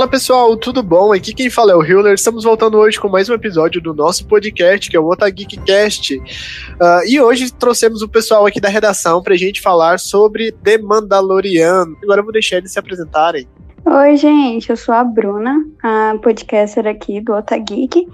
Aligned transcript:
Fala 0.00 0.10
pessoal, 0.10 0.56
tudo 0.56 0.82
bom? 0.82 1.12
Aqui 1.12 1.34
quem 1.34 1.50
fala 1.50 1.72
é 1.72 1.74
o 1.74 1.84
Hiller. 1.84 2.14
Estamos 2.14 2.42
voltando 2.42 2.78
hoje 2.78 2.98
com 2.98 3.06
mais 3.06 3.28
um 3.28 3.34
episódio 3.34 3.82
do 3.82 3.92
nosso 3.92 4.26
podcast, 4.26 4.88
que 4.88 4.96
é 4.96 4.98
o 4.98 5.06
Otageekcast. 5.06 6.16
Uh, 6.16 7.06
e 7.06 7.20
hoje 7.20 7.52
trouxemos 7.52 8.00
o 8.00 8.08
pessoal 8.08 8.46
aqui 8.46 8.58
da 8.58 8.70
redação 8.70 9.22
pra 9.22 9.36
gente 9.36 9.60
falar 9.60 10.00
sobre 10.00 10.52
The 10.52 10.78
Mandalorian. 10.78 11.84
Agora 12.02 12.20
eu 12.20 12.24
vou 12.24 12.32
deixar 12.32 12.56
eles 12.56 12.72
se 12.72 12.78
apresentarem. 12.78 13.46
Oi, 13.84 14.16
gente, 14.16 14.70
eu 14.70 14.76
sou 14.78 14.94
a 14.94 15.04
Bruna, 15.04 15.62
a 15.82 16.14
podcaster 16.22 16.86
aqui 16.86 17.20
do 17.20 17.34
Otageek. 17.34 18.08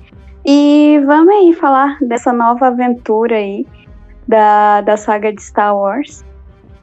E 0.45 1.01
vamos 1.07 1.33
aí 1.33 1.53
falar 1.53 1.99
dessa 2.01 2.33
nova 2.33 2.67
aventura 2.67 3.37
aí 3.37 3.65
da, 4.27 4.81
da 4.81 4.97
saga 4.97 5.33
de 5.33 5.41
Star 5.41 5.77
Wars. 5.77 6.25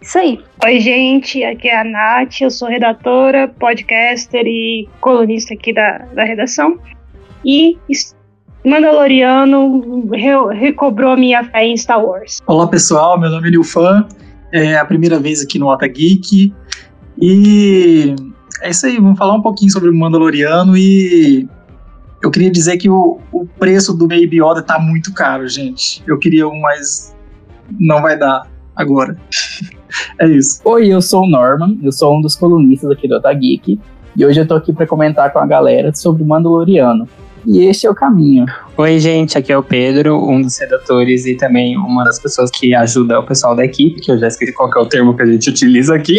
Isso 0.04 0.20
aí. 0.20 0.38
Oi, 0.66 0.82
gente, 0.82 1.42
aqui 1.46 1.70
é 1.70 1.80
a 1.80 1.84
Nath, 1.86 2.42
eu 2.42 2.52
sou 2.52 2.68
redatora, 2.68 3.48
podcaster 3.48 4.46
e 4.46 4.90
colunista 5.00 5.54
aqui 5.54 5.72
da, 5.72 6.00
da 6.14 6.26
redação. 6.26 6.78
E 7.46 7.78
Mandaloriano 8.66 10.10
re, 10.12 10.60
recobrou 10.60 11.16
minha 11.16 11.46
fé 11.46 11.66
em 11.66 11.78
Star 11.78 12.06
Wars. 12.06 12.40
Olá, 12.46 12.68
pessoal, 12.68 13.18
meu 13.18 13.30
nome 13.30 13.48
é 13.48 13.52
Nilfan, 13.52 14.06
é 14.52 14.76
a 14.76 14.84
primeira 14.84 15.18
vez 15.22 15.42
aqui 15.42 15.58
no 15.58 15.68
Ota 15.68 15.88
Geek. 15.88 16.54
E 17.18 18.14
é 18.62 18.72
isso 18.72 18.86
aí, 18.86 18.98
vamos 18.98 19.18
falar 19.18 19.36
um 19.36 19.42
pouquinho 19.42 19.72
sobre 19.72 19.90
o 19.90 19.94
Mandaloriano 19.94 20.76
e 20.76 21.48
eu 22.22 22.30
queria 22.30 22.52
dizer 22.52 22.76
que 22.76 22.90
o, 22.90 23.22
o 23.32 23.46
preço 23.46 23.94
do 23.94 24.06
Baby 24.06 24.42
Yoda 24.42 24.62
tá 24.62 24.78
muito 24.78 25.14
caro, 25.14 25.48
gente. 25.48 26.04
Eu 26.06 26.20
queria 26.20 26.46
um, 26.46 26.60
mas 26.60 27.16
não 27.80 28.02
vai 28.02 28.18
dar 28.18 28.52
agora. 28.76 29.18
é 30.20 30.28
isso. 30.28 30.62
Oi, 30.66 30.88
eu 30.88 31.02
sou 31.02 31.24
o 31.24 31.30
Norman, 31.30 31.78
eu 31.82 31.92
sou 31.92 32.18
um 32.18 32.22
dos 32.22 32.36
colunistas 32.36 32.90
aqui 32.92 33.08
do 33.08 33.16
Otageek, 33.16 33.80
e 34.16 34.26
hoje 34.26 34.40
eu 34.40 34.48
tô 34.48 34.56
aqui 34.56 34.72
para 34.72 34.86
comentar 34.86 35.32
com 35.34 35.40
a 35.40 35.46
galera 35.46 35.94
sobre 35.94 36.24
o 36.24 36.26
Mandaloriano. 36.26 37.08
E 37.46 37.66
este 37.66 37.86
é 37.86 37.90
o 37.90 37.96
caminho. 37.96 38.46
Oi, 38.78 39.00
gente, 39.00 39.38
aqui 39.38 39.52
é 39.52 39.58
o 39.58 39.64
Pedro, 39.64 40.18
um 40.18 40.42
dos 40.42 40.58
redatores 40.58 41.26
e 41.26 41.36
também 41.36 41.76
uma 41.76 42.06
das 42.06 42.18
pessoas 42.18 42.50
que 42.50 42.74
ajuda 42.74 43.20
o 43.20 43.24
pessoal 43.24 43.54
da 43.54 43.66
equipe, 43.66 44.00
que 44.00 44.12
eu 44.12 44.18
já 44.18 44.28
esqueci 44.28 44.54
qual 44.54 44.72
é 44.74 44.80
o 44.80 44.86
termo 44.86 45.14
que 45.14 45.24
a 45.24 45.26
gente 45.26 45.50
utiliza 45.50 45.94
aqui. 45.94 46.18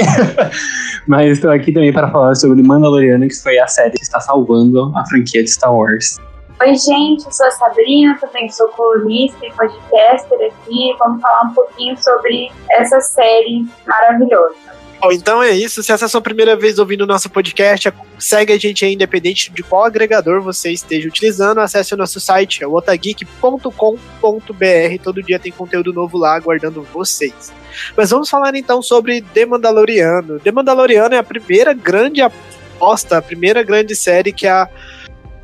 Mas 1.08 1.33
estou 1.33 1.50
aqui 1.50 1.72
também 1.72 1.92
para 1.92 2.11
falar 2.11 2.34
sobre 2.34 2.62
Mandaloriano, 2.62 3.27
que 3.27 3.34
foi 3.42 3.58
a 3.58 3.67
série 3.67 3.92
que 3.92 4.02
está 4.02 4.20
salvando 4.20 4.92
a 4.95 5.05
franquia 5.06 5.42
de 5.42 5.50
Star 5.50 5.75
Wars. 5.75 6.19
Oi, 6.65 6.75
gente, 6.77 7.27
eu 7.27 7.31
sou 7.31 7.47
a 7.47 7.51
Sabrina, 7.51 8.17
também 8.19 8.48
sou 8.48 8.67
colunista 8.69 9.37
e 9.45 9.53
podcaster 9.53 10.39
aqui. 10.47 10.97
Vamos 10.98 11.20
falar 11.20 11.43
um 11.43 11.53
pouquinho 11.53 11.95
sobre 12.03 12.51
essa 12.70 13.03
série 13.03 13.67
maravilhosa. 13.87 14.55
Bom, 14.98 15.12
então 15.12 15.42
é 15.42 15.51
isso. 15.51 15.83
Se 15.83 15.92
essa 15.92 16.05
é 16.05 16.07
a 16.07 16.09
sua 16.09 16.23
primeira 16.23 16.57
vez 16.57 16.79
ouvindo 16.79 17.03
o 17.03 17.07
nosso 17.07 17.29
podcast, 17.29 17.92
segue 18.19 18.51
a 18.51 18.59
gente 18.59 18.83
aí, 18.83 18.95
independente 18.95 19.53
de 19.53 19.62
qual 19.62 19.85
agregador 19.85 20.41
você 20.41 20.70
esteja 20.70 21.07
utilizando. 21.07 21.59
Acesse 21.59 21.92
o 21.92 21.98
nosso 21.98 22.19
site, 22.19 22.65
é 22.65 22.67
otageek.com.br. 22.67 25.03
Todo 25.03 25.23
dia 25.23 25.39
tem 25.39 25.53
conteúdo 25.53 25.92
novo 25.92 26.17
lá 26.17 26.35
aguardando 26.35 26.83
vocês. 26.83 27.53
Mas 27.95 28.09
vamos 28.09 28.31
falar 28.31 28.55
então 28.55 28.81
sobre 28.81 29.20
The 29.20 29.45
Mandaloriano. 29.45 30.41
The 30.41 30.51
Mandaloriano 30.51 31.15
é 31.15 31.19
a 31.19 31.23
primeira 31.23 31.75
grande 31.75 32.23
aposta, 32.23 33.19
a 33.19 33.23
primeira 33.23 33.62
grande 33.62 33.95
série 33.95 34.33
que 34.33 34.47
a 34.47 34.67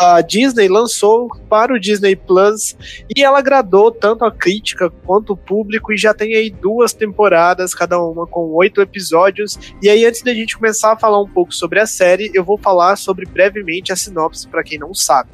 a 0.01 0.23
Disney 0.23 0.67
lançou 0.67 1.29
para 1.47 1.75
o 1.75 1.79
Disney 1.79 2.17
Plus 2.17 2.75
e 3.15 3.23
ela 3.23 3.39
agradou 3.39 3.93
tanto 3.93 4.25
a 4.25 4.33
crítica 4.33 4.89
quanto 5.05 5.35
o 5.35 5.37
público 5.37 5.93
e 5.93 5.97
já 5.99 6.15
tem 6.15 6.35
aí 6.35 6.49
duas 6.49 6.95
temporadas, 6.95 7.75
cada 7.75 8.03
uma 8.03 8.27
com 8.27 8.51
oito 8.55 8.81
episódios. 8.81 9.59
E 9.83 9.91
aí, 9.91 10.07
antes 10.07 10.23
da 10.23 10.33
gente 10.33 10.57
começar 10.57 10.93
a 10.93 10.97
falar 10.97 11.21
um 11.21 11.29
pouco 11.29 11.55
sobre 11.55 11.81
a 11.81 11.87
série, 11.87 12.31
eu 12.33 12.43
vou 12.43 12.57
falar 12.57 12.97
sobre 12.97 13.27
brevemente 13.27 13.93
a 13.93 13.97
sinopse 13.97 14.49
para 14.49 14.63
quem 14.63 14.79
não 14.79 14.95
sabe. 14.95 15.29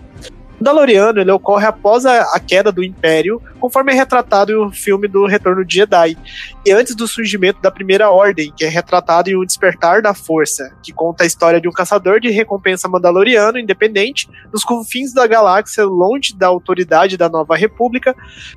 Mandaloriano 0.58 1.20
ele 1.20 1.30
ocorre 1.30 1.66
após 1.66 2.04
a, 2.04 2.22
a, 2.34 2.40
queda 2.40 2.72
do 2.72 2.82
Império, 2.82 3.40
conforme 3.66 3.90
é 3.90 3.96
retratado 3.96 4.52
em 4.52 4.64
um 4.64 4.70
filme 4.70 5.08
do 5.08 5.26
Retorno 5.26 5.64
de 5.64 5.74
Jedi, 5.74 6.16
e 6.64 6.70
antes 6.70 6.94
do 6.94 7.08
surgimento 7.08 7.60
da 7.60 7.68
Primeira 7.68 8.08
Ordem, 8.10 8.52
que 8.56 8.64
é 8.64 8.68
retratado 8.68 9.28
em 9.28 9.34
O 9.34 9.44
Despertar 9.44 10.00
da 10.00 10.14
Força, 10.14 10.72
que 10.84 10.92
conta 10.92 11.24
a 11.24 11.26
história 11.26 11.60
de 11.60 11.68
um 11.68 11.72
caçador 11.72 12.20
de 12.20 12.30
recompensa 12.30 12.86
mandaloriano 12.86 13.58
independente, 13.58 14.28
nos 14.52 14.62
confins 14.62 15.12
da 15.12 15.26
galáxia, 15.26 15.84
longe 15.84 16.32
da 16.36 16.46
autoridade 16.46 17.16
da 17.16 17.28
Nova 17.28 17.56
República, 17.56 18.14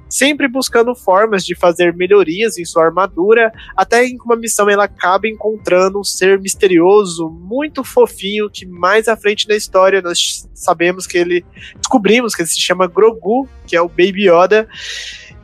sempre 0.07 0.47
buscando 0.47 0.93
formas 0.93 1.43
de 1.43 1.55
fazer 1.55 1.95
melhorias 1.95 2.59
em 2.59 2.65
sua 2.65 2.85
armadura, 2.85 3.51
até 3.75 4.05
em 4.05 4.15
uma 4.23 4.35
missão 4.35 4.69
ela 4.69 4.83
acaba 4.83 5.27
encontrando 5.27 5.99
um 5.99 6.03
ser 6.03 6.39
misterioso, 6.39 7.31
muito 7.31 7.83
fofinho, 7.83 8.47
que 8.47 8.63
mais 8.67 9.07
à 9.07 9.17
frente 9.17 9.47
na 9.47 9.55
história 9.55 10.03
nós 10.03 10.47
sabemos 10.53 11.07
que 11.07 11.17
ele 11.17 11.43
descobrimos 11.77 12.35
que 12.35 12.43
ele 12.43 12.49
se 12.49 12.61
chama 12.61 12.85
Grogu, 12.85 13.49
que 13.65 13.75
é 13.75 13.81
o 13.81 13.87
Baby 13.87 14.29
Yoda, 14.29 14.67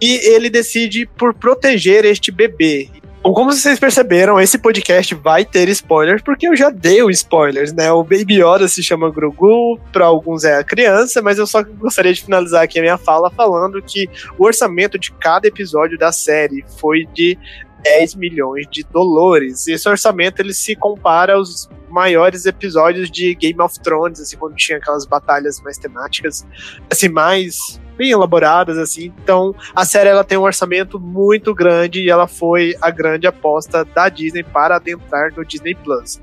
e 0.01 0.33
ele 0.33 0.49
decide 0.49 1.05
por 1.05 1.33
proteger 1.33 2.05
este 2.05 2.31
bebê. 2.31 2.89
Como 3.33 3.51
vocês 3.51 3.79
perceberam, 3.79 4.39
esse 4.39 4.55
podcast 4.55 5.15
vai 5.15 5.43
ter 5.43 5.67
spoilers, 5.69 6.21
porque 6.21 6.47
eu 6.47 6.55
já 6.55 6.69
dei 6.69 7.01
os 7.01 7.17
spoilers, 7.17 7.73
né? 7.73 7.91
O 7.91 8.03
Baby 8.03 8.35
Yoda 8.35 8.67
se 8.67 8.83
chama 8.83 9.09
Grogu, 9.09 9.79
para 9.91 10.05
alguns 10.05 10.43
é 10.43 10.59
a 10.59 10.63
criança, 10.63 11.23
mas 11.23 11.39
eu 11.39 11.47
só 11.47 11.63
gostaria 11.63 12.13
de 12.13 12.23
finalizar 12.23 12.61
aqui 12.61 12.77
a 12.77 12.83
minha 12.83 12.99
fala 12.99 13.31
falando 13.31 13.81
que 13.81 14.07
o 14.37 14.45
orçamento 14.45 14.99
de 14.99 15.11
cada 15.13 15.47
episódio 15.47 15.97
da 15.97 16.11
série 16.11 16.63
foi 16.79 17.07
de 17.15 17.35
10 17.81 18.13
milhões 18.13 18.67
de 18.69 18.83
dólares. 18.83 19.67
Esse 19.67 19.89
orçamento 19.89 20.39
ele 20.39 20.53
se 20.53 20.75
compara 20.75 21.33
aos 21.33 21.67
maiores 21.89 22.45
episódios 22.45 23.09
de 23.09 23.33
Game 23.33 23.59
of 23.59 23.79
Thrones, 23.79 24.19
assim, 24.19 24.37
quando 24.37 24.55
tinha 24.55 24.77
aquelas 24.77 25.05
batalhas 25.05 25.59
mais 25.61 25.79
temáticas, 25.79 26.45
assim, 26.91 27.09
mais 27.09 27.79
bem 27.97 28.11
elaboradas, 28.11 28.77
assim. 28.77 29.11
Então, 29.23 29.55
a 29.75 29.85
série 29.85 30.09
ela 30.09 30.23
tem 30.23 30.37
um 30.37 30.43
orçamento 30.43 30.99
muito 30.99 31.53
grande 31.53 32.01
e 32.01 32.09
ela 32.09 32.27
foi 32.27 32.75
a 32.81 32.89
grande 32.89 33.27
aposta 33.27 33.85
da 33.85 34.09
Disney 34.09 34.43
para 34.43 34.75
adentrar 34.75 35.33
no 35.35 35.45
Disney 35.45 35.75
Plus. 35.75 36.19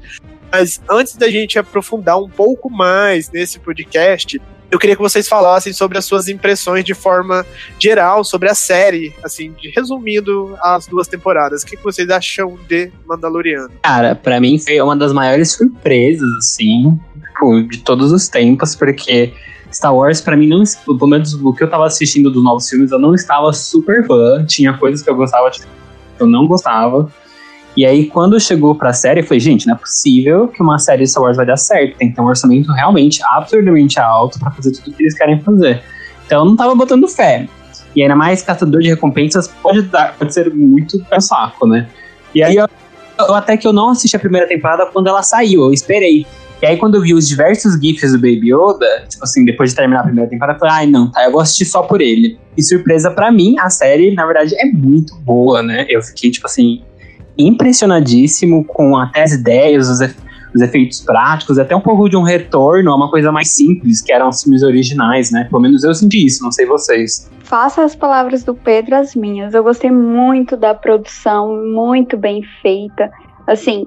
Mas 0.50 0.80
antes 0.90 1.16
da 1.16 1.30
gente 1.30 1.58
aprofundar 1.58 2.18
um 2.18 2.28
pouco 2.28 2.70
mais 2.70 3.30
nesse 3.30 3.58
podcast, 3.58 4.40
eu 4.72 4.78
queria 4.78 4.96
que 4.96 5.02
vocês 5.02 5.28
falassem 5.28 5.70
sobre 5.70 5.98
as 5.98 6.04
suas 6.06 6.28
impressões 6.28 6.82
de 6.82 6.94
forma 6.94 7.44
geral 7.78 8.24
sobre 8.24 8.48
a 8.48 8.54
série, 8.54 9.14
assim, 9.22 9.54
resumindo 9.76 10.56
as 10.62 10.86
duas 10.86 11.06
temporadas. 11.06 11.62
O 11.62 11.66
que, 11.66 11.76
que 11.76 11.84
vocês 11.84 12.08
acham 12.08 12.58
de 12.66 12.90
Mandaloriano? 13.06 13.70
Cara, 13.82 14.14
para 14.14 14.40
mim 14.40 14.58
foi 14.58 14.80
uma 14.80 14.96
das 14.96 15.12
maiores 15.12 15.52
surpresas, 15.52 16.30
assim, 16.38 16.98
tipo, 17.42 17.62
de 17.68 17.78
todos 17.78 18.12
os 18.12 18.28
tempos, 18.28 18.74
porque 18.74 19.34
Star 19.72 19.94
Wars, 19.94 20.20
para 20.20 20.36
mim, 20.36 20.46
não, 20.46 20.62
pelo 20.84 21.06
menos 21.06 21.34
o 21.34 21.52
que 21.52 21.64
eu 21.64 21.70
tava 21.70 21.86
assistindo 21.86 22.30
dos 22.30 22.42
novos 22.44 22.68
filmes, 22.68 22.90
eu 22.90 22.98
não 22.98 23.14
estava 23.14 23.52
super 23.52 24.06
fã. 24.06 24.44
Tinha 24.46 24.76
coisas 24.76 25.02
que 25.02 25.10
eu 25.10 25.16
gostava, 25.16 25.50
que 25.50 25.62
eu 26.18 26.26
não 26.26 26.46
gostava. 26.46 27.08
E 27.74 27.86
aí, 27.86 28.06
quando 28.06 28.38
chegou 28.38 28.74
pra 28.74 28.92
série, 28.92 29.20
eu 29.20 29.24
falei, 29.24 29.40
gente, 29.40 29.66
não 29.66 29.74
é 29.74 29.78
possível 29.78 30.46
que 30.48 30.62
uma 30.62 30.78
série 30.78 31.04
de 31.04 31.10
Star 31.10 31.22
Wars 31.22 31.36
vai 31.36 31.46
dar 31.46 31.56
certo. 31.56 31.96
Tem 31.96 32.10
que 32.10 32.14
ter 32.14 32.20
um 32.20 32.26
orçamento 32.26 32.70
realmente 32.70 33.22
absurdamente 33.24 33.98
alto 33.98 34.38
para 34.38 34.50
fazer 34.50 34.72
tudo 34.72 34.90
o 34.90 34.94
que 34.94 35.02
eles 35.02 35.14
querem 35.14 35.40
fazer. 35.40 35.82
Então 36.26 36.40
eu 36.40 36.44
não 36.44 36.54
tava 36.54 36.74
botando 36.74 37.08
fé. 37.08 37.48
E 37.96 38.02
ainda 38.02 38.14
mais 38.14 38.42
caçador 38.42 38.80
de 38.80 38.88
recompensas 38.88 39.48
pode, 39.48 39.82
dar, 39.82 40.14
pode 40.18 40.32
ser 40.32 40.52
muito 40.54 41.04
é 41.10 41.20
saco, 41.20 41.66
né? 41.66 41.88
E 42.34 42.42
aí 42.42 42.56
eu, 42.56 42.66
eu, 43.18 43.34
até 43.34 43.56
que 43.56 43.66
eu 43.66 43.72
não 43.72 43.90
assisti 43.90 44.16
a 44.16 44.20
primeira 44.20 44.46
temporada 44.46 44.86
quando 44.86 45.08
ela 45.08 45.22
saiu, 45.22 45.64
eu 45.64 45.72
esperei. 45.72 46.26
E 46.62 46.66
aí, 46.66 46.76
quando 46.76 46.94
eu 46.94 47.00
vi 47.02 47.12
os 47.12 47.26
diversos 47.26 47.74
GIFs 47.74 48.12
do 48.12 48.18
Baby 48.18 48.54
Yoda, 48.54 49.04
tipo 49.08 49.24
assim, 49.24 49.44
depois 49.44 49.70
de 49.70 49.76
terminar 49.76 50.02
a 50.02 50.04
primeira 50.04 50.30
temporada, 50.30 50.56
eu 50.56 50.60
falei, 50.60 50.74
ai, 50.76 50.86
não, 50.86 51.10
tá, 51.10 51.24
eu 51.24 51.32
vou 51.32 51.40
assistir 51.40 51.64
só 51.64 51.82
por 51.82 52.00
ele. 52.00 52.38
E 52.56 52.62
surpresa 52.62 53.10
para 53.10 53.32
mim, 53.32 53.56
a 53.58 53.68
série, 53.68 54.14
na 54.14 54.24
verdade, 54.24 54.54
é 54.54 54.66
muito 54.66 55.12
boa, 55.16 55.60
né? 55.60 55.84
Eu 55.88 56.00
fiquei, 56.00 56.30
tipo 56.30 56.46
assim, 56.46 56.80
impressionadíssimo 57.36 58.64
com 58.64 58.96
até 58.96 59.24
as 59.24 59.32
ideias, 59.32 59.88
os, 59.88 59.98
os 60.54 60.62
efeitos 60.62 61.00
práticos, 61.00 61.58
até 61.58 61.74
um 61.74 61.80
pouco 61.80 62.08
de 62.08 62.16
um 62.16 62.22
retorno 62.22 62.92
a 62.92 62.94
uma 62.94 63.10
coisa 63.10 63.32
mais 63.32 63.52
simples, 63.52 64.00
que 64.00 64.12
eram 64.12 64.28
os 64.28 64.40
filmes 64.40 64.62
originais, 64.62 65.32
né? 65.32 65.48
Pelo 65.50 65.62
menos 65.62 65.82
eu 65.82 65.92
senti 65.92 66.26
isso, 66.26 66.44
não 66.44 66.52
sei 66.52 66.64
vocês. 66.64 67.28
Faça 67.40 67.82
as 67.82 67.96
palavras 67.96 68.44
do 68.44 68.54
Pedro 68.54 68.94
as 68.94 69.16
minhas. 69.16 69.52
Eu 69.52 69.64
gostei 69.64 69.90
muito 69.90 70.56
da 70.56 70.76
produção, 70.76 71.56
muito 71.56 72.16
bem 72.16 72.40
feita. 72.62 73.10
Assim, 73.48 73.84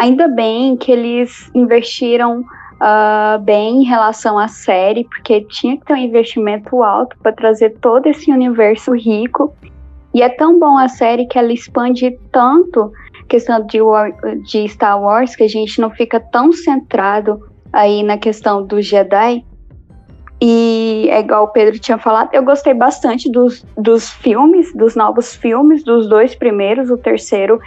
ainda 0.00 0.26
bem 0.28 0.78
que 0.78 0.90
eles 0.90 1.50
investiram 1.54 2.40
uh, 2.40 3.38
bem 3.42 3.82
em 3.82 3.84
relação 3.84 4.38
à 4.38 4.48
série, 4.48 5.04
porque 5.04 5.42
tinha 5.42 5.76
que 5.76 5.84
ter 5.84 5.92
um 5.92 5.98
investimento 5.98 6.82
alto 6.82 7.14
para 7.22 7.32
trazer 7.32 7.76
todo 7.80 8.06
esse 8.06 8.32
universo 8.32 8.92
rico 8.92 9.54
e 10.14 10.22
é 10.22 10.28
tão 10.30 10.58
bom 10.58 10.78
a 10.78 10.88
série 10.88 11.26
que 11.26 11.38
ela 11.38 11.52
expande 11.52 12.18
tanto 12.32 12.90
questão 13.28 13.64
de, 13.64 13.78
de 14.42 14.68
Star 14.68 15.00
Wars 15.00 15.36
que 15.36 15.44
a 15.44 15.48
gente 15.48 15.80
não 15.80 15.90
fica 15.90 16.18
tão 16.18 16.50
centrado 16.50 17.46
aí 17.70 18.02
na 18.02 18.16
questão 18.16 18.64
do 18.64 18.80
Jedi. 18.80 19.44
E 20.40 21.08
é 21.10 21.20
igual 21.20 21.44
o 21.44 21.48
Pedro 21.48 21.78
tinha 21.78 21.98
falado, 21.98 22.30
eu 22.32 22.42
gostei 22.42 22.72
bastante 22.72 23.30
dos, 23.30 23.62
dos 23.76 24.08
filmes, 24.08 24.74
dos 24.74 24.96
novos 24.96 25.36
filmes, 25.36 25.84
dos 25.84 26.08
dois 26.08 26.34
primeiros, 26.34 26.90
o 26.90 26.96
terceiro 26.96 27.60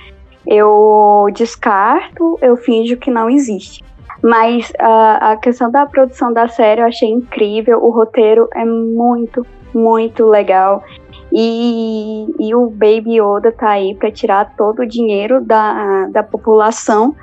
eu 0.46 1.28
descarto, 1.34 2.38
eu 2.42 2.58
finjo 2.58 2.98
que 2.98 3.10
não 3.10 3.30
existe. 3.30 3.84
Mas 4.22 4.70
uh, 4.72 5.18
a 5.20 5.38
questão 5.38 5.70
da 5.70 5.86
produção 5.86 6.32
da 6.32 6.48
série 6.48 6.82
eu 6.82 6.86
achei 6.86 7.10
incrível. 7.10 7.84
O 7.84 7.90
roteiro 7.90 8.48
é 8.54 8.64
muito, 8.64 9.46
muito 9.74 10.26
legal. 10.26 10.84
E, 11.32 12.28
e 12.40 12.56
o 12.56 12.70
Baby 12.70 13.20
Yoda 13.20 13.52
tá 13.52 13.72
aí 13.72 13.96
para 13.96 14.12
tirar 14.12 14.56
todo 14.56 14.84
o 14.84 14.88
dinheiro 14.88 15.42
da, 15.42 16.08
da 16.08 16.24
população. 16.24 17.16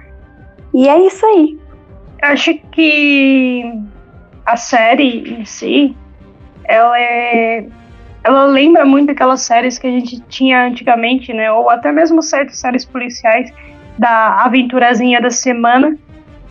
E 0.75 0.89
é 0.89 1.07
isso 1.07 1.25
aí. 1.25 1.59
Acho 2.23 2.55
que 2.71 3.63
a 4.45 4.57
série 4.57 5.41
em 5.41 5.45
si, 5.45 5.97
ela 6.65 7.01
é. 7.01 7.67
Ela 8.23 8.45
lembra 8.45 8.85
muito 8.85 9.11
aquelas 9.11 9.43
séries 9.43 9.79
que 9.79 9.87
a 9.87 9.91
gente 9.91 10.21
tinha 10.29 10.67
antigamente, 10.67 11.33
né? 11.33 11.51
Ou 11.51 11.71
até 11.71 11.91
mesmo 11.91 12.23
certas 12.23 12.59
séries 12.59 12.85
policiais 12.85 13.53
da 13.99 14.45
aventurazinha 14.45 15.21
da 15.21 15.31
semana, 15.31 15.97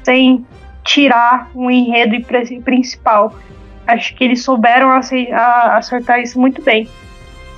sem 0.04 0.45
tirar 0.83 1.50
um 1.56 1.69
enredo 1.69 2.16
principal. 2.63 3.33
Acho 3.86 4.16
que 4.16 4.24
eles 4.24 4.44
souberam 4.44 4.89
acertar 4.92 6.19
isso 6.19 6.39
muito 6.39 6.62
bem. 6.62 6.88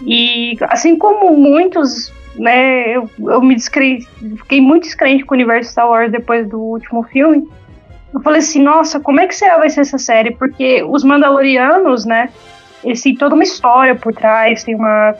E 0.06 0.58
assim 0.64 0.98
como 0.98 1.38
muitos, 1.38 2.12
né, 2.36 2.96
eu, 2.96 3.10
eu 3.20 3.42
me 3.42 3.56
descre... 3.56 4.00
fiquei 4.38 4.60
muito 4.60 4.84
descrente 4.84 5.24
com 5.24 5.34
o 5.34 5.38
universo 5.38 5.72
Star 5.72 5.90
Wars 5.90 6.12
depois 6.12 6.48
do 6.48 6.60
último 6.60 7.04
filme. 7.04 7.48
Eu 8.14 8.20
falei 8.22 8.40
assim, 8.40 8.62
nossa, 8.62 9.00
como 9.00 9.22
é 9.22 9.28
que 9.28 9.36
será 9.36 9.58
vai 9.58 9.70
ser 9.70 9.82
essa 9.82 9.98
série? 9.98 10.32
Porque 10.32 10.84
os 10.84 11.04
Mandalorianos, 11.04 12.06
né, 12.06 12.30
têm 12.84 13.16
toda 13.16 13.36
uma 13.36 13.44
história 13.44 13.96
por 13.96 14.14
trás, 14.14 14.64
tem 14.64 14.76
uma 14.76 15.16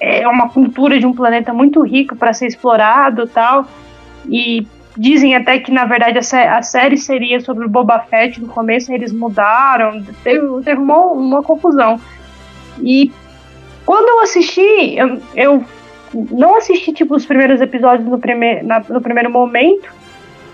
é 0.00 0.26
uma 0.26 0.48
cultura 0.48 0.98
de 0.98 1.04
um 1.04 1.12
planeta 1.12 1.52
muito 1.52 1.82
rico 1.82 2.16
para 2.16 2.32
ser 2.32 2.46
explorado, 2.46 3.26
tal. 3.26 3.66
E 4.26 4.66
dizem 4.96 5.36
até 5.36 5.58
que 5.58 5.70
na 5.70 5.84
verdade 5.84 6.18
a, 6.18 6.22
sé 6.22 6.48
a, 6.48 6.62
série 6.62 6.96
seria 6.96 7.38
sobre 7.40 7.66
o 7.66 7.68
Boba 7.68 8.00
Fett 8.00 8.40
no 8.40 8.48
começo, 8.48 8.92
eles 8.92 9.12
mudaram, 9.12 10.02
teve, 10.24 10.46
teve 10.64 10.80
uma, 10.80 10.96
uma 11.12 11.42
confusão. 11.42 12.00
E 12.82 13.12
quando 13.84 14.08
eu 14.08 14.20
assisti, 14.20 14.96
eu, 14.96 15.20
eu 15.34 15.64
não 16.30 16.56
assisti, 16.56 16.92
tipo, 16.92 17.14
os 17.14 17.26
primeiros 17.26 17.60
episódios 17.60 18.08
no, 18.08 18.18
prime 18.18 18.62
na, 18.62 18.82
no 18.88 19.00
primeiro 19.00 19.30
momento. 19.30 19.92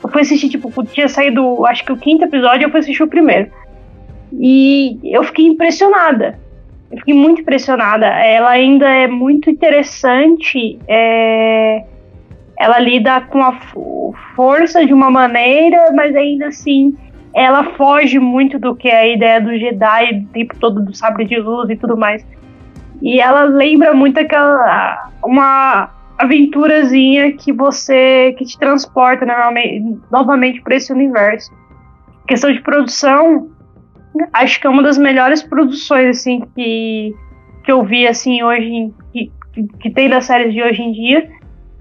Eu 0.03 0.11
fui 0.11 0.23
assistir, 0.23 0.49
tipo, 0.49 0.71
tinha 0.85 1.09
saído, 1.09 1.65
acho 1.67 1.85
que 1.85 1.93
o 1.93 1.97
quinto 1.97 2.25
episódio, 2.25 2.67
eu 2.67 2.71
fui 2.71 2.81
assistir 2.81 3.03
o 3.03 3.09
primeiro. 3.09 3.51
E 4.33 4.99
eu 5.05 5.23
fiquei 5.25 5.47
impressionada. 5.47 6.39
Eu 6.91 6.99
fiquei 6.99 7.15
muito 7.15 7.43
impressionada. 7.43 8.07
Ela 8.07 8.51
ainda 8.51 8.89
é 8.89 9.07
muito 9.07 9.51
interessante. 9.51 10.79
É... 10.89 11.85
Ela 12.59 12.79
lida 12.79 13.21
com 13.21 13.43
a 13.43 13.59
força 14.35 14.87
de 14.87 14.93
uma 14.95 15.11
maneira, 15.11 15.93
mas 15.93 16.17
ainda 16.17 16.47
assim 16.49 16.97
ela 17.35 17.65
foge 17.75 18.19
muito 18.19 18.59
do 18.59 18.75
que 18.75 18.89
é 18.89 19.01
a 19.01 19.09
ideia 19.09 19.41
do 19.43 19.55
Jedi, 19.59 20.25
o 20.25 20.33
tempo 20.33 20.59
todo 20.59 20.83
do 20.83 20.97
sabre 20.97 21.27
de 21.27 21.37
luz 21.37 21.69
e 21.69 21.77
tudo 21.77 21.95
mais. 21.95 22.27
E 23.03 23.21
ela 23.21 23.43
lembra 23.43 23.93
muito 23.93 24.19
aquela 24.19 25.11
uma 25.23 25.91
aventurazinha 26.19 27.33
que 27.33 27.53
você 27.53 28.35
que 28.39 28.45
te 28.47 28.59
transporta 28.59 29.27
novamente, 29.27 30.01
novamente 30.11 30.63
para 30.63 30.77
esse 30.77 30.91
universo. 30.91 31.53
Questão 32.27 32.51
de 32.51 32.63
produção, 32.63 33.51
acho 34.33 34.61
que 34.61 34.67
é 34.67 34.71
uma 34.71 34.83
das 34.83 34.99
melhores 34.99 35.43
produções 35.43 36.19
assim 36.19 36.43
que, 36.55 37.15
que 37.65 37.73
eu 37.73 37.85
vi 37.85 38.07
assim 38.07 38.43
hoje 38.43 38.93
que, 39.13 39.31
que 39.81 39.91
tem 39.91 40.09
das 40.09 40.25
séries 40.25 40.53
de 40.53 40.63
hoje 40.63 40.83
em 40.83 40.93
dia, 40.93 41.31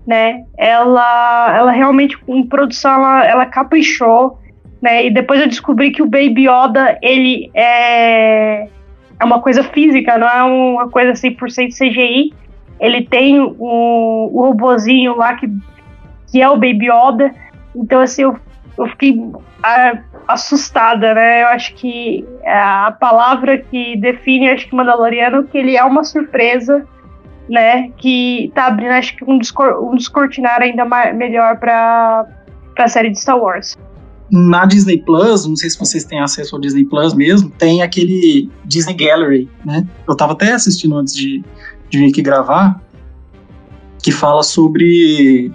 né? 0.05 0.43
Ela 0.57 1.55
ela 1.57 1.71
realmente 1.71 2.17
em 2.27 2.45
produção 2.45 2.93
ela, 2.93 3.25
ela 3.25 3.45
caprichou, 3.45 4.39
né? 4.81 5.05
E 5.05 5.09
depois 5.09 5.39
eu 5.39 5.47
descobri 5.47 5.91
que 5.91 6.01
o 6.01 6.07
Baby 6.07 6.47
Yoda 6.47 6.97
ele 7.01 7.49
é 7.53 8.67
é 9.19 9.25
uma 9.25 9.41
coisa 9.41 9.63
física, 9.63 10.17
não 10.17 10.27
é 10.27 10.43
uma 10.43 10.89
coisa 10.89 11.13
100% 11.13 11.69
CGI. 11.69 12.33
Ele 12.79 13.05
tem 13.05 13.39
o, 13.39 13.55
o 13.59 14.41
robozinho 14.47 15.15
lá 15.15 15.35
que, 15.35 15.47
que 16.31 16.41
é 16.41 16.49
o 16.49 16.55
Baby 16.55 16.89
Yoda. 16.89 17.33
Então, 17.75 18.01
assim, 18.01 18.23
eu, 18.23 18.37
eu 18.77 18.87
fiquei 18.87 19.19
a, 19.63 19.97
assustada, 20.27 21.13
né? 21.13 21.43
Eu 21.43 21.47
acho 21.47 21.73
que 21.75 22.25
a 22.45 22.91
palavra 22.99 23.57
que 23.57 23.97
define, 23.97 24.49
acho 24.49 24.67
que 24.67 24.75
Mandaloriano, 24.75 25.43
que 25.45 25.57
ele 25.57 25.75
é 25.75 25.83
uma 25.83 26.03
surpresa, 26.03 26.85
né? 27.49 27.89
Que 27.97 28.51
tá 28.53 28.67
abrindo, 28.67 28.91
acho 28.91 29.15
que 29.15 29.23
um, 29.23 29.37
descor 29.37 29.83
um 29.83 29.95
descortinar 29.95 30.61
ainda 30.61 30.85
mais, 30.85 31.15
melhor 31.15 31.57
para 31.57 32.27
a 32.77 32.87
série 32.87 33.09
de 33.09 33.19
Star 33.19 33.37
Wars 33.37 33.75
na 34.29 34.65
Disney 34.65 34.97
Plus, 34.97 35.45
não 35.45 35.55
sei 35.55 35.69
se 35.69 35.77
vocês 35.77 36.03
têm 36.03 36.19
acesso 36.19 36.55
ao 36.55 36.61
Disney 36.61 36.85
Plus 36.85 37.13
mesmo, 37.13 37.49
tem 37.51 37.81
aquele 37.81 38.49
Disney 38.65 38.95
Gallery, 38.95 39.49
né? 39.63 39.87
Eu 40.07 40.15
tava 40.15 40.33
até 40.33 40.51
assistindo 40.51 40.97
antes 40.97 41.15
de, 41.15 41.43
de 41.89 41.99
vir 41.99 42.09
aqui 42.09 42.21
gravar, 42.21 42.81
que 44.01 44.11
fala 44.11 44.43
sobre 44.43 45.51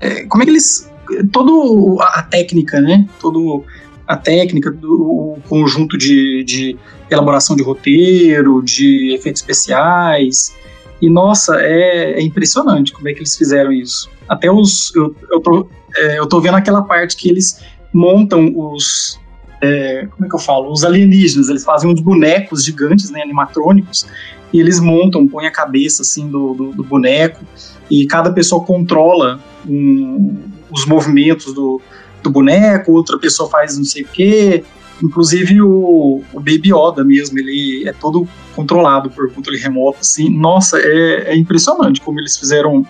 é, 0.00 0.24
como 0.26 0.42
é 0.42 0.46
que 0.46 0.52
eles. 0.52 0.87
Toda 1.32 2.02
a 2.04 2.22
técnica, 2.22 2.80
né? 2.80 3.06
Todo 3.20 3.64
a 4.06 4.16
técnica, 4.16 4.70
do, 4.70 5.36
conjunto 5.48 5.98
de, 5.98 6.42
de 6.42 6.76
elaboração 7.10 7.54
de 7.54 7.62
roteiro, 7.62 8.62
de 8.62 9.14
efeitos 9.14 9.42
especiais. 9.42 10.54
E 11.00 11.10
nossa, 11.10 11.60
é, 11.60 12.12
é 12.12 12.22
impressionante 12.22 12.92
como 12.92 13.08
é 13.08 13.12
que 13.12 13.20
eles 13.20 13.36
fizeram 13.36 13.70
isso. 13.70 14.08
Até 14.26 14.50
os. 14.50 14.94
Eu, 14.96 15.14
eu, 15.30 15.40
tô, 15.40 15.68
é, 15.96 16.18
eu 16.18 16.26
tô 16.26 16.40
vendo 16.40 16.56
aquela 16.56 16.82
parte 16.82 17.16
que 17.16 17.28
eles 17.28 17.62
montam 17.92 18.52
os. 18.56 19.20
É, 19.60 20.06
como 20.10 20.24
é 20.24 20.28
que 20.28 20.34
eu 20.34 20.40
falo? 20.40 20.72
Os 20.72 20.84
alienígenas. 20.84 21.50
Eles 21.50 21.64
fazem 21.64 21.90
uns 21.90 22.00
bonecos 22.00 22.64
gigantes, 22.64 23.10
né, 23.10 23.20
animatrônicos, 23.22 24.06
e 24.52 24.58
eles 24.58 24.80
montam, 24.80 25.28
põem 25.28 25.46
a 25.46 25.52
cabeça 25.52 26.02
assim 26.02 26.28
do, 26.28 26.54
do, 26.54 26.72
do 26.72 26.82
boneco, 26.82 27.44
e 27.90 28.06
cada 28.06 28.32
pessoa 28.32 28.64
controla 28.64 29.38
um, 29.66 30.36
os 30.70 30.86
movimentos 30.86 31.52
do, 31.52 31.80
do 32.22 32.30
boneco, 32.30 32.92
outra 32.92 33.18
pessoa 33.18 33.48
faz 33.48 33.76
não 33.76 33.84
sei 33.84 34.02
o 34.02 34.08
quê. 34.08 34.64
Inclusive 35.02 35.62
o, 35.62 36.22
o 36.32 36.40
Baby 36.40 36.72
Yoda 36.72 37.04
mesmo, 37.04 37.38
ele 37.38 37.88
é 37.88 37.92
todo 37.92 38.26
controlado 38.54 39.10
por 39.10 39.32
controle 39.32 39.58
remoto, 39.58 39.98
assim. 40.00 40.28
Nossa, 40.28 40.78
é, 40.78 41.32
é 41.32 41.36
impressionante 41.36 42.00
como 42.00 42.18
eles 42.18 42.36
fizeram 42.36 42.84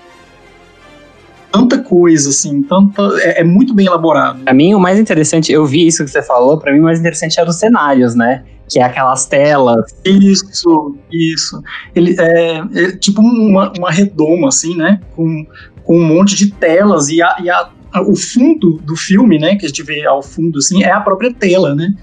tanta 1.53 1.79
coisa, 1.79 2.31
assim, 2.31 2.63
tanta. 2.63 3.03
É, 3.20 3.41
é, 3.41 3.44
muito 3.44 3.75
bem 3.75 3.87
elaborado. 3.87 4.41
Pra 4.44 4.55
mim, 4.55 4.75
o 4.75 4.81
mais 4.81 4.99
interessante, 4.99 5.53
eu 5.53 5.67
vi 5.67 5.87
isso 5.87 6.05
que 6.05 6.11
você 6.11 6.23
falou, 6.23 6.58
pra 6.58 6.73
mim, 6.73 6.81
o 6.81 6.85
mais 6.85 6.99
interessante 6.99 7.39
era 7.39 7.49
os 7.49 7.56
cenários, 7.56 8.15
né? 8.15 8.44
Que 8.69 8.79
é 8.79 8.82
aquelas 8.82 9.27
telas. 9.27 9.94
Isso, 10.05 10.97
isso. 11.11 11.63
Ele 11.94 12.17
é, 12.19 12.65
é 12.75 12.93
tipo 12.93 13.20
uma, 13.20 13.73
uma 13.79 13.91
redoma, 13.91 14.49
assim, 14.49 14.77
né? 14.77 15.01
Com, 15.17 15.47
com 15.89 15.99
um 15.99 16.07
monte 16.07 16.37
de 16.37 16.51
telas 16.51 17.09
e, 17.09 17.23
a, 17.23 17.37
e 17.43 17.49
a, 17.49 17.71
o 18.03 18.15
fundo 18.15 18.73
do 18.85 18.95
filme, 18.95 19.39
né? 19.39 19.57
Que 19.57 19.65
a 19.65 19.69
gente 19.69 19.83
vê 19.83 20.07
ao 20.07 20.23
fundo, 20.23 20.59
assim, 20.59 20.85
é 20.85 20.93
a 20.93 21.01
própria 21.01 21.33
tela, 21.33 21.75
né? 21.75 21.95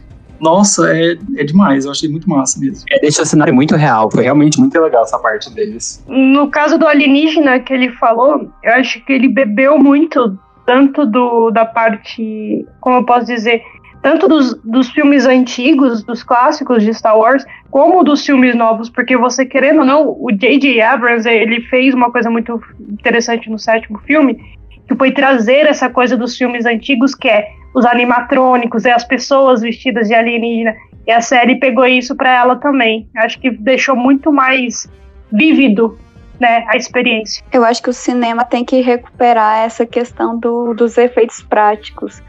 Nossa, 0.42 0.92
é, 0.92 1.16
é 1.38 1.44
demais, 1.44 1.86
eu 1.86 1.92
achei 1.92 2.10
muito 2.10 2.28
massa 2.28 2.60
mesmo. 2.60 2.84
É, 2.90 3.00
deixa 3.00 3.22
o 3.22 3.26
cenário 3.26 3.54
muito 3.54 3.76
real, 3.76 4.10
foi 4.10 4.24
realmente 4.24 4.60
muito 4.60 4.76
legal 4.82 5.04
essa 5.04 5.20
parte 5.20 5.54
deles. 5.54 6.04
No 6.08 6.50
caso 6.50 6.80
do 6.80 6.88
alienígena 6.88 7.60
que 7.60 7.72
ele 7.72 7.92
falou, 7.92 8.52
eu 8.64 8.74
acho 8.74 9.06
que 9.06 9.14
ele 9.14 9.30
bebeu 9.30 9.78
muito, 9.78 10.36
tanto 10.66 11.06
do, 11.06 11.52
da 11.52 11.64
parte, 11.64 12.66
como 12.82 12.98
eu 12.98 13.06
posso 13.06 13.28
dizer, 13.28 13.62
tanto 14.06 14.28
dos, 14.28 14.54
dos 14.64 14.92
filmes 14.92 15.26
antigos, 15.26 16.04
dos 16.04 16.22
clássicos 16.22 16.84
de 16.84 16.94
Star 16.94 17.18
Wars, 17.18 17.44
como 17.72 18.04
dos 18.04 18.24
filmes 18.24 18.54
novos, 18.54 18.88
porque 18.88 19.18
você 19.18 19.48
querendo 19.48 19.80
ou 19.80 19.86
não, 19.86 20.16
o 20.20 20.32
J.J. 20.32 20.80
Abrams, 20.80 21.28
ele 21.28 21.62
fez 21.62 21.92
uma 21.96 22.12
coisa 22.12 22.30
muito 22.30 22.62
interessante 22.88 23.50
no 23.50 23.58
sétimo 23.58 23.98
filme, 24.06 24.40
que 24.88 24.94
foi 24.94 25.12
trazer 25.12 25.66
essa 25.66 25.90
coisa 25.90 26.16
dos 26.16 26.38
filmes 26.38 26.68
antigos, 26.68 27.16
que 27.16 27.28
é 27.28 27.48
os 27.74 27.84
animatrônicos, 27.84 28.86
é 28.86 28.92
as 28.92 29.04
pessoas 29.04 29.64
vestidas 29.64 30.08
de 30.08 30.14
alienígena. 30.14 30.76
E 31.08 31.12
a 31.12 31.20
série 31.20 31.56
pegou 31.56 31.88
isso 31.88 32.16
para 32.16 32.32
ela 32.32 32.58
também. 32.58 33.10
Acho 33.18 33.40
que 33.40 33.50
deixou 33.50 33.96
muito 33.96 34.32
mais 34.32 34.88
vívido 35.32 35.98
né, 36.40 36.64
a 36.68 36.78
experiência. 36.78 37.44
Eu 37.52 37.66
acho 37.66 37.82
que 37.82 37.90
o 37.90 37.94
cinema 37.94 38.46
tem 38.46 38.64
que 38.64 38.82
recuperar 38.82 39.66
essa 39.66 39.84
questão 39.84 40.38
do, 40.38 40.76
dos 40.76 40.96
efeitos 40.96 41.42
práticos. 41.42 42.22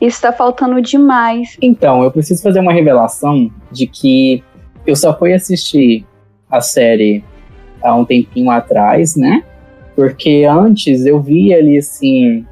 Isso 0.00 0.16
está 0.16 0.32
faltando 0.32 0.80
demais. 0.80 1.56
Então, 1.60 2.02
eu 2.02 2.10
preciso 2.10 2.42
fazer 2.42 2.60
uma 2.60 2.72
revelação 2.72 3.50
de 3.72 3.86
que 3.86 4.42
eu 4.86 4.94
só 4.94 5.16
fui 5.16 5.32
assistir 5.32 6.04
a 6.50 6.60
série 6.60 7.24
há 7.82 7.94
um 7.94 8.04
tempinho 8.04 8.50
atrás, 8.50 9.16
né? 9.16 9.42
Porque 9.94 10.46
antes 10.48 11.06
eu 11.06 11.20
via 11.20 11.56
ali, 11.56 11.78
assim, 11.78 12.46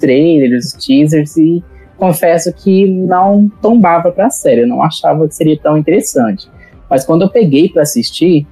trailers, 0.00 0.72
teasers 0.72 1.36
e 1.36 1.62
confesso 1.96 2.52
que 2.52 2.86
não 2.86 3.50
tombava 3.60 4.10
pra 4.10 4.30
série, 4.30 4.62
eu 4.62 4.66
não 4.66 4.82
achava 4.82 5.26
que 5.26 5.34
seria 5.34 5.58
tão 5.58 5.76
interessante. 5.76 6.48
Mas 6.88 7.04
quando 7.04 7.22
eu 7.22 7.28
peguei 7.28 7.68
para 7.68 7.82
assistir, 7.82 8.46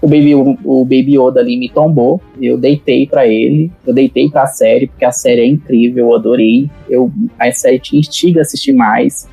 o 0.00 0.06
Baby, 0.06 0.34
o 0.34 0.84
Baby 0.84 1.18
Yoda 1.18 1.40
ali 1.40 1.56
me 1.56 1.68
tombou. 1.68 2.20
Eu 2.40 2.56
deitei 2.56 3.06
para 3.06 3.26
ele, 3.26 3.70
eu 3.86 3.92
deitei 3.92 4.30
pra 4.30 4.46
série, 4.46 4.86
porque 4.86 5.04
a 5.04 5.12
série 5.12 5.40
é 5.40 5.46
incrível, 5.46 6.06
eu 6.06 6.14
adorei. 6.14 6.70
Eu, 6.88 7.10
a 7.38 7.50
série 7.50 7.78
te 7.78 7.96
instiga 7.96 8.40
a 8.40 8.42
assistir 8.42 8.72
mais, 8.72 9.28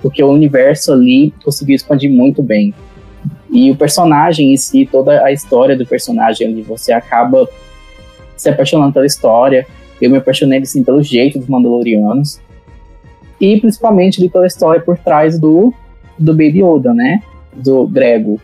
porque 0.00 0.22
o 0.22 0.30
universo 0.30 0.92
ali 0.92 1.32
conseguiu 1.42 1.74
expandir 1.74 2.10
muito 2.10 2.42
bem. 2.42 2.72
E 3.50 3.70
o 3.70 3.76
personagem 3.76 4.52
em 4.52 4.56
si, 4.56 4.86
toda 4.90 5.24
a 5.24 5.32
história 5.32 5.76
do 5.76 5.86
personagem 5.86 6.46
ali, 6.46 6.62
você 6.62 6.92
acaba 6.92 7.48
se 8.36 8.48
apaixonando 8.48 8.92
pela 8.92 9.06
história. 9.06 9.66
Eu 10.00 10.10
me 10.10 10.18
apaixonei 10.18 10.60
assim, 10.60 10.84
pelo 10.84 11.02
jeito 11.02 11.38
dos 11.38 11.48
Mandalorianos. 11.48 12.40
E 13.40 13.60
principalmente 13.60 14.20
ali, 14.20 14.28
pela 14.28 14.46
história 14.46 14.80
por 14.80 14.96
trás 14.98 15.38
do, 15.38 15.72
do 16.18 16.32
Baby 16.32 16.62
Yoda, 16.62 16.92
né? 16.94 17.20
Do 17.52 17.86
Grego. 17.86 18.40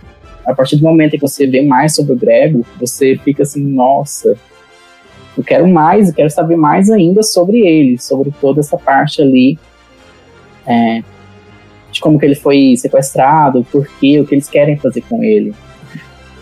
A 0.50 0.54
partir 0.54 0.76
do 0.76 0.82
momento 0.82 1.12
que 1.12 1.20
você 1.20 1.46
vê 1.46 1.62
mais 1.62 1.94
sobre 1.94 2.12
o 2.12 2.16
Grego, 2.16 2.64
você 2.78 3.18
fica 3.24 3.42
assim, 3.42 3.62
nossa, 3.62 4.36
eu 5.36 5.44
quero 5.44 5.66
mais, 5.66 6.08
eu 6.08 6.14
quero 6.14 6.30
saber 6.30 6.56
mais 6.56 6.90
ainda 6.90 7.22
sobre 7.22 7.60
ele, 7.60 7.98
sobre 7.98 8.32
toda 8.40 8.60
essa 8.60 8.76
parte 8.76 9.22
ali 9.22 9.58
é, 10.66 11.02
de 11.90 12.00
como 12.00 12.18
que 12.18 12.26
ele 12.26 12.34
foi 12.34 12.74
sequestrado, 12.76 13.64
por 13.70 13.86
quê, 13.98 14.20
o 14.20 14.26
que 14.26 14.34
eles 14.34 14.48
querem 14.48 14.76
fazer 14.76 15.02
com 15.02 15.22
ele. 15.22 15.54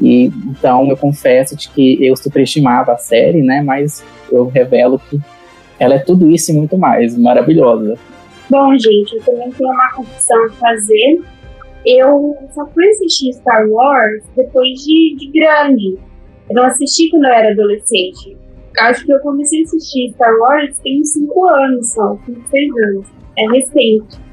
E 0.00 0.27
então 0.47 0.88
eu 0.88 0.97
confesso 0.97 1.57
de 1.57 1.69
que 1.69 2.05
eu 2.05 2.17
superestimava 2.17 2.93
a 2.93 2.99
série, 2.99 3.43
né? 3.43 3.62
Mas 3.62 4.05
eu 4.31 4.47
revelo 4.47 4.99
que 4.99 5.21
ela 5.79 5.95
é 5.95 5.99
tudo 5.99 6.31
isso 6.31 6.50
e 6.50 6.55
muito 6.55 6.77
mais, 6.77 7.17
maravilhosa. 7.17 7.97
Bom, 8.50 8.73
gente, 8.79 9.17
eu 9.17 9.23
também 9.23 9.50
tenho 9.50 9.71
uma 9.71 9.93
confissão 9.93 10.45
a 10.47 10.50
fazer. 10.50 11.21
Eu 11.85 12.37
só 12.55 12.67
fui 12.67 12.89
assistir 12.89 13.33
Star 13.35 13.69
Wars 13.69 14.25
depois 14.37 14.85
de, 14.85 15.17
de 15.17 15.31
grande. 15.33 15.99
Eu 16.49 16.55
não 16.55 16.65
assisti 16.65 17.11
quando 17.11 17.25
eu 17.25 17.33
era 17.33 17.53
adolescente. 17.53 18.37
Acho 18.81 19.05
que 19.05 19.13
eu 19.13 19.21
comecei 19.21 19.61
a 19.61 19.65
assistir 19.65 20.11
Star 20.13 20.37
Wars 20.39 20.77
tem 20.83 21.03
5 21.05 21.49
anos 21.49 21.93
só, 21.93 22.19
5, 22.27 22.49
6 22.49 22.71
anos. 22.89 23.07
É 23.37 23.47
recente. 23.51 24.29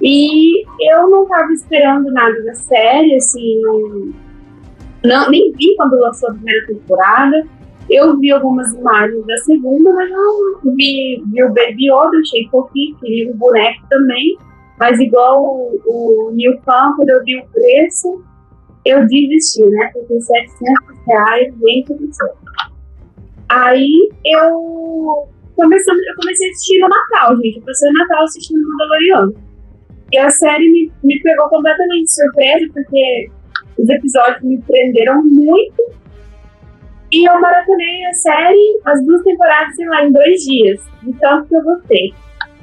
E 0.00 0.64
eu 0.80 1.10
não 1.10 1.26
tava 1.26 1.52
esperando 1.52 2.10
nada 2.12 2.40
da 2.44 2.54
série, 2.54 3.16
assim, 3.16 3.60
não, 3.62 4.12
não, 5.04 5.30
nem 5.30 5.52
vi 5.52 5.74
quando 5.76 5.98
lançou 5.98 6.30
a 6.30 6.34
primeira 6.34 6.66
temporada. 6.66 7.46
Eu 7.90 8.18
vi 8.18 8.30
algumas 8.30 8.72
imagens 8.74 9.26
da 9.26 9.36
segunda, 9.38 9.92
mas 9.94 10.10
não 10.10 10.74
vi, 10.76 11.22
vi 11.32 11.42
o 11.42 11.48
Baby 11.48 11.90
Yoda, 11.90 12.18
achei 12.18 12.46
fofinho, 12.50 12.96
queria 12.98 13.30
o 13.30 13.34
boneco 13.34 13.82
também. 13.88 14.36
Mas 14.78 14.98
igual 15.00 15.42
o, 15.44 15.80
o 15.86 16.30
New 16.32 16.58
quando 16.64 17.08
eu 17.08 17.24
vi 17.24 17.38
o 17.40 17.48
preço, 17.48 18.22
eu 18.84 19.06
desisti, 19.06 19.64
né? 19.64 19.90
Porque 19.92 20.20
700 20.20 21.06
reais, 21.06 21.54
gente 21.66 21.94
do 21.94 22.12
céu. 22.12 22.36
Aí 23.48 24.10
eu 24.24 25.28
comecei, 25.56 25.94
eu 25.94 26.14
comecei 26.20 26.48
a 26.48 26.50
assistir 26.50 26.80
no 26.80 26.88
Natal, 26.88 27.36
gente. 27.36 27.58
Eu 27.58 27.64
passei 27.64 27.90
o 27.90 27.92
Natal 27.92 28.24
assistindo 28.24 28.68
Mandaloriano. 28.68 29.34
E 30.12 30.18
a 30.18 30.30
série 30.30 30.70
me, 30.70 30.92
me 31.02 31.20
pegou 31.20 31.48
completamente 31.48 32.04
de 32.04 32.14
surpresa, 32.14 32.66
porque 32.72 33.30
os 33.78 33.88
episódios 33.88 34.42
me 34.42 34.58
prenderam 34.62 35.22
muito. 35.24 35.82
E 37.10 37.28
eu 37.28 37.40
maratonei 37.40 38.04
a 38.06 38.12
série, 38.12 38.80
as 38.84 39.04
duas 39.04 39.22
temporadas, 39.22 39.74
sei 39.74 39.86
lá, 39.88 40.04
em 40.04 40.12
dois 40.12 40.40
dias. 40.40 40.80
De 41.02 41.12
tanto 41.14 41.48
que 41.48 41.56
eu 41.56 41.62
gostei. 41.62 42.14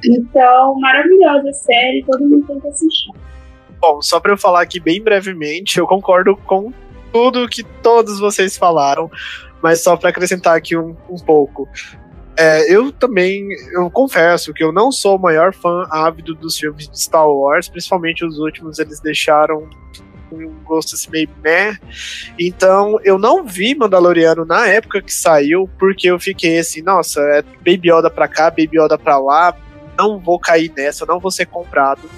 Então, 0.06 0.78
maravilhosa 0.78 1.52
série, 1.52 2.04
todo 2.06 2.20
mundo 2.24 2.46
tem 2.46 2.60
que 2.60 2.68
assistir. 2.68 3.12
Bom, 3.80 4.00
só 4.00 4.20
para 4.20 4.32
eu 4.32 4.38
falar 4.38 4.62
aqui 4.62 4.80
bem 4.80 5.02
brevemente, 5.02 5.78
eu 5.78 5.86
concordo 5.86 6.36
com 6.36 6.72
tudo 7.12 7.48
que 7.48 7.62
todos 7.62 8.18
vocês 8.18 8.56
falaram, 8.56 9.10
mas 9.62 9.82
só 9.82 9.96
para 9.96 10.10
acrescentar 10.10 10.56
aqui 10.56 10.76
um, 10.76 10.96
um 11.08 11.16
pouco. 11.16 11.68
É, 12.38 12.70
eu 12.72 12.92
também, 12.92 13.48
eu 13.72 13.90
confesso 13.90 14.52
que 14.52 14.62
eu 14.62 14.70
não 14.70 14.92
sou 14.92 15.16
o 15.16 15.20
maior 15.20 15.54
fã 15.54 15.86
ávido 15.90 16.34
dos 16.34 16.58
filmes 16.58 16.88
de 16.88 17.00
Star 17.00 17.28
Wars, 17.28 17.68
principalmente 17.68 18.24
os 18.24 18.38
últimos, 18.38 18.78
eles 18.78 19.00
deixaram 19.00 19.68
um 20.30 20.52
gosto 20.64 20.94
assim 20.94 21.10
meio 21.10 21.28
meh. 21.42 21.78
Então, 22.38 22.98
eu 23.02 23.18
não 23.18 23.44
vi 23.44 23.74
Mandaloriano 23.74 24.44
na 24.44 24.66
época 24.66 25.00
que 25.00 25.12
saiu, 25.12 25.70
porque 25.78 26.10
eu 26.10 26.18
fiquei 26.18 26.58
assim, 26.58 26.82
nossa, 26.82 27.20
é 27.20 27.42
Baby 27.42 27.90
Yoda 27.90 28.10
pra 28.10 28.28
cá, 28.28 28.50
Baby 28.50 28.78
Yoda 28.78 28.98
pra 28.98 29.18
lá, 29.18 29.56
não 29.96 30.18
vou 30.18 30.38
cair 30.38 30.72
nessa, 30.76 31.06
não 31.06 31.18
vou 31.18 31.30
ser 31.30 31.46
comprado. 31.46 32.08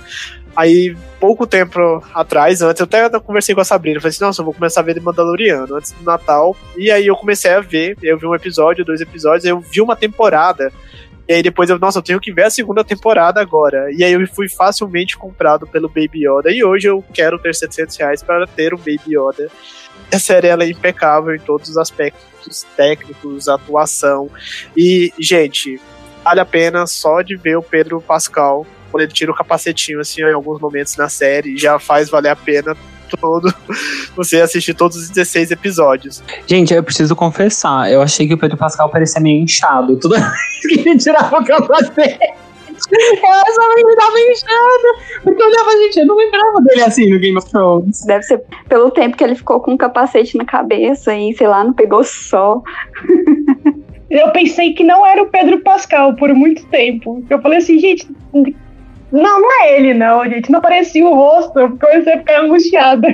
Aí, 0.56 0.96
pouco 1.20 1.46
tempo 1.46 2.02
atrás, 2.12 2.62
antes, 2.62 2.80
eu 2.80 2.84
até 2.84 3.20
conversei 3.20 3.54
com 3.54 3.60
a 3.60 3.64
Sabrina, 3.64 4.00
falei 4.00 4.10
assim, 4.10 4.24
nossa, 4.24 4.40
eu 4.40 4.44
vou 4.44 4.54
começar 4.54 4.80
a 4.80 4.82
ver 4.82 4.94
de 4.94 5.00
Mandaloriano 5.00 5.76
antes 5.76 5.92
do 5.92 6.02
Natal. 6.02 6.56
E 6.76 6.90
aí 6.90 7.06
eu 7.06 7.14
comecei 7.14 7.52
a 7.52 7.60
ver, 7.60 7.96
eu 8.02 8.18
vi 8.18 8.26
um 8.26 8.34
episódio, 8.34 8.84
dois 8.84 9.00
episódios, 9.00 9.44
eu 9.44 9.60
vi 9.60 9.80
uma 9.80 9.94
temporada. 9.94 10.72
E 11.28 11.34
aí 11.34 11.42
depois 11.42 11.68
eu, 11.68 11.78
nossa, 11.78 11.98
eu 11.98 12.02
tenho 12.02 12.18
que 12.18 12.32
ver 12.32 12.44
a 12.44 12.50
segunda 12.50 12.82
temporada 12.82 13.40
agora. 13.40 13.92
E 13.92 14.02
aí 14.02 14.14
eu 14.14 14.26
fui 14.28 14.48
facilmente 14.48 15.16
comprado 15.16 15.66
pelo 15.66 15.86
Baby 15.86 16.26
Yoda. 16.26 16.50
E 16.50 16.64
hoje 16.64 16.88
eu 16.88 17.04
quero 17.12 17.38
ter 17.38 17.54
700 17.54 17.96
reais 17.96 18.22
para 18.22 18.46
ter 18.46 18.72
um 18.72 18.78
Baby 18.78 19.10
Yoda. 19.10 19.48
A 20.10 20.18
série 20.18 20.48
ela 20.48 20.64
é 20.64 20.70
impecável 20.70 21.34
em 21.34 21.38
todos 21.38 21.68
os 21.68 21.76
aspectos 21.76 22.66
técnicos, 22.76 23.46
atuação. 23.46 24.30
E, 24.74 25.12
gente, 25.20 25.78
vale 26.28 26.40
a 26.40 26.44
pena 26.44 26.86
só 26.86 27.22
de 27.22 27.36
ver 27.36 27.56
o 27.56 27.62
Pedro 27.62 28.02
Pascal 28.02 28.66
quando 28.90 29.02
ele 29.02 29.12
tira 29.12 29.32
o 29.32 29.34
capacetinho, 29.34 30.00
assim, 30.00 30.22
em 30.22 30.32
alguns 30.32 30.60
momentos 30.60 30.96
na 30.96 31.08
série, 31.08 31.56
já 31.56 31.78
faz 31.78 32.10
valer 32.10 32.30
a 32.30 32.36
pena 32.36 32.76
todo 33.18 33.52
você 34.14 34.40
assistir 34.40 34.74
todos 34.74 34.96
os 34.98 35.08
16 35.08 35.50
episódios. 35.52 36.22
Gente, 36.46 36.74
eu 36.74 36.82
preciso 36.82 37.16
confessar, 37.16 37.90
eu 37.90 38.02
achei 38.02 38.26
que 38.26 38.34
o 38.34 38.38
Pedro 38.38 38.58
Pascal 38.58 38.90
parecia 38.90 39.20
meio 39.20 39.42
inchado. 39.42 39.98
Toda 39.98 40.18
vez 40.20 40.82
que 40.82 40.88
ele 40.88 40.98
tirava 40.98 41.38
o 41.38 41.44
capacete. 41.44 42.18
Essa 42.20 43.74
me 43.74 43.96
tava 43.96 44.20
inchada. 44.20 45.22
Porque 45.24 45.42
eu 45.42 45.46
olhava, 45.46 45.70
gente, 45.70 46.00
eu 46.00 46.06
não 46.06 46.16
lembrava 46.16 46.60
dele 46.60 46.82
assim 46.82 47.10
no 47.10 47.18
Game 47.18 47.38
of 47.38 47.50
Thrones. 47.50 48.04
Deve 48.04 48.22
ser 48.22 48.42
pelo 48.68 48.90
tempo 48.90 49.16
que 49.16 49.24
ele 49.24 49.34
ficou 49.34 49.60
com 49.60 49.72
o 49.72 49.78
capacete 49.78 50.36
na 50.36 50.44
cabeça 50.44 51.14
e, 51.14 51.34
sei 51.34 51.48
lá, 51.48 51.64
não 51.64 51.72
pegou 51.72 52.04
sol. 52.04 52.62
Eu 54.10 54.30
pensei 54.32 54.72
que 54.72 54.82
não 54.82 55.04
era 55.04 55.22
o 55.22 55.28
Pedro 55.28 55.60
Pascal 55.60 56.14
por 56.16 56.32
muito 56.34 56.66
tempo. 56.66 57.24
Eu 57.28 57.40
falei 57.42 57.58
assim, 57.58 57.78
gente, 57.78 58.08
não, 59.12 59.40
não 59.40 59.62
é 59.62 59.76
ele, 59.76 59.92
não, 59.94 60.24
gente. 60.24 60.50
Não 60.50 60.60
parecia 60.60 61.06
o 61.06 61.14
rosto. 61.14 61.58
Eu 61.58 61.76
comecei 61.76 62.14
a 62.14 62.18
ficar 62.18 62.40
angustiada. 62.40 63.08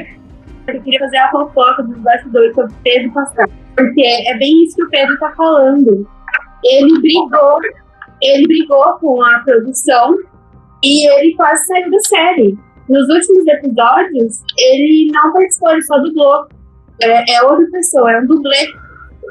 Eu 0.66 0.80
queria 0.82 1.00
fazer 1.00 1.18
a 1.18 1.30
fofoca 1.30 1.82
dos 1.82 1.98
bastidores 1.98 2.54
sobre 2.54 2.74
Pedro 2.84 3.12
Pascal. 3.12 3.48
Porque 3.76 4.02
é 4.02 4.38
bem 4.38 4.64
isso 4.64 4.76
que 4.76 4.84
o 4.84 4.90
Pedro 4.90 5.18
tá 5.18 5.32
falando. 5.36 6.08
Ele 6.64 7.00
brigou, 7.00 7.58
ele 8.22 8.46
brigou 8.46 8.98
com 9.00 9.22
a 9.22 9.40
produção 9.40 10.16
e 10.82 11.08
ele 11.10 11.34
quase 11.34 11.66
saiu 11.66 11.90
da 11.90 11.98
série. 12.00 12.58
Nos 12.88 13.08
últimos 13.08 13.46
episódios, 13.46 14.42
ele 14.58 15.10
não 15.12 15.32
participou, 15.32 15.72
ele 15.72 15.82
só 15.82 15.98
dublou. 15.98 16.46
É, 17.02 17.34
é 17.34 17.42
outra 17.42 17.66
pessoa, 17.72 18.12
é 18.12 18.20
um 18.20 18.26
dublê. 18.26 18.66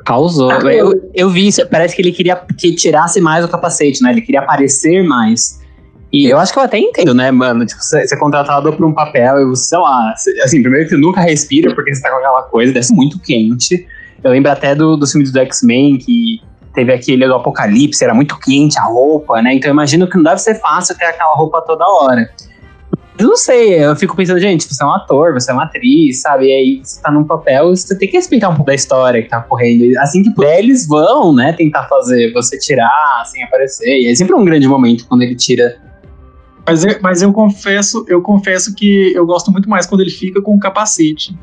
Causou. 0.06 0.52
Eu, 0.52 1.12
eu 1.14 1.30
vi 1.30 1.48
isso, 1.48 1.66
parece 1.68 1.96
que 1.96 2.02
ele 2.02 2.12
queria 2.12 2.36
que 2.58 2.76
tirasse 2.76 3.22
mais 3.22 3.46
o 3.46 3.48
capacete, 3.48 4.02
né? 4.02 4.12
Ele 4.12 4.22
queria 4.22 4.42
aparecer 4.42 5.04
mais. 5.04 5.62
E 6.12 6.28
eu 6.28 6.38
acho 6.38 6.54
que 6.54 6.60
eu 6.60 6.64
até 6.64 6.78
entendo, 6.78 7.14
né, 7.14 7.32
mano? 7.32 7.66
Tipo, 7.66 7.82
você 7.82 8.04
é 8.04 8.18
contratado 8.18 8.72
por 8.72 8.86
um 8.86 8.94
papel 8.94 9.42
e 9.42 9.46
você, 9.46 9.70
sei 9.70 9.80
lá, 9.80 10.14
assim, 10.44 10.62
primeiro 10.62 10.86
que 10.86 10.92
você 10.92 11.02
nunca 11.02 11.22
respira 11.22 11.74
porque 11.74 11.94
você 11.94 12.02
tá 12.02 12.12
com 12.12 12.18
aquela 12.18 12.44
coisa, 12.44 12.84
ser 12.84 12.94
muito 12.94 13.20
quente. 13.20 13.88
Eu 14.24 14.32
lembro 14.32 14.52
até 14.52 14.76
do, 14.76 14.96
do 14.96 15.08
filme 15.08 15.28
do 15.28 15.40
X-Men, 15.40 15.98
que 15.98 16.40
teve 16.74 16.94
aquele 16.94 17.26
do 17.26 17.34
Apocalipse, 17.34 18.04
era 18.04 18.14
muito 18.14 18.38
quente 18.40 18.78
a 18.78 18.84
roupa, 18.84 19.42
né? 19.42 19.56
Então 19.56 19.70
eu 19.70 19.74
imagino 19.74 20.08
que 20.08 20.16
não 20.16 20.24
deve 20.24 20.40
ser 20.40 20.56
fácil 20.56 20.96
ter 20.98 21.06
aquela 21.06 21.34
roupa 21.34 21.62
toda 21.62 21.84
hora. 21.84 22.30
Eu 23.18 23.28
não 23.28 23.38
sei, 23.38 23.84
eu 23.84 23.96
fico 23.96 24.16
pensando, 24.16 24.40
gente, 24.40 24.68
você 24.68 24.84
é 24.84 24.88
um 24.88 24.92
ator, 24.92 25.34
você 25.34 25.52
é 25.52 25.54
uma 25.54 25.66
atriz, 25.66 26.22
sabe? 26.22 26.48
E 26.48 26.52
aí 26.52 26.82
você 26.84 27.00
tá 27.00 27.12
num 27.12 27.24
papel, 27.24 27.70
você 27.70 27.96
tem 27.96 28.10
que 28.10 28.18
explicar 28.18 28.50
um 28.50 28.56
pouco 28.56 28.68
da 28.68 28.74
história 28.74 29.22
que 29.22 29.30
tá 29.30 29.40
correndo. 29.40 29.98
Assim 30.00 30.24
que 30.24 30.32
puder, 30.32 30.60
eles 30.60 30.88
vão, 30.88 31.34
né, 31.34 31.54
tentar 31.54 31.84
fazer 31.84 32.34
você 32.34 32.58
tirar, 32.58 33.24
sem 33.26 33.44
aparecer. 33.44 34.02
E 34.02 34.08
é 34.08 34.16
sempre 34.16 34.34
um 34.34 34.44
grande 34.44 34.68
momento 34.68 35.06
quando 35.08 35.22
ele 35.22 35.36
tira 35.36 35.80
mas 36.66 36.84
eu, 36.84 37.00
mas 37.02 37.22
eu 37.22 37.34
confesso, 37.34 38.06
eu 38.08 38.22
confesso 38.22 38.74
que 38.74 39.14
eu 39.14 39.26
gosto 39.26 39.52
muito 39.52 39.70
mais 39.70 39.86
quando 39.86 40.02
ele 40.02 40.10
fica 40.10 40.42
com 40.42 40.56
o 40.56 40.60
capacete. 40.60 41.38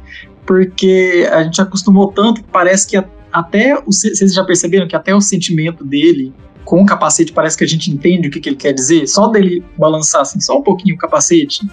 Porque 0.47 1.29
a 1.31 1.43
gente 1.43 1.61
acostumou 1.61 2.11
tanto 2.11 2.43
que 2.43 2.49
parece 2.50 2.87
que 2.87 3.03
até. 3.33 3.81
Vocês 3.83 4.33
já 4.33 4.43
perceberam 4.45 4.89
que 4.89 4.97
até 4.97 5.15
o 5.15 5.21
sentimento 5.21 5.85
dele 5.85 6.33
com 6.64 6.83
o 6.83 6.87
capacete 6.87 7.33
parece 7.33 7.57
que 7.57 7.64
a 7.64 7.67
gente 7.67 7.90
entende 7.90 8.29
o 8.29 8.31
que, 8.31 8.40
que 8.40 8.49
ele 8.49 8.57
quer 8.57 8.73
dizer? 8.73 9.07
Só 9.07 9.29
dele 9.29 9.64
balançar 9.76 10.23
assim, 10.23 10.40
só 10.40 10.59
um 10.59 10.62
pouquinho 10.62 10.95
o 10.95 10.99
capacete. 10.99 11.69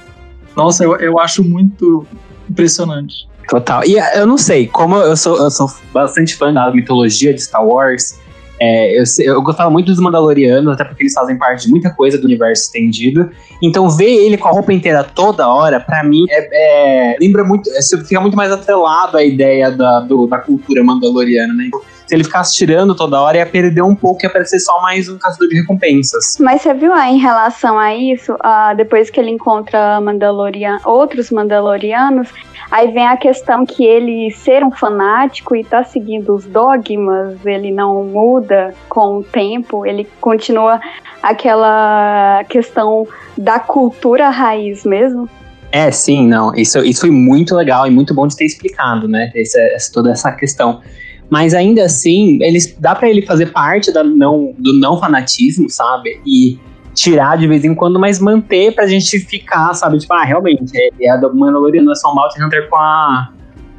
Nossa, 0.55 0.83
eu, 0.83 0.95
eu 0.97 1.19
acho 1.19 1.43
muito 1.43 2.05
impressionante. 2.49 3.27
Total. 3.47 3.83
E 3.85 3.95
eu 4.15 4.27
não 4.27 4.37
sei, 4.37 4.67
como 4.67 4.97
eu 4.97 5.15
sou, 5.15 5.37
eu 5.37 5.49
sou 5.49 5.71
bastante 5.93 6.35
fã 6.35 6.51
da 6.51 6.71
mitologia 6.71 7.33
de 7.33 7.41
Star 7.41 7.65
Wars, 7.65 8.19
É, 8.59 8.99
eu, 8.99 9.03
eu, 9.19 9.41
gostava 9.41 9.69
muito 9.69 9.85
dos 9.85 9.99
Mandalorianos, 9.99 10.73
até 10.73 10.83
porque 10.83 11.03
eles 11.03 11.13
fazem 11.13 11.37
parte 11.37 11.65
de 11.65 11.69
muita 11.69 11.91
coisa 11.91 12.17
do 12.17 12.25
universo 12.25 12.63
estendido. 12.63 13.29
Então, 13.61 13.87
ver 13.87 14.09
ele 14.09 14.35
com 14.35 14.47
a 14.47 14.51
roupa 14.51 14.73
inteira 14.73 15.03
toda 15.03 15.47
hora, 15.47 15.79
para 15.79 16.03
mim, 16.03 16.25
é, 16.27 17.11
é, 17.13 17.17
lembra 17.19 17.43
muito. 17.43 17.69
É, 17.69 17.81
fica 18.03 18.19
muito 18.19 18.35
mais 18.35 18.51
atrelado 18.51 19.15
à 19.15 19.23
ideia 19.23 19.69
da, 19.69 19.99
do, 19.99 20.25
da 20.25 20.39
cultura 20.39 20.83
mandaloriana, 20.83 21.53
né? 21.53 21.69
Se 22.07 22.15
ele 22.15 22.23
ficasse 22.23 22.55
tirando 22.55 22.95
toda 22.95 23.21
hora, 23.21 23.37
ia 23.37 23.45
perder 23.45 23.81
um 23.81 23.95
pouco 23.95 24.21
e 24.21 24.25
ia 24.25 24.31
parecer 24.31 24.59
só 24.59 24.81
mais 24.81 25.09
um 25.09 25.17
caçador 25.17 25.49
de 25.49 25.55
recompensas. 25.59 26.37
Mas 26.39 26.61
você 26.61 26.73
viu 26.73 26.93
aí, 26.93 27.15
em 27.15 27.19
relação 27.19 27.77
a 27.77 27.95
isso, 27.95 28.33
uh, 28.33 28.75
depois 28.75 29.09
que 29.09 29.19
ele 29.19 29.29
encontra 29.29 29.99
Mandalorian, 29.99 30.79
outros 30.85 31.29
Mandalorianos, 31.29 32.29
Aí 32.69 32.91
vem 32.91 33.07
a 33.07 33.15
questão 33.15 33.65
que 33.65 33.85
ele 33.85 34.29
ser 34.31 34.63
um 34.63 34.71
fanático 34.71 35.55
e 35.55 35.63
tá 35.63 35.83
seguindo 35.83 36.35
os 36.35 36.45
dogmas, 36.45 37.45
ele 37.45 37.71
não 37.71 38.03
muda 38.03 38.73
com 38.89 39.19
o 39.19 39.23
tempo, 39.23 39.85
ele 39.85 40.05
continua 40.19 40.79
aquela 41.23 42.43
questão 42.49 43.07
da 43.37 43.57
cultura 43.57 44.29
raiz 44.29 44.83
mesmo. 44.83 45.29
É, 45.71 45.91
sim, 45.91 46.27
não. 46.27 46.53
Isso, 46.55 46.79
isso 46.79 47.01
foi 47.01 47.11
muito 47.11 47.55
legal 47.55 47.87
e 47.87 47.89
muito 47.89 48.13
bom 48.13 48.27
de 48.27 48.35
ter 48.35 48.45
explicado, 48.45 49.07
né? 49.07 49.31
Essa, 49.33 49.59
essa 49.59 49.91
toda 49.91 50.11
essa 50.11 50.31
questão. 50.31 50.81
Mas 51.29 51.53
ainda 51.53 51.83
assim, 51.83 52.39
eles, 52.41 52.75
dá 52.79 52.95
para 52.95 53.09
ele 53.09 53.21
fazer 53.21 53.47
parte 53.47 53.91
da 53.91 54.03
não, 54.03 54.53
do 54.57 54.73
não 54.73 54.97
fanatismo, 54.97 55.69
sabe? 55.69 56.21
E 56.25 56.57
tirar 56.93 57.37
de 57.37 57.47
vez 57.47 57.63
em 57.63 57.75
quando, 57.75 57.99
mas 57.99 58.19
manter 58.19 58.73
pra 58.73 58.87
gente 58.87 59.19
ficar, 59.19 59.73
sabe? 59.73 59.99
Tipo, 59.99 60.13
ah, 60.13 60.23
realmente, 60.23 60.71
é, 60.99 61.09
a 61.09 61.17
do 61.17 61.35
Mandaloriano, 61.35 61.91
é 61.91 61.95
só 61.95 62.11
um 62.11 62.15
Bounty 62.15 62.41
Hunter 62.41 62.69
com 62.69 62.75
a, 62.75 63.29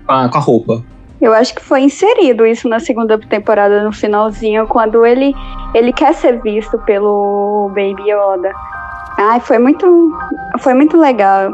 com 0.07 0.13
a, 0.13 0.29
com 0.29 0.39
a 0.39 0.41
roupa. 0.41 0.85
Eu 1.21 1.33
acho 1.35 1.53
que 1.53 1.63
foi 1.63 1.81
inserido 1.81 2.47
isso 2.47 2.69
na 2.69 2.79
segunda 2.79 3.19
temporada, 3.19 3.83
no 3.83 3.93
finalzinho, 3.93 4.69
quando 4.69 5.05
ele, 5.05 5.35
ele 5.75 5.93
quer 5.93 6.15
ser 6.15 6.41
visto 6.43 6.79
pelo 6.81 7.69
Baby 7.71 8.03
Yoda. 8.03 8.53
Ai, 9.19 9.41
foi 9.41 9.59
muito, 9.59 10.17
foi 10.61 10.75
muito 10.75 10.97
legal. 10.97 11.51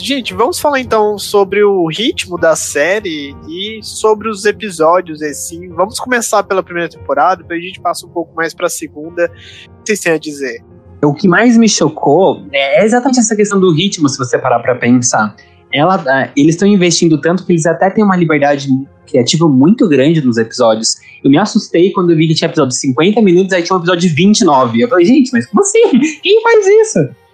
Gente, 0.00 0.32
vamos 0.32 0.60
falar 0.60 0.80
então 0.80 1.18
sobre 1.18 1.62
o 1.62 1.86
ritmo 1.88 2.38
da 2.38 2.54
série 2.54 3.34
e 3.48 3.80
sobre 3.82 4.28
os 4.28 4.44
episódios, 4.44 5.22
assim. 5.22 5.68
Vamos 5.68 5.98
começar 5.98 6.42
pela 6.44 6.62
primeira 6.62 6.88
temporada, 6.88 7.42
depois 7.42 7.60
a 7.60 7.66
gente 7.66 7.80
passa 7.80 8.06
um 8.06 8.10
pouco 8.10 8.34
mais 8.34 8.54
pra 8.54 8.68
segunda. 8.68 9.24
O 9.24 9.82
que 9.82 9.86
vocês 9.86 10.00
têm 10.00 10.12
a 10.12 10.18
dizer? 10.18 10.62
O 11.04 11.12
que 11.12 11.26
mais 11.26 11.56
me 11.56 11.68
chocou 11.68 12.46
é 12.52 12.84
exatamente 12.84 13.20
essa 13.20 13.34
questão 13.36 13.60
do 13.60 13.72
ritmo, 13.72 14.08
se 14.08 14.16
você 14.18 14.38
parar 14.38 14.60
pra 14.60 14.74
pensar. 14.76 15.34
Ela, 15.72 16.02
é, 16.22 16.30
eles 16.36 16.54
estão 16.54 16.66
investindo 16.66 17.20
tanto 17.20 17.44
que 17.44 17.52
eles 17.52 17.66
até 17.66 17.90
têm 17.90 18.02
uma 18.02 18.16
liberdade 18.16 18.68
criativa 19.06 19.48
muito 19.48 19.88
grande 19.88 20.24
nos 20.24 20.36
episódios. 20.36 20.96
Eu 21.22 21.30
me 21.30 21.38
assustei 21.38 21.92
quando 21.92 22.10
eu 22.10 22.16
vi 22.16 22.28
que 22.28 22.34
tinha 22.34 22.48
episódio 22.48 22.70
de 22.70 22.78
50 22.78 23.20
minutos, 23.20 23.52
aí 23.52 23.62
tinha 23.62 23.76
um 23.76 23.80
episódio 23.80 24.08
de 24.08 24.14
29. 24.14 24.80
Eu 24.80 24.88
falei, 24.88 25.04
gente, 25.04 25.30
mas 25.32 25.46
como 25.46 25.60
assim? 25.60 25.90
Quem 26.22 26.42
faz 26.42 26.66
isso? 26.66 27.27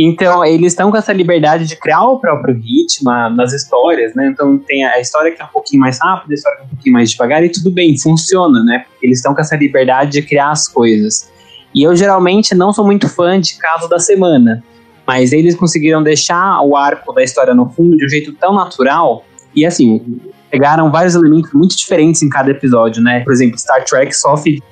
Então, 0.00 0.44
eles 0.44 0.72
estão 0.72 0.92
com 0.92 0.96
essa 0.96 1.12
liberdade 1.12 1.66
de 1.66 1.74
criar 1.74 2.04
o 2.04 2.20
próprio 2.20 2.54
ritmo 2.54 3.10
nas 3.30 3.52
histórias, 3.52 4.14
né? 4.14 4.28
Então, 4.28 4.56
tem 4.56 4.84
a 4.84 5.00
história 5.00 5.32
que 5.32 5.42
é 5.42 5.44
um 5.44 5.48
pouquinho 5.48 5.80
mais 5.80 5.98
rápida, 6.00 6.32
a 6.32 6.34
história 6.34 6.58
que 6.58 6.62
é 6.62 6.66
um 6.66 6.68
pouquinho 6.68 6.92
mais 6.92 7.10
devagar, 7.10 7.42
e 7.42 7.48
tudo 7.48 7.68
bem, 7.68 7.98
funciona, 7.98 8.62
né? 8.62 8.84
Eles 9.02 9.18
estão 9.18 9.34
com 9.34 9.40
essa 9.40 9.56
liberdade 9.56 10.12
de 10.12 10.22
criar 10.22 10.52
as 10.52 10.68
coisas. 10.68 11.28
E 11.74 11.82
eu, 11.82 11.96
geralmente, 11.96 12.54
não 12.54 12.72
sou 12.72 12.86
muito 12.86 13.08
fã 13.08 13.40
de 13.40 13.58
caso 13.58 13.88
da 13.88 13.98
semana, 13.98 14.62
mas 15.04 15.32
eles 15.32 15.56
conseguiram 15.56 16.00
deixar 16.00 16.60
o 16.62 16.76
arco 16.76 17.12
da 17.12 17.24
história 17.24 17.52
no 17.52 17.68
fundo 17.68 17.96
de 17.96 18.06
um 18.06 18.08
jeito 18.08 18.32
tão 18.34 18.54
natural, 18.54 19.24
e 19.52 19.66
assim, 19.66 20.20
pegaram 20.48 20.92
vários 20.92 21.16
elementos 21.16 21.52
muito 21.52 21.76
diferentes 21.76 22.22
em 22.22 22.28
cada 22.28 22.52
episódio, 22.52 23.02
né? 23.02 23.18
Por 23.24 23.32
exemplo, 23.32 23.58
Star 23.58 23.84
Trek 23.84 24.14
sofre 24.14 24.62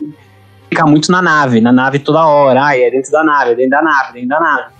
ficar 0.68 0.86
muito 0.86 1.10
na 1.10 1.20
nave, 1.20 1.60
na 1.60 1.72
nave 1.72 1.98
toda 1.98 2.24
hora, 2.24 2.62
ai, 2.62 2.84
é 2.84 2.90
dentro 2.92 3.10
da 3.10 3.24
nave, 3.24 3.52
é 3.52 3.54
dentro 3.56 3.70
da 3.70 3.82
nave, 3.82 4.10
é 4.10 4.12
dentro 4.12 4.28
da 4.28 4.40
nave. 4.40 4.75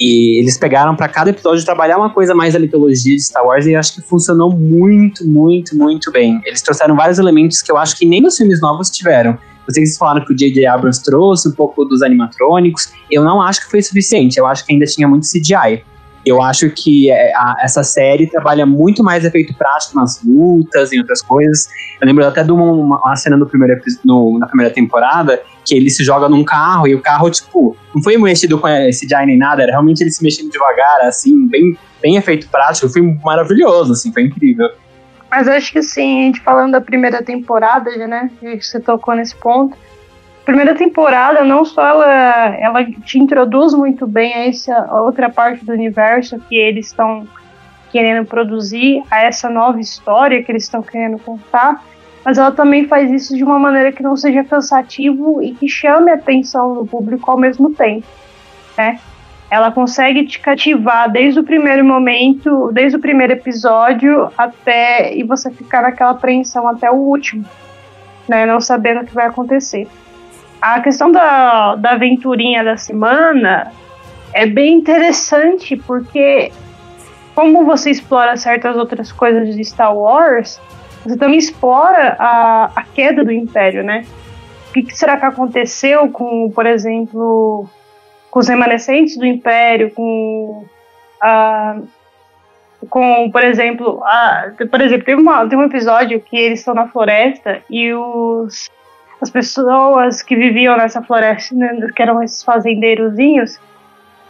E 0.00 0.38
eles 0.40 0.58
pegaram 0.58 0.96
para 0.96 1.08
cada 1.08 1.30
episódio 1.30 1.64
trabalhar 1.64 1.96
uma 1.96 2.10
coisa 2.10 2.34
mais 2.34 2.52
da 2.52 2.58
mitologia 2.58 3.14
de 3.14 3.22
Star 3.22 3.46
Wars 3.46 3.66
e 3.66 3.74
acho 3.74 3.94
que 3.94 4.02
funcionou 4.02 4.50
muito, 4.50 5.26
muito, 5.26 5.76
muito 5.76 6.10
bem. 6.10 6.40
Eles 6.44 6.62
trouxeram 6.62 6.96
vários 6.96 7.18
elementos 7.18 7.62
que 7.62 7.70
eu 7.70 7.76
acho 7.76 7.96
que 7.96 8.04
nem 8.04 8.20
nos 8.20 8.36
filmes 8.36 8.60
novos 8.60 8.90
tiveram. 8.90 9.38
Vocês 9.66 9.96
falaram 9.96 10.24
que 10.24 10.32
o 10.32 10.36
J.J. 10.36 10.66
Abrams 10.66 11.02
trouxe 11.02 11.48
um 11.48 11.52
pouco 11.52 11.84
dos 11.84 12.02
animatrônicos. 12.02 12.92
Eu 13.10 13.24
não 13.24 13.40
acho 13.40 13.62
que 13.62 13.70
foi 13.70 13.82
suficiente. 13.82 14.38
Eu 14.38 14.46
acho 14.46 14.66
que 14.66 14.72
ainda 14.72 14.84
tinha 14.84 15.08
muito 15.08 15.26
CGI. 15.26 15.82
Eu 16.24 16.40
acho 16.42 16.70
que 16.70 17.10
é, 17.10 17.32
a, 17.34 17.56
essa 17.60 17.82
série 17.82 18.26
trabalha 18.26 18.64
muito 18.64 19.02
mais 19.02 19.24
efeito 19.24 19.54
prático 19.54 19.96
nas 19.96 20.22
lutas 20.22 20.92
e 20.92 20.98
outras 20.98 21.20
coisas. 21.20 21.68
Eu 22.00 22.06
lembro 22.06 22.26
até 22.26 22.42
de 22.42 22.50
uma, 22.50 22.96
uma 22.96 23.16
cena 23.16 23.36
no 23.36 23.46
primeiro, 23.46 23.80
no, 24.04 24.38
na 24.38 24.46
primeira 24.46 24.72
temporada 24.72 25.42
que 25.64 25.74
ele 25.74 25.88
se 25.88 26.04
joga 26.04 26.28
num 26.28 26.44
carro 26.44 26.86
e 26.86 26.94
o 26.94 27.00
carro, 27.00 27.30
tipo, 27.30 27.76
não 27.94 28.02
foi 28.02 28.16
mexido 28.18 28.58
com 28.58 28.68
esse 28.68 29.06
CGI 29.06 29.26
nem 29.26 29.38
nada, 29.38 29.62
era 29.62 29.72
realmente 29.72 30.02
ele 30.02 30.10
se 30.10 30.22
mexendo 30.22 30.50
devagar, 30.50 31.00
assim, 31.02 31.48
bem, 31.48 31.76
bem 32.02 32.16
efeito 32.16 32.48
prático. 32.48 32.88
Foi 32.88 33.00
maravilhoso, 33.24 33.92
assim, 33.92 34.12
foi 34.12 34.24
incrível. 34.24 34.68
Mas 35.30 35.48
acho 35.48 35.72
que 35.72 35.82
sim, 35.82 36.20
a 36.20 36.22
gente 36.26 36.40
falando 36.40 36.72
da 36.72 36.80
primeira 36.80 37.22
temporada, 37.22 37.90
né? 38.06 38.30
Você 38.60 38.78
tocou 38.78 39.14
nesse 39.14 39.34
ponto 39.34 39.76
primeira 40.44 40.74
temporada, 40.74 41.42
não 41.42 41.64
só 41.64 41.86
ela, 41.86 42.56
ela 42.56 42.84
te 42.84 43.18
introduz 43.18 43.72
muito 43.72 44.06
bem 44.06 44.34
a 44.34 44.46
essa 44.46 44.92
outra 44.92 45.30
parte 45.30 45.64
do 45.64 45.72
universo 45.72 46.38
que 46.48 46.54
eles 46.54 46.86
estão 46.86 47.26
querendo 47.90 48.26
produzir, 48.26 49.02
a 49.10 49.22
essa 49.22 49.48
nova 49.48 49.80
história 49.80 50.42
que 50.42 50.50
eles 50.50 50.64
estão 50.64 50.82
querendo 50.82 51.18
contar, 51.18 51.82
mas 52.24 52.38
ela 52.38 52.50
também 52.50 52.86
faz 52.86 53.10
isso 53.10 53.36
de 53.36 53.44
uma 53.44 53.58
maneira 53.58 53.92
que 53.92 54.02
não 54.02 54.16
seja 54.16 54.42
cansativo 54.42 55.42
e 55.42 55.52
que 55.54 55.68
chame 55.68 56.10
a 56.10 56.14
atenção 56.14 56.74
do 56.74 56.86
público 56.86 57.30
ao 57.30 57.38
mesmo 57.38 57.72
tempo, 57.72 58.06
né? 58.76 58.98
Ela 59.50 59.70
consegue 59.70 60.26
te 60.26 60.40
cativar 60.40 61.08
desde 61.08 61.38
o 61.38 61.44
primeiro 61.44 61.84
momento, 61.84 62.72
desde 62.72 62.96
o 62.96 63.00
primeiro 63.00 63.34
episódio 63.34 64.28
até 64.36 65.14
e 65.14 65.22
você 65.22 65.50
ficar 65.50 65.82
naquela 65.82 66.10
apreensão 66.10 66.66
até 66.66 66.90
o 66.90 66.96
último, 66.96 67.44
né? 68.28 68.44
Não 68.44 68.60
sabendo 68.60 69.02
o 69.02 69.06
que 69.06 69.14
vai 69.14 69.26
acontecer. 69.26 69.86
A 70.64 70.80
questão 70.80 71.12
da, 71.12 71.74
da 71.76 71.90
aventurinha 71.90 72.64
da 72.64 72.78
semana 72.78 73.70
é 74.32 74.46
bem 74.46 74.72
interessante 74.72 75.76
porque 75.76 76.50
como 77.34 77.66
você 77.66 77.90
explora 77.90 78.34
certas 78.38 78.74
outras 78.74 79.12
coisas 79.12 79.54
de 79.54 79.62
Star 79.62 79.94
Wars, 79.94 80.58
você 81.04 81.18
também 81.18 81.36
explora 81.36 82.16
a, 82.18 82.70
a 82.76 82.82
queda 82.82 83.22
do 83.22 83.30
Império, 83.30 83.84
né? 83.84 84.06
O 84.70 84.72
que, 84.72 84.84
que, 84.84 84.96
será 84.96 85.18
que 85.18 85.26
aconteceu 85.26 86.08
com, 86.08 86.50
por 86.50 86.64
exemplo, 86.64 87.68
com 88.30 88.40
os 88.40 88.48
remanescentes 88.48 89.18
do 89.18 89.26
Império, 89.26 89.90
com 89.90 90.64
a, 91.20 91.76
com, 92.88 93.30
por 93.30 93.44
exemplo, 93.44 94.02
a, 94.02 94.50
por 94.70 94.80
exemplo, 94.80 95.04
tem, 95.04 95.14
uma, 95.14 95.46
tem 95.46 95.58
um 95.58 95.64
episódio 95.64 96.22
que 96.22 96.34
eles 96.38 96.60
estão 96.60 96.72
na 96.72 96.88
floresta 96.88 97.60
e 97.68 97.92
os 97.92 98.70
as 99.20 99.30
pessoas 99.30 100.22
que 100.22 100.36
viviam 100.36 100.76
nessa 100.76 101.02
floresta, 101.02 101.54
né, 101.54 101.88
que 101.94 102.02
eram 102.02 102.22
esses 102.22 102.42
fazendeirozinhos, 102.42 103.58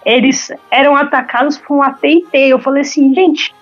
eles 0.04 0.52
eram 0.70 0.94
atacados 0.94 1.58
por 1.58 1.78
um 1.78 1.82
AT&T. 1.82 2.38
Eu 2.38 2.58
falei 2.58 2.82
assim, 2.82 3.14
gente, 3.14 3.54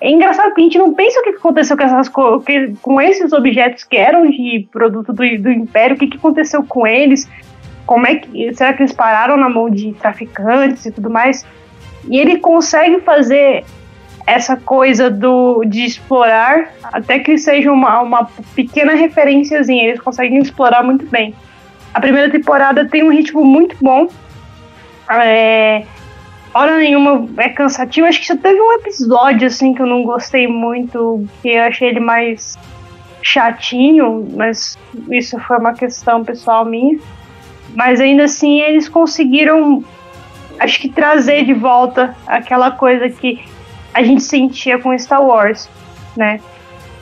é 0.00 0.10
engraçado 0.10 0.54
que 0.54 0.60
a 0.60 0.64
gente 0.64 0.78
não 0.78 0.94
pensa 0.94 1.20
o 1.20 1.22
que 1.22 1.30
aconteceu 1.30 1.76
com, 1.76 1.82
essas, 1.82 2.08
com 2.80 3.00
esses 3.00 3.32
objetos 3.32 3.84
que 3.84 3.96
eram 3.96 4.28
de 4.28 4.66
produto 4.72 5.12
do, 5.12 5.22
do 5.38 5.50
Império, 5.50 5.96
o 5.96 5.98
que, 5.98 6.06
que 6.06 6.16
aconteceu 6.16 6.64
com 6.64 6.86
eles, 6.86 7.28
como 7.86 8.06
é 8.06 8.16
que, 8.16 8.54
será 8.54 8.72
que 8.72 8.82
eles 8.82 8.92
pararam 8.92 9.36
na 9.36 9.48
mão 9.48 9.68
de 9.68 9.92
traficantes 9.94 10.86
e 10.86 10.92
tudo 10.92 11.10
mais? 11.10 11.46
E 12.08 12.18
ele 12.18 12.38
consegue 12.38 13.00
fazer 13.00 13.64
essa 14.26 14.56
coisa 14.56 15.10
do 15.10 15.64
de 15.64 15.84
explorar, 15.84 16.72
até 16.84 17.18
que 17.18 17.36
seja 17.36 17.70
uma, 17.70 18.00
uma 18.00 18.28
pequena 18.54 18.94
referenciazinha, 18.94 19.84
eles 19.84 20.00
conseguem 20.00 20.38
explorar 20.38 20.82
muito 20.82 21.06
bem. 21.06 21.34
A 21.92 22.00
primeira 22.00 22.30
temporada 22.30 22.88
tem 22.88 23.04
um 23.04 23.10
ritmo 23.10 23.44
muito 23.44 23.76
bom. 23.80 24.08
É, 25.10 25.84
hora 26.54 26.78
nenhuma 26.78 27.28
é 27.36 27.48
cansativo. 27.50 28.06
Acho 28.06 28.20
que 28.20 28.26
só 28.26 28.36
teve 28.36 28.60
um 28.60 28.72
episódio 28.72 29.46
assim 29.46 29.74
que 29.74 29.82
eu 29.82 29.86
não 29.86 30.02
gostei 30.02 30.48
muito, 30.48 31.24
que 31.42 31.50
eu 31.50 31.62
achei 31.62 31.88
ele 31.88 32.00
mais 32.00 32.58
chatinho, 33.22 34.26
mas 34.34 34.78
isso 35.10 35.38
foi 35.40 35.58
uma 35.58 35.74
questão 35.74 36.24
pessoal 36.24 36.64
minha. 36.64 36.98
Mas 37.74 38.00
ainda 38.00 38.24
assim 38.24 38.60
eles 38.60 38.88
conseguiram, 38.88 39.84
acho 40.58 40.80
que 40.80 40.88
trazer 40.88 41.44
de 41.44 41.52
volta 41.52 42.16
aquela 42.26 42.70
coisa 42.70 43.08
que 43.08 43.40
a 43.94 44.02
gente 44.02 44.22
sentia 44.22 44.78
com 44.78 44.96
Star 44.98 45.24
Wars, 45.24 45.70
né? 46.16 46.40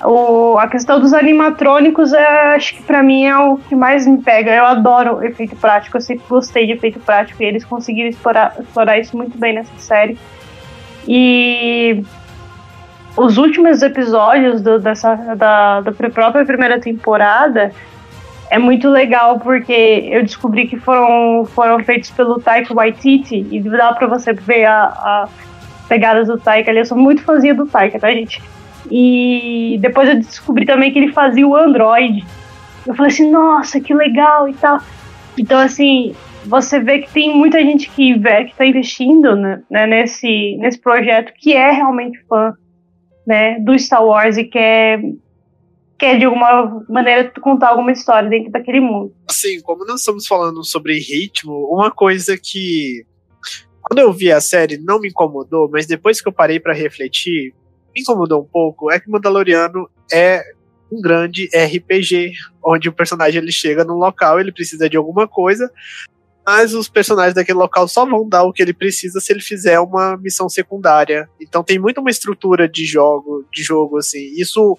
O, 0.05 0.59
a 0.59 0.66
questão 0.66 1.00
dos 1.00 1.14
animatrônicos, 1.14 2.12
é, 2.12 2.55
acho 2.55 2.74
que 2.74 2.83
para 2.83 3.02
mim 3.02 3.24
é 3.24 3.38
o 3.38 3.57
que 3.57 3.74
mais 3.74 4.07
me 4.07 4.18
pega. 4.18 4.52
Eu 4.52 4.66
adoro 4.66 5.24
efeito 5.24 5.57
prático, 5.57 5.96
eu 5.96 6.00
sempre 6.00 6.24
gostei 6.28 6.66
de 6.66 6.72
efeito 6.72 7.00
prático 7.00 7.42
e 7.42 7.46
eles 7.46 7.64
conseguiram 7.64 8.09
explorar, 8.09 8.55
explorar 8.59 8.98
isso 8.98 9.16
muito 9.16 9.38
bem 9.38 9.55
nessa 9.55 9.72
série. 9.78 10.18
E 11.07 12.05
os 13.16 13.38
últimos 13.38 13.83
episódios 13.83 14.61
do, 14.61 14.78
dessa, 14.78 15.14
da, 15.37 15.81
da 15.81 15.92
própria 15.92 16.44
primeira 16.44 16.81
temporada 16.81 17.72
é 18.50 18.59
muito 18.59 18.88
legal 18.90 19.38
porque 19.38 19.72
eu 19.72 20.22
descobri 20.22 20.66
que 20.66 20.76
foram, 20.76 21.44
foram 21.46 21.83
feitos 21.85 22.11
pelo 22.11 22.40
Taika 22.40 22.74
Waititi 22.74 23.46
e 23.50 23.61
dá 23.61 23.92
pra 23.94 24.07
você 24.07 24.33
ver 24.33 24.64
a, 24.64 24.85
a 24.85 25.28
pegadas 25.92 26.26
do 26.26 26.38
Taika 26.38 26.70
ali. 26.70 26.78
Eu 26.78 26.87
sou 26.87 26.96
muito 26.96 27.22
fãzinha 27.22 27.55
do 27.55 27.66
Taika, 27.66 28.00
tá, 28.00 28.11
gente? 28.11 28.42
E 28.90 29.76
depois 29.78 30.09
eu 30.09 30.16
descobri 30.16 30.64
também 30.64 30.90
que 30.90 30.98
ele 30.98 31.12
fazia 31.12 31.46
o 31.46 31.55
Android. 31.55 32.24
Eu 32.87 32.94
falei 32.94 33.12
assim, 33.12 33.31
nossa, 33.31 33.78
que 33.78 33.92
legal 33.92 34.48
e 34.48 34.55
tal. 34.55 34.81
Então, 35.37 35.61
assim, 35.61 36.14
você 36.46 36.81
vê 36.81 37.00
que 37.00 37.12
tem 37.12 37.37
muita 37.37 37.61
gente 37.61 37.90
que 37.90 38.12
está 38.12 38.64
investindo 38.64 39.37
né, 39.37 39.62
né, 39.70 39.87
nesse, 39.87 40.57
nesse 40.57 40.81
projeto 40.81 41.35
que 41.37 41.52
é 41.52 41.70
realmente 41.70 42.18
fã 42.26 42.55
né, 43.26 43.61
do 43.61 43.78
Star 43.78 44.02
Wars 44.02 44.38
e 44.38 44.44
quer, 44.44 44.98
quer 45.98 46.18
de 46.18 46.24
alguma 46.24 46.83
maneira 46.88 47.31
contar 47.38 47.68
alguma 47.68 47.92
história 47.92 48.31
dentro 48.31 48.50
daquele 48.50 48.81
mundo. 48.81 49.12
Assim, 49.28 49.61
como 49.61 49.85
nós 49.85 50.00
estamos 50.00 50.26
falando 50.26 50.64
sobre 50.64 50.98
ritmo, 50.98 51.68
uma 51.70 51.90
coisa 51.90 52.38
que 52.42 53.05
quando 53.92 53.98
eu 53.98 54.11
vi 54.11 54.33
a 54.33 54.40
série 54.40 54.78
não 54.78 54.98
me 54.98 55.09
incomodou, 55.09 55.68
mas 55.70 55.87
depois 55.87 56.18
que 56.18 56.26
eu 56.26 56.33
parei 56.33 56.59
para 56.59 56.72
refletir, 56.72 57.52
me 57.94 58.00
incomodou 58.00 58.40
um 58.40 58.48
pouco, 58.50 58.90
é 58.90 58.98
que 58.98 59.11
Mandaloriano 59.11 59.87
é 60.11 60.42
um 60.90 60.98
grande 60.98 61.46
RPG, 61.55 62.33
onde 62.64 62.88
o 62.88 62.92
personagem 62.92 63.42
ele 63.42 63.52
chega 63.52 63.85
num 63.85 63.96
local, 63.96 64.40
ele 64.40 64.50
precisa 64.50 64.88
de 64.88 64.96
alguma 64.96 65.28
coisa, 65.28 65.70
mas 66.46 66.72
os 66.72 66.88
personagens 66.88 67.35
daquele 67.35 67.59
local 67.59 67.87
só 67.87 68.07
vão 68.07 68.26
dar 68.26 68.44
o 68.44 68.52
que 68.52 68.62
ele 68.62 68.72
precisa 68.72 69.20
se 69.20 69.31
ele 69.31 69.42
fizer 69.42 69.78
uma 69.78 70.16
missão 70.16 70.48
secundária. 70.48 71.28
Então 71.38 71.62
tem 71.62 71.78
muito 71.78 72.00
uma 72.00 72.11
estrutura 72.11 72.66
de 72.66 72.87
jogo, 72.87 73.44
de 73.52 73.62
jogo 73.62 73.98
assim. 73.98 74.33
Isso 74.38 74.74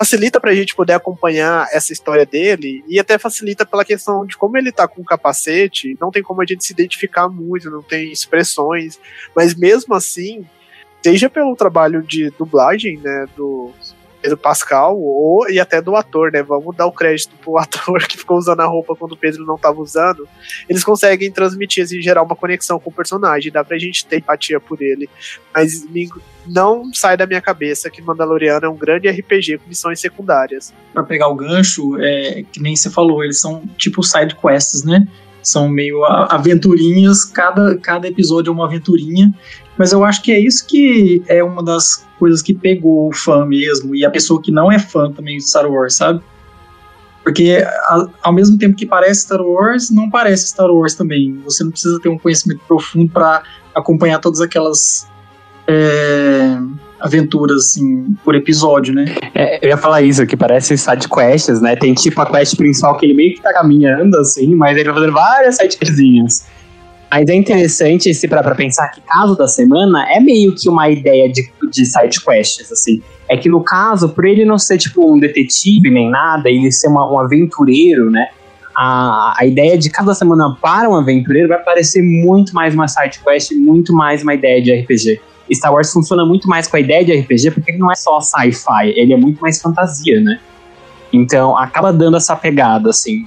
facilita 0.00 0.40
pra 0.40 0.54
gente 0.54 0.74
poder 0.74 0.94
acompanhar 0.94 1.68
essa 1.70 1.92
história 1.92 2.24
dele 2.24 2.82
e 2.88 2.98
até 2.98 3.18
facilita 3.18 3.66
pela 3.66 3.84
questão 3.84 4.24
de 4.24 4.34
como 4.34 4.56
ele 4.56 4.72
tá 4.72 4.88
com 4.88 5.02
o 5.02 5.04
capacete, 5.04 5.94
não 6.00 6.10
tem 6.10 6.22
como 6.22 6.40
a 6.40 6.46
gente 6.46 6.64
se 6.64 6.72
identificar 6.72 7.28
muito, 7.28 7.70
não 7.70 7.82
tem 7.82 8.10
expressões, 8.10 8.98
mas 9.36 9.54
mesmo 9.54 9.94
assim, 9.94 10.46
seja 11.02 11.28
pelo 11.28 11.54
trabalho 11.54 12.02
de 12.02 12.30
dublagem, 12.30 12.96
né, 12.96 13.26
do 13.36 13.70
Pedro 14.20 14.36
Pascal 14.36 14.98
ou, 14.98 15.48
e 15.50 15.58
até 15.58 15.80
do 15.80 15.96
ator, 15.96 16.30
né? 16.32 16.42
Vamos 16.42 16.76
dar 16.76 16.86
o 16.86 16.92
crédito 16.92 17.32
pro 17.42 17.56
ator 17.58 18.06
que 18.06 18.18
ficou 18.18 18.38
usando 18.38 18.60
a 18.60 18.66
roupa 18.66 18.94
quando 18.94 19.12
o 19.12 19.16
Pedro 19.16 19.44
não 19.44 19.56
estava 19.56 19.80
usando. 19.80 20.28
Eles 20.68 20.84
conseguem 20.84 21.30
transmitir, 21.30 21.84
assim, 21.84 22.00
gerar 22.00 22.22
uma 22.22 22.36
conexão 22.36 22.78
com 22.78 22.90
o 22.90 22.92
personagem, 22.92 23.50
dá 23.50 23.64
pra 23.64 23.78
gente 23.78 24.06
ter 24.06 24.18
empatia 24.18 24.60
por 24.60 24.80
ele. 24.80 25.08
Mas 25.54 25.84
não 26.46 26.92
sai 26.92 27.16
da 27.16 27.26
minha 27.26 27.40
cabeça 27.40 27.90
que 27.90 28.02
Mandaloriano 28.02 28.66
é 28.66 28.68
um 28.68 28.76
grande 28.76 29.08
RPG 29.08 29.58
com 29.58 29.68
missões 29.68 30.00
secundárias. 30.00 30.72
Para 30.92 31.02
pegar 31.02 31.28
o 31.28 31.34
gancho, 31.34 31.96
é, 32.00 32.44
que 32.50 32.60
nem 32.60 32.76
você 32.76 32.90
falou, 32.90 33.22
eles 33.22 33.40
são 33.40 33.62
tipo 33.76 34.02
side 34.02 34.34
quests, 34.36 34.84
né? 34.84 35.06
São 35.42 35.68
meio 35.68 36.04
aventurinhas, 36.04 37.24
cada, 37.24 37.76
cada 37.78 38.06
episódio 38.06 38.50
é 38.50 38.52
uma 38.52 38.66
aventurinha. 38.66 39.32
Mas 39.78 39.92
eu 39.92 40.04
acho 40.04 40.22
que 40.22 40.32
é 40.32 40.38
isso 40.38 40.66
que 40.66 41.22
é 41.26 41.42
uma 41.42 41.62
das 41.62 42.06
coisas 42.18 42.42
que 42.42 42.52
pegou 42.52 43.08
o 43.08 43.12
fã 43.12 43.46
mesmo, 43.46 43.94
e 43.94 44.04
a 44.04 44.10
pessoa 44.10 44.42
que 44.42 44.52
não 44.52 44.70
é 44.70 44.78
fã 44.78 45.10
também 45.10 45.38
de 45.38 45.48
Star 45.48 45.70
Wars, 45.70 45.94
sabe? 45.94 46.20
Porque 47.22 47.64
a, 47.64 48.06
ao 48.22 48.32
mesmo 48.32 48.58
tempo 48.58 48.76
que 48.76 48.86
parece 48.86 49.22
Star 49.22 49.40
Wars, 49.40 49.90
não 49.90 50.08
parece 50.10 50.48
Star 50.48 50.70
Wars 50.70 50.94
também. 50.94 51.38
Você 51.44 51.62
não 51.62 51.70
precisa 51.70 52.00
ter 52.00 52.08
um 52.08 52.18
conhecimento 52.18 52.60
profundo 52.66 53.10
para 53.10 53.42
acompanhar 53.74 54.18
todas 54.18 54.40
aquelas 54.40 55.06
é, 55.66 56.58
aventuras, 56.98 57.56
assim, 57.58 58.14
por 58.24 58.34
episódio, 58.34 58.94
né? 58.94 59.14
É, 59.34 59.64
eu 59.64 59.68
ia 59.68 59.76
falar 59.76 60.02
isso, 60.02 60.26
que 60.26 60.36
parece 60.36 60.76
side 60.76 61.08
quests, 61.08 61.60
né? 61.60 61.76
Tem 61.76 61.94
tipo 61.94 62.20
a 62.20 62.26
quest 62.26 62.56
principal 62.56 62.96
que 62.96 63.06
ele 63.06 63.14
meio 63.14 63.34
que 63.34 63.42
tá 63.42 63.52
caminhando, 63.52 64.16
assim, 64.16 64.54
mas 64.54 64.76
ele 64.76 64.84
vai 64.86 64.94
fazendo 64.94 65.12
várias 65.12 65.56
side. 65.56 65.78
Mas 67.10 67.28
é 67.28 67.34
interessante 67.34 68.14
se 68.14 68.28
para 68.28 68.54
pensar 68.54 68.88
que 68.88 69.00
caso 69.00 69.36
da 69.36 69.48
semana 69.48 70.06
é 70.12 70.20
meio 70.20 70.54
que 70.54 70.68
uma 70.68 70.88
ideia 70.88 71.28
de, 71.28 71.50
de 71.70 71.84
side 71.84 72.20
quests, 72.24 72.70
assim. 72.70 73.02
É 73.28 73.36
que 73.36 73.48
no 73.48 73.62
caso, 73.64 74.10
por 74.10 74.24
ele 74.24 74.44
não 74.44 74.58
ser 74.58 74.78
tipo 74.78 75.12
um 75.12 75.18
detetive 75.18 75.90
nem 75.90 76.08
nada, 76.08 76.48
ele 76.48 76.70
ser 76.70 76.88
uma, 76.88 77.10
um 77.10 77.18
aventureiro, 77.18 78.10
né? 78.10 78.28
A, 78.76 79.34
a 79.36 79.44
ideia 79.44 79.76
de 79.76 79.90
cada 79.90 80.14
semana 80.14 80.56
para 80.62 80.88
um 80.88 80.94
aventureiro 80.94 81.48
vai 81.48 81.58
parecer 81.58 82.00
muito 82.00 82.54
mais 82.54 82.74
uma 82.74 82.86
side 82.86 83.18
quest, 83.24 83.50
muito 83.52 83.92
mais 83.92 84.22
uma 84.22 84.34
ideia 84.34 84.62
de 84.62 84.72
RPG. 84.72 85.20
Star 85.52 85.72
Wars 85.72 85.92
funciona 85.92 86.24
muito 86.24 86.48
mais 86.48 86.68
com 86.68 86.76
a 86.76 86.80
ideia 86.80 87.04
de 87.04 87.12
RPG 87.12 87.50
porque 87.50 87.72
ele 87.72 87.78
não 87.78 87.90
é 87.90 87.96
só 87.96 88.20
sci-fi, 88.20 88.92
ele 88.94 89.12
é 89.12 89.16
muito 89.16 89.40
mais 89.40 89.60
fantasia, 89.60 90.20
né? 90.20 90.38
Então 91.12 91.56
acaba 91.56 91.92
dando 91.92 92.16
essa 92.16 92.36
pegada, 92.36 92.90
assim. 92.90 93.26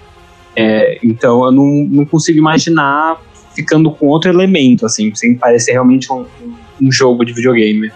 É, 0.55 0.99
então 1.03 1.43
eu 1.43 1.51
não, 1.51 1.65
não 1.89 2.05
consigo 2.05 2.37
imaginar 2.37 3.19
ficando 3.55 3.91
com 3.91 4.07
outro 4.07 4.29
elemento, 4.29 4.85
assim, 4.85 5.13
sem 5.15 5.35
parecer 5.35 5.73
realmente 5.73 6.11
um, 6.11 6.25
um 6.81 6.91
jogo 6.91 7.23
de 7.25 7.33
videogame. 7.33 7.91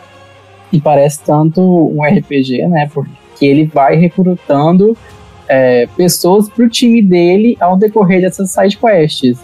E 0.72 0.82
parece 0.82 1.24
tanto 1.24 1.62
um 1.62 2.04
RPG, 2.04 2.68
né? 2.68 2.90
Porque 2.94 3.46
ele 3.46 3.66
vai 3.66 3.96
recrutando 3.96 4.98
é, 5.48 5.88
pessoas 5.96 6.50
pro 6.50 6.70
time 6.70 7.02
dele 7.02 7.58
ao 7.60 7.78
decorrer 7.78 8.22
dessas 8.22 8.52
side 8.52 8.78
quests. 8.78 9.40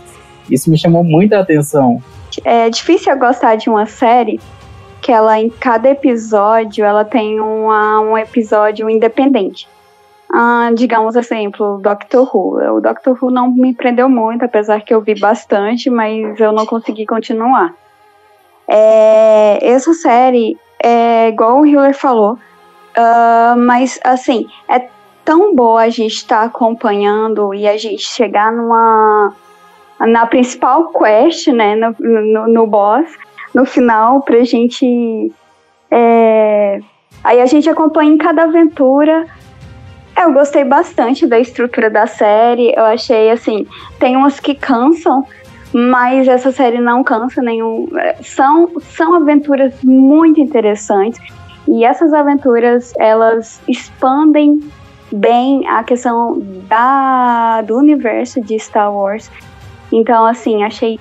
Isso 0.50 0.70
me 0.70 0.78
chamou 0.78 1.04
muita 1.04 1.40
atenção. 1.40 2.02
É 2.44 2.70
difícil 2.70 3.14
eu 3.14 3.20
gostar 3.20 3.56
de 3.56 3.70
uma 3.70 3.86
série 3.86 4.40
que 5.02 5.12
ela 5.12 5.40
em 5.40 5.50
cada 5.50 5.90
episódio 5.90 6.86
ela 6.86 7.04
tem 7.04 7.40
uma, 7.40 8.00
um 8.00 8.18
episódio 8.18 8.90
independente. 8.90 9.68
Ah, 10.36 10.72
digamos 10.74 11.16
exemplo, 11.16 11.78
Doctor 11.80 12.28
Who. 12.36 12.78
O 12.78 12.82
Doctor 12.82 13.16
Who 13.22 13.30
não 13.30 13.52
me 13.52 13.72
prendeu 13.72 14.10
muito, 14.10 14.44
apesar 14.44 14.82
que 14.82 14.92
eu 14.92 15.00
vi 15.00 15.14
bastante, 15.14 15.92
mas 15.92 16.40
eu 16.40 16.52
não 16.52 16.66
consegui 16.66 17.06
continuar. 17.06 17.76
É, 18.68 19.60
essa 19.62 19.94
série 19.94 20.58
é 20.82 21.28
igual 21.28 21.60
o 21.60 21.66
Hiller 21.68 21.96
falou, 21.96 22.34
uh, 22.34 23.58
mas 23.60 24.00
assim, 24.04 24.48
é 24.68 24.88
tão 25.24 25.54
boa 25.54 25.84
a 25.84 25.90
gente 25.90 26.16
estar 26.16 26.40
tá 26.40 26.46
acompanhando 26.46 27.54
e 27.54 27.68
a 27.68 27.78
gente 27.78 28.04
chegar 28.04 28.52
numa 28.52 29.34
na 30.00 30.26
principal 30.26 30.92
quest, 30.92 31.48
né, 31.50 31.76
no, 31.76 31.96
no, 32.00 32.48
no 32.48 32.66
boss, 32.66 33.06
no 33.54 33.66
final, 33.66 34.22
pra 34.24 34.44
gente. 34.44 35.32
É, 35.92 36.80
aí 37.24 37.40
a 37.40 37.46
gente 37.46 37.70
acompanha 37.70 38.12
em 38.12 38.18
cada 38.18 38.46
aventura 38.46 39.28
eu 40.18 40.34
gostei 40.34 40.64
bastante 40.64 41.26
da 41.26 41.40
estrutura 41.40 41.90
da 41.90 42.08
série. 42.08 42.74
Eu 42.76 42.86
achei 42.86 43.32
assim, 43.32 43.66
tem 44.00 44.16
umas 44.16 44.40
que 44.40 44.56
cansam, 44.56 45.26
mas 45.74 46.28
essa 46.28 46.52
série 46.52 46.80
não 46.80 47.04
cansa 47.04 47.42
nenhum. 47.42 47.88
São, 48.22 48.72
são 48.82 49.16
aventuras 49.16 49.74
muito 49.84 50.40
interessantes. 50.40 51.20
E 51.68 51.84
essas 51.86 52.14
aventuras, 52.14 52.94
elas 53.00 53.62
expandem 53.68 54.60
bem 55.12 55.68
a 55.68 55.84
questão 55.84 56.38
da, 56.68 57.62
do 57.62 57.78
universo 57.78 58.42
de 58.42 58.60
Star 58.60 58.94
Wars. 58.94 59.32
Então, 59.92 60.26
assim, 60.26 60.64
achei 60.64 61.00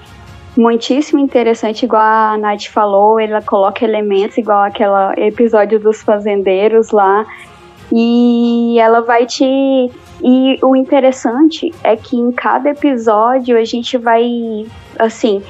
muitíssimo 0.57 1.18
interessante, 1.18 1.85
igual 1.85 2.03
a 2.03 2.37
Nath 2.37 2.66
falou, 2.66 3.18
ela 3.18 3.40
coloca 3.40 3.85
elementos 3.85 4.37
igual 4.37 4.62
aquele 4.62 4.92
episódio 5.16 5.81
dos 5.81 6.03
fazendeiros 6.03 6.90
lá, 6.90 7.25
e 7.92 8.78
ela 8.78 9.02
vai 9.02 9.26
te. 9.26 9.44
E 10.24 10.59
o 10.62 10.74
interessante 10.74 11.72
é 11.85 11.94
que 11.94 12.16
em 12.16 12.33
cada 12.33 12.70
episódio 12.70 13.59
a 13.59 13.64
gente 13.64 13.98
vai, 13.98 14.66
assim, 14.98 15.42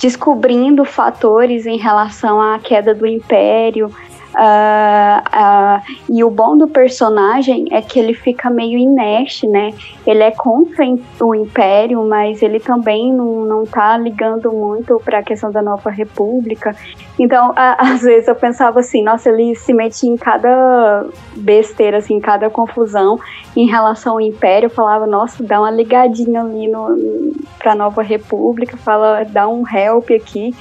descobrindo 0.00 0.84
fatores 0.84 1.66
em 1.66 1.76
relação 1.76 2.40
à 2.40 2.58
queda 2.58 2.94
do 2.94 3.06
império, 3.06 3.94
Uh, 4.30 5.20
uh, 5.26 5.82
e 6.08 6.22
o 6.22 6.30
bom 6.30 6.56
do 6.56 6.68
personagem 6.68 7.66
é 7.72 7.82
que 7.82 7.98
ele 7.98 8.14
fica 8.14 8.48
meio 8.48 8.78
inerte, 8.78 9.46
né? 9.46 9.74
Ele 10.06 10.22
é 10.22 10.30
contra 10.30 10.84
o 11.20 11.34
Império, 11.34 12.06
mas 12.06 12.40
ele 12.40 12.60
também 12.60 13.12
não, 13.12 13.44
não 13.44 13.66
tá 13.66 13.96
ligando 13.98 14.52
muito 14.52 15.00
para 15.04 15.18
a 15.18 15.22
questão 15.22 15.50
da 15.50 15.60
Nova 15.60 15.90
República. 15.90 16.74
Então, 17.18 17.52
às 17.56 18.02
vezes 18.02 18.28
eu 18.28 18.34
pensava 18.34 18.80
assim, 18.80 19.02
nossa, 19.02 19.30
ele 19.30 19.54
se 19.56 19.72
mete 19.72 20.06
em 20.06 20.16
cada 20.16 21.06
besteira, 21.36 21.98
assim, 21.98 22.14
em 22.14 22.20
cada 22.20 22.48
confusão 22.48 23.18
em 23.56 23.66
relação 23.66 24.14
ao 24.14 24.20
Império. 24.20 24.66
Eu 24.66 24.70
falava, 24.70 25.06
nossa, 25.06 25.42
dá 25.42 25.60
uma 25.60 25.70
ligadinha 25.70 26.40
ali 26.40 26.68
no, 26.68 27.32
pra 27.58 27.74
Nova 27.74 28.02
República, 28.02 28.76
fala, 28.76 29.24
dá 29.24 29.48
um 29.48 29.64
help 29.68 30.10
aqui. 30.10 30.54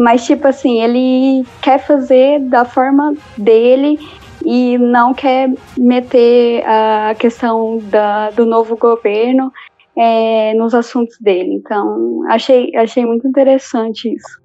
Mas, 0.00 0.24
tipo 0.24 0.48
assim, 0.48 0.82
ele 0.82 1.46
quer 1.60 1.78
fazer 1.78 2.40
da 2.48 2.64
forma 2.64 3.12
dele 3.36 3.98
e 4.42 4.78
não 4.78 5.12
quer 5.12 5.52
meter 5.76 6.64
a 6.66 7.14
questão 7.16 7.76
da, 7.82 8.30
do 8.30 8.46
novo 8.46 8.78
governo 8.78 9.52
é, 9.94 10.54
nos 10.54 10.74
assuntos 10.74 11.18
dele. 11.20 11.56
Então, 11.56 12.22
achei, 12.30 12.74
achei 12.76 13.04
muito 13.04 13.28
interessante 13.28 14.10
isso. 14.10 14.40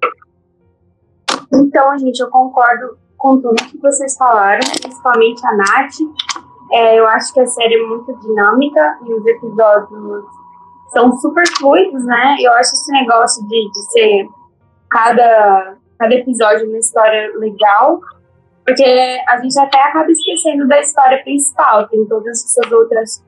Então, 1.50 1.98
gente, 2.00 2.20
eu 2.20 2.28
concordo 2.28 2.98
com 3.16 3.40
tudo 3.40 3.54
que 3.54 3.78
vocês 3.78 4.14
falaram, 4.14 4.60
principalmente 4.82 5.40
a 5.46 5.56
Nath. 5.56 5.94
É, 6.70 7.00
eu 7.00 7.08
acho 7.08 7.32
que 7.32 7.40
a 7.40 7.46
série 7.46 7.76
é 7.76 7.86
muito 7.86 8.14
dinâmica 8.20 8.98
e 9.06 9.14
os 9.14 9.26
episódios 9.26 10.24
são 10.92 11.10
super 11.16 11.48
fluidos, 11.56 12.04
né? 12.04 12.36
Eu 12.40 12.52
acho 12.52 12.74
esse 12.74 12.92
negócio 12.92 13.42
de, 13.48 13.70
de 13.70 13.82
ser 13.90 14.28
cada, 14.90 15.74
cada 15.98 16.14
episódio 16.14 16.68
uma 16.68 16.78
história 16.78 17.30
legal, 17.38 18.00
porque 18.64 18.84
a 19.28 19.40
gente 19.40 19.58
até 19.58 19.82
acaba 19.82 20.10
esquecendo 20.10 20.66
da 20.66 20.80
história 20.80 21.22
principal, 21.22 21.88
tem 21.88 22.04
todas 22.06 22.44
essas 22.44 22.72
outras 22.72 23.24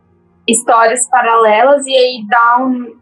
histórias 0.49 1.09
paralelas 1.09 1.87
e 1.87 1.95
aí 1.95 2.27
dá 2.27 2.59
um 2.61 2.97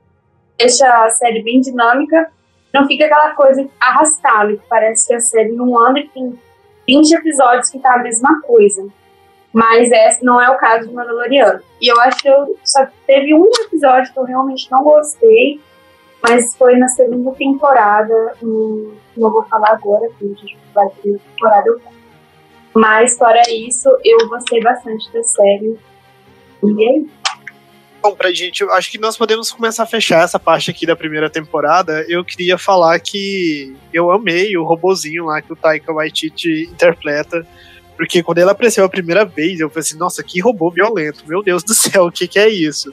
deixa 0.58 0.86
a 1.04 1.10
série 1.10 1.42
bem 1.42 1.60
dinâmica, 1.60 2.30
não 2.72 2.86
fica 2.86 3.04
aquela 3.04 3.34
coisa 3.34 3.68
arrastada, 3.80 4.56
que 4.56 4.62
parece 4.68 5.06
que 5.06 5.14
a 5.14 5.20
série 5.20 5.52
não 5.52 5.78
anda 5.78 6.00
e 6.00 6.08
tem 6.08 6.38
20 6.86 7.12
episódios 7.12 7.70
que 7.70 7.78
tá 7.78 7.94
a 7.94 8.02
mesma 8.02 8.40
coisa. 8.42 8.86
Mas 9.52 9.90
esse 9.90 10.24
não 10.24 10.40
é 10.40 10.50
o 10.50 10.58
caso 10.58 10.86
de 10.86 10.94
Mandaloriano. 10.94 11.60
E 11.80 11.90
eu 11.90 11.98
acho 12.02 12.18
que 12.18 12.28
eu 12.28 12.58
só 12.62 12.86
teve 13.06 13.34
um 13.34 13.50
episódio 13.64 14.12
que 14.12 14.18
eu 14.18 14.24
realmente 14.24 14.70
não 14.70 14.84
gostei, 14.84 15.60
mas 16.28 16.56
foi 16.56 16.76
na 16.76 16.88
segunda 16.88 17.32
temporada. 17.32 18.34
Hum, 18.42 18.94
não 19.16 19.30
vou 19.30 19.44
falar 19.44 19.70
agora, 19.70 20.08
porque 20.10 20.24
a 20.24 20.28
gente 20.28 20.58
vai 20.74 20.88
ter 21.02 21.18
temporada. 21.18 21.78
Mas, 22.74 23.16
fora 23.16 23.42
isso, 23.48 23.88
eu 24.04 24.28
gostei 24.28 24.60
bastante 24.60 25.10
da 25.12 25.22
série. 25.22 25.78
E 26.64 26.84
é. 26.84 27.02
Bom, 28.02 28.14
pra 28.14 28.32
gente, 28.32 28.62
acho 28.64 28.90
que 28.90 28.98
nós 28.98 29.16
podemos 29.16 29.50
começar 29.50 29.84
a 29.84 29.86
fechar 29.86 30.22
essa 30.22 30.38
parte 30.38 30.70
aqui 30.70 30.84
da 30.84 30.94
primeira 30.94 31.30
temporada. 31.30 32.04
Eu 32.08 32.24
queria 32.24 32.58
falar 32.58 32.98
que 33.00 33.74
eu 33.92 34.10
amei 34.10 34.56
o 34.56 34.64
robozinho 34.64 35.26
lá 35.26 35.40
que 35.40 35.52
o 35.52 35.56
Taika 35.56 35.92
Waititi 35.92 36.68
interpreta. 36.70 37.46
Porque 37.96 38.22
quando 38.22 38.38
ele 38.38 38.50
apareceu 38.50 38.84
a 38.84 38.88
primeira 38.90 39.24
vez, 39.24 39.58
eu 39.58 39.70
falei 39.70 39.80
assim, 39.80 39.96
nossa, 39.96 40.22
que 40.22 40.38
robô 40.40 40.70
violento, 40.70 41.24
meu 41.26 41.42
Deus 41.42 41.64
do 41.64 41.72
céu, 41.72 42.06
o 42.06 42.12
que, 42.12 42.28
que 42.28 42.38
é 42.38 42.48
isso? 42.48 42.92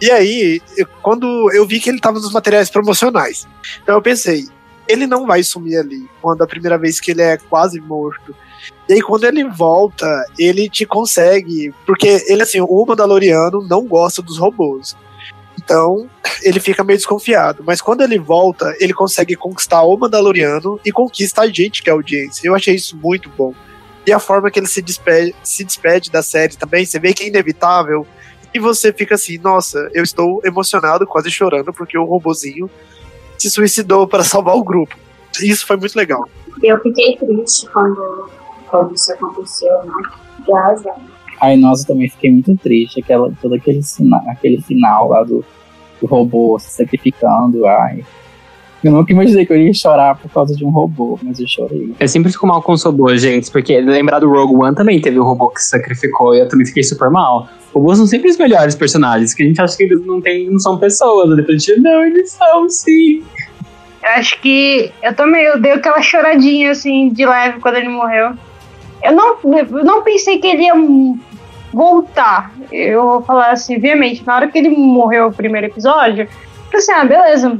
E 0.00 0.10
aí, 0.10 0.62
eu, 0.76 0.86
quando 1.02 1.50
eu 1.52 1.66
vi 1.66 1.78
que 1.80 1.90
ele 1.90 2.00
tava 2.00 2.18
nos 2.18 2.32
materiais 2.32 2.70
promocionais, 2.70 3.46
então 3.82 3.94
eu 3.94 4.02
pensei, 4.02 4.48
ele 4.88 5.06
não 5.06 5.26
vai 5.26 5.42
sumir 5.42 5.78
ali, 5.78 6.08
quando 6.20 6.42
a 6.42 6.46
primeira 6.46 6.78
vez 6.78 7.00
que 7.00 7.10
ele 7.10 7.22
é 7.22 7.36
quase 7.36 7.80
morto. 7.80 8.34
E 8.88 8.94
aí, 8.94 9.00
quando 9.00 9.24
ele 9.24 9.44
volta, 9.44 10.06
ele 10.38 10.68
te 10.68 10.84
consegue. 10.84 11.72
Porque 11.86 12.24
ele, 12.26 12.42
assim, 12.42 12.60
o 12.60 12.84
Mandaloriano 12.84 13.64
não 13.68 13.86
gosta 13.86 14.20
dos 14.20 14.36
robôs. 14.36 14.96
Então, 15.56 16.10
ele 16.42 16.58
fica 16.58 16.82
meio 16.82 16.98
desconfiado. 16.98 17.62
Mas 17.64 17.80
quando 17.80 18.00
ele 18.00 18.18
volta, 18.18 18.74
ele 18.80 18.92
consegue 18.92 19.36
conquistar 19.36 19.82
o 19.82 19.96
Mandaloriano 19.96 20.80
e 20.84 20.90
conquista 20.90 21.42
a 21.42 21.46
gente, 21.46 21.82
que 21.82 21.88
é 21.88 21.92
a 21.92 21.94
audiência. 21.94 22.46
Eu 22.46 22.54
achei 22.54 22.74
isso 22.74 22.96
muito 22.96 23.28
bom. 23.30 23.54
E 24.06 24.12
a 24.12 24.18
forma 24.18 24.50
que 24.50 24.58
ele 24.58 24.66
se 24.66 24.82
despede, 24.82 25.34
se 25.44 25.62
despede 25.62 26.10
da 26.10 26.22
série 26.22 26.56
também, 26.56 26.84
você 26.84 26.98
vê 26.98 27.12
que 27.12 27.22
é 27.24 27.28
inevitável. 27.28 28.06
E 28.52 28.58
você 28.58 28.92
fica 28.92 29.14
assim, 29.14 29.38
nossa, 29.38 29.88
eu 29.94 30.02
estou 30.02 30.40
emocionado, 30.44 31.06
quase 31.06 31.30
chorando, 31.30 31.72
porque 31.72 31.96
o 31.96 32.04
robozinho 32.04 32.68
se 33.38 33.48
suicidou 33.50 34.06
para 34.08 34.24
salvar 34.24 34.56
o 34.56 34.64
grupo. 34.64 34.96
Isso 35.40 35.66
foi 35.66 35.76
muito 35.76 35.96
legal. 35.96 36.28
Eu 36.62 36.78
fiquei 36.80 37.16
triste 37.16 37.66
quando, 37.72 38.28
quando 38.68 38.94
isso 38.94 39.12
aconteceu, 39.12 39.72
né? 39.84 39.92
Graças 40.46 40.86
a 40.86 40.94
Ai, 41.42 41.56
nossa, 41.56 41.84
eu 41.84 41.86
também 41.94 42.10
fiquei 42.10 42.30
muito 42.30 42.54
triste. 42.58 43.00
Aquela, 43.00 43.32
todo 43.40 43.54
aquele, 43.54 43.82
sina- 43.82 44.22
aquele 44.28 44.60
final 44.60 45.08
lá 45.08 45.22
do, 45.24 45.42
do 46.00 46.06
robô 46.06 46.58
se 46.58 46.70
sacrificando. 46.70 47.66
Ai. 47.66 48.04
Eu 48.84 48.92
nunca 48.92 49.10
imaginei 49.12 49.46
que 49.46 49.52
eu 49.52 49.56
ia 49.56 49.72
chorar 49.72 50.18
por 50.18 50.30
causa 50.30 50.54
de 50.54 50.64
um 50.64 50.70
robô, 50.70 51.18
mas 51.22 51.38
eu 51.40 51.46
chorei. 51.48 51.94
Eu 51.98 52.08
sempre 52.08 52.30
fico 52.32 52.46
mal 52.46 52.62
com 52.62 52.72
os 52.72 52.82
robôs, 52.82 53.22
gente, 53.22 53.50
porque 53.50 53.80
lembrar 53.80 54.18
do 54.18 54.28
Rogue 54.30 54.54
One 54.56 54.74
também 54.74 55.00
teve 55.00 55.18
um 55.18 55.22
robô 55.24 55.48
que 55.48 55.62
se 55.62 55.68
sacrificou 55.70 56.34
e 56.34 56.40
eu 56.40 56.48
também 56.48 56.66
fiquei 56.66 56.82
super 56.82 57.08
mal. 57.10 57.48
Robôs 57.72 57.98
são 57.98 58.06
sempre 58.06 58.30
os 58.30 58.36
melhores 58.36 58.74
personagens, 58.74 59.32
que 59.32 59.42
a 59.42 59.46
gente 59.46 59.60
acha 59.60 59.76
que 59.76 59.84
eles 59.84 60.04
não, 60.04 60.20
tem, 60.20 60.50
não 60.50 60.58
são 60.58 60.78
pessoas. 60.78 61.36
Depois 61.36 61.56
a 61.56 61.58
gente, 61.58 61.80
não, 61.80 62.04
eles 62.04 62.30
são 62.32 62.68
sim. 62.68 63.22
Eu 64.02 64.10
acho 64.10 64.40
que 64.40 64.92
eu 65.02 65.14
também 65.14 65.42
eu 65.42 65.60
dei 65.60 65.72
aquela 65.72 66.00
choradinha 66.02 66.70
assim 66.70 67.10
de 67.10 67.24
leve 67.24 67.60
quando 67.60 67.76
ele 67.76 67.88
morreu. 67.88 68.32
Eu 69.02 69.12
não, 69.12 69.38
eu 69.44 69.84
não 69.84 70.02
pensei 70.02 70.38
que 70.38 70.46
ele 70.46 70.64
ia 70.64 70.74
voltar. 71.72 72.52
Eu 72.72 73.02
vou 73.02 73.22
falar 73.22 73.52
assim, 73.52 73.76
obviamente, 73.76 74.24
na 74.26 74.36
hora 74.36 74.48
que 74.48 74.58
ele 74.58 74.70
morreu 74.70 75.28
o 75.28 75.32
primeiro 75.32 75.66
episódio, 75.66 76.28
eu 76.72 76.78
assim, 76.78 76.92
ah, 76.92 77.04
beleza. 77.04 77.58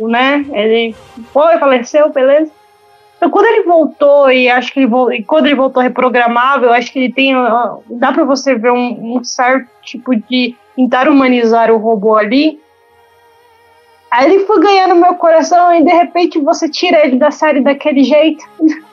Né? 0.00 0.46
Ele 0.52 0.94
foi, 1.32 1.58
faleceu, 1.58 2.10
beleza. 2.10 2.50
Então, 3.18 3.30
quando 3.30 3.46
ele 3.46 3.64
voltou, 3.64 4.30
e 4.30 4.48
acho 4.48 4.72
que 4.72 4.78
ele 4.78 4.86
vol- 4.86 5.12
e 5.12 5.24
quando 5.24 5.46
ele 5.46 5.56
voltou 5.56 5.82
reprogramável, 5.82 6.72
acho 6.72 6.90
que 6.92 7.00
ele 7.00 7.12
tem. 7.12 7.34
Dá 7.90 8.12
pra 8.12 8.24
você 8.24 8.54
ver 8.54 8.70
um, 8.70 9.16
um 9.16 9.24
certo 9.24 9.68
tipo 9.82 10.14
de 10.14 10.54
tentar 10.76 11.08
humanizar 11.08 11.70
o 11.72 11.78
robô 11.78 12.14
ali. 12.14 12.60
Aí 14.10 14.32
ele 14.32 14.46
foi 14.46 14.60
ganhando 14.60 14.94
meu 14.94 15.16
coração 15.16 15.74
e 15.74 15.82
de 15.84 15.90
repente 15.90 16.38
você 16.38 16.68
tira 16.68 17.04
ele 17.04 17.18
da 17.18 17.30
série 17.30 17.60
daquele 17.60 18.04
jeito. 18.04 18.44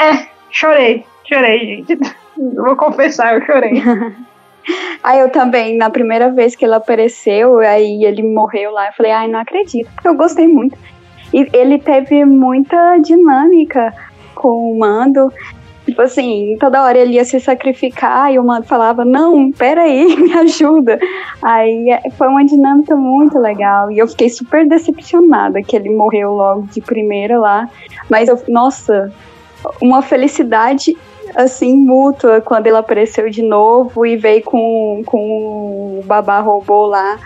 É, 0.00 0.28
chorei, 0.52 1.04
chorei, 1.28 1.58
gente. 1.58 1.98
Vou 2.54 2.76
confessar, 2.76 3.34
eu 3.34 3.44
chorei. 3.44 3.82
Aí 5.02 5.18
eu 5.18 5.28
também, 5.30 5.76
na 5.76 5.90
primeira 5.90 6.30
vez 6.30 6.54
que 6.54 6.64
ele 6.64 6.74
apareceu, 6.74 7.58
aí 7.58 8.04
ele 8.04 8.22
morreu 8.22 8.70
lá, 8.70 8.86
eu 8.88 8.92
falei, 8.92 9.10
ai, 9.10 9.26
não 9.26 9.40
acredito, 9.40 9.90
porque 9.94 10.06
eu 10.06 10.14
gostei 10.14 10.46
muito. 10.46 10.78
E 11.32 11.48
ele 11.52 11.78
teve 11.78 12.24
muita 12.24 12.98
dinâmica 12.98 13.92
com 14.34 14.72
o 14.72 14.78
Mando. 14.78 15.32
Tipo 15.84 16.02
assim, 16.02 16.56
toda 16.60 16.82
hora 16.82 16.98
ele 16.98 17.14
ia 17.14 17.24
se 17.24 17.40
sacrificar 17.40 18.32
e 18.32 18.38
o 18.38 18.44
Mando 18.44 18.66
falava, 18.66 19.04
não, 19.04 19.50
peraí, 19.50 20.16
me 20.20 20.32
ajuda. 20.34 20.98
Aí 21.42 21.90
é, 21.90 22.10
foi 22.10 22.28
uma 22.28 22.44
dinâmica 22.44 22.94
muito 22.94 23.38
legal. 23.38 23.90
E 23.90 23.98
eu 23.98 24.06
fiquei 24.06 24.28
super 24.28 24.66
decepcionada 24.68 25.62
que 25.62 25.74
ele 25.74 25.90
morreu 25.90 26.32
logo 26.32 26.62
de 26.70 26.80
primeira 26.80 27.38
lá. 27.38 27.68
Mas 28.10 28.28
eu, 28.28 28.40
nossa, 28.48 29.12
uma 29.80 30.02
felicidade 30.02 30.96
assim, 31.34 31.76
mútua 31.76 32.40
quando 32.40 32.66
ele 32.66 32.76
apareceu 32.76 33.28
de 33.30 33.42
novo 33.42 34.04
e 34.06 34.16
veio 34.16 34.42
com, 34.42 35.02
com 35.04 36.00
o 36.00 36.02
babá 36.04 36.40
robô 36.40 36.86
lá. 36.86 37.18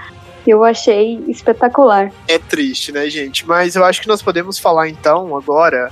Eu 0.47 0.65
achei 0.65 1.23
espetacular. 1.29 2.13
É 2.27 2.39
triste, 2.39 2.91
né, 2.93 3.09
gente? 3.09 3.47
Mas 3.47 3.77
eu 3.77 3.85
acho 3.85 4.01
que 4.01 4.09
nós 4.09 4.23
podemos 4.23 4.59
falar 4.59 4.89
então 4.89 5.37
agora 5.37 5.91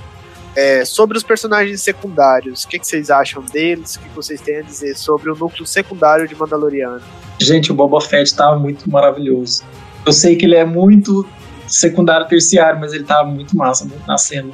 é, 0.55 0.83
sobre 0.83 1.17
os 1.17 1.23
personagens 1.23 1.81
secundários. 1.81 2.63
O 2.63 2.67
que, 2.67 2.79
que 2.79 2.87
vocês 2.87 3.09
acham 3.09 3.41
deles? 3.43 3.95
O 3.95 3.99
que, 3.99 4.09
vocês 4.09 4.41
têm 4.41 4.57
a 4.57 4.61
dizer 4.61 4.95
sobre 4.95 5.31
o 5.31 5.35
núcleo 5.35 5.65
secundário 5.65 6.27
de 6.27 6.35
Mandaloriano? 6.35 7.01
Gente, 7.39 7.71
o 7.71 7.75
Boba 7.75 8.01
Fett 8.01 8.35
tava 8.35 8.59
muito 8.59 8.89
maravilhoso. 8.89 9.63
Eu 10.05 10.11
sei 10.11 10.35
que 10.35 10.45
ele 10.45 10.55
é 10.55 10.65
muito 10.65 11.25
secundário, 11.67 12.27
terciário, 12.27 12.79
mas 12.79 12.93
ele 12.93 13.03
tava 13.03 13.29
muito 13.29 13.55
massa, 13.55 13.85
muito 13.85 14.05
na 14.05 14.17
cena. 14.17 14.51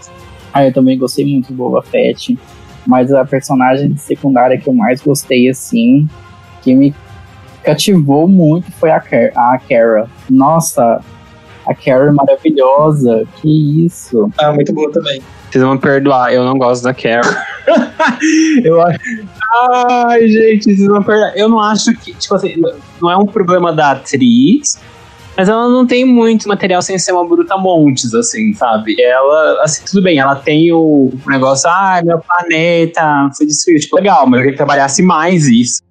Ah, 0.54 0.66
eu 0.66 0.74
também 0.74 0.98
gostei 0.98 1.26
muito 1.26 1.48
do 1.48 1.56
Boba 1.56 1.82
Fett. 1.82 2.38
Mas 2.86 3.12
a 3.12 3.26
personagem 3.26 3.98
secundária 3.98 4.58
que 4.58 4.70
eu 4.70 4.74
mais 4.74 5.02
gostei, 5.02 5.50
assim, 5.50 6.08
que 6.62 6.74
me 6.74 6.96
cativou 7.68 8.28
muito 8.28 8.72
foi 8.74 8.92
a, 8.92 9.00
Car 9.00 9.32
a 9.36 9.60
Kara. 9.60 10.10
Nossa, 10.30 11.02
a 11.66 11.76
Kara 11.76 12.08
é 12.08 12.12
maravilhosa. 12.12 13.28
Que 13.36 13.86
isso. 13.86 14.32
Ah, 14.38 14.54
muito 14.54 14.74
boa 14.74 14.92
também. 14.92 15.22
Vocês 15.50 15.64
vão 15.64 15.74
me 15.74 15.80
perdoar, 15.80 16.34
eu 16.34 16.44
não 16.44 16.58
gosto 16.58 16.84
da 16.84 16.94
Carol. 16.94 17.34
eu 18.64 18.82
acho. 18.82 19.00
Ai, 19.70 20.28
gente, 20.28 20.64
vocês 20.64 20.88
vão 20.88 21.04
perdoar. 21.04 21.34
Eu 21.36 21.50
não 21.50 21.60
acho 21.60 21.94
que, 21.98 22.14
tipo 22.14 22.36
assim, 22.36 22.56
não 23.02 23.12
é 23.12 23.18
um 23.18 23.26
problema 23.26 23.72
da 23.74 23.92
atriz, 23.92 24.80
mas 25.38 25.48
ela 25.48 25.70
não 25.70 25.86
tem 25.86 26.04
muito 26.04 26.50
material 26.50 26.82
sem 26.82 27.00
ser 27.00 27.14
uma 27.14 27.26
bruta 27.26 27.58
montes, 27.58 28.14
assim, 28.14 28.54
sabe? 28.54 29.02
Ela, 29.02 29.64
assim, 29.64 29.86
tudo 29.86 30.04
bem, 30.04 30.20
ela 30.20 30.36
tem 30.36 30.72
o, 30.72 31.12
o 31.26 31.30
negócio, 31.30 31.70
ah, 31.70 32.02
meu 32.04 32.20
planeta 32.20 33.30
foi 33.38 33.46
destruído. 33.46 33.82
Tipo, 33.82 33.96
legal, 33.98 34.28
mas 34.28 34.40
eu 34.40 34.44
queria 34.44 34.52
que 34.52 34.58
trabalhasse 34.58 35.02
mais 35.02 35.48
isso. 35.48 35.87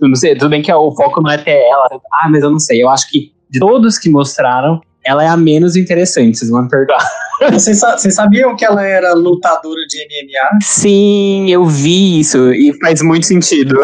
Eu 0.00 0.08
não 0.08 0.14
sei, 0.16 0.34
tudo 0.34 0.50
bem 0.50 0.62
que 0.62 0.72
o 0.72 0.92
foco 0.92 1.20
não 1.22 1.30
é 1.30 1.38
ter 1.38 1.58
ela. 1.68 1.88
Ah, 2.12 2.28
mas 2.30 2.42
eu 2.42 2.50
não 2.50 2.58
sei. 2.58 2.82
Eu 2.82 2.88
acho 2.90 3.08
que 3.10 3.32
de 3.50 3.58
todos 3.60 3.98
que 3.98 4.08
mostraram, 4.10 4.80
ela 5.04 5.22
é 5.24 5.28
a 5.28 5.36
menos 5.36 5.76
interessante, 5.76 6.38
vocês 6.38 6.50
vão 6.50 6.62
me 6.62 6.68
perdoar. 6.68 7.04
Vocês, 7.50 7.80
sa- 7.80 7.98
vocês 7.98 8.14
sabiam 8.14 8.54
que 8.54 8.64
ela 8.64 8.86
era 8.86 9.14
lutadora 9.14 9.80
de 9.88 9.98
MMA? 9.98 10.58
Sim, 10.62 11.50
eu 11.50 11.64
vi 11.64 12.20
isso 12.20 12.52
e 12.52 12.72
faz 12.78 13.02
muito 13.02 13.26
sentido. 13.26 13.80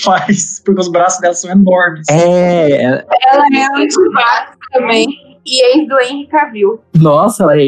Faz, 0.00 0.62
porque 0.64 0.80
os 0.80 0.86
braços 0.88 1.20
dela 1.20 1.34
são 1.34 1.50
enormes. 1.50 2.06
É, 2.08 2.82
Ela 2.84 3.04
é 3.52 3.64
antibática 3.82 4.56
também. 4.72 5.08
E 5.44 5.60
ex 5.76 5.88
do 5.88 6.00
Henry 6.00 6.28
Cavill. 6.28 6.80
Nossa, 6.94 7.42
ela 7.42 7.60
é 7.60 7.66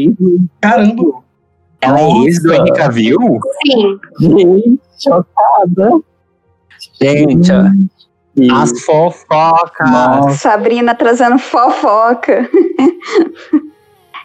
Caramba! 0.60 1.02
ela 1.80 2.00
é 2.00 2.08
ex 2.24 2.40
do. 2.40 2.52
Henry 2.54 2.72
Cavill? 2.74 3.18
Sim. 3.66 3.98
Gente, 4.20 4.80
chocada. 5.02 5.90
Gente, 7.00 7.50
ó, 7.52 7.64
E- 8.36 8.50
as 8.50 8.80
fofocas. 8.84 9.90
Nossa, 9.90 10.36
Sabrina 10.36 10.94
trazendo 10.94 11.38
fofoca. 11.38 12.48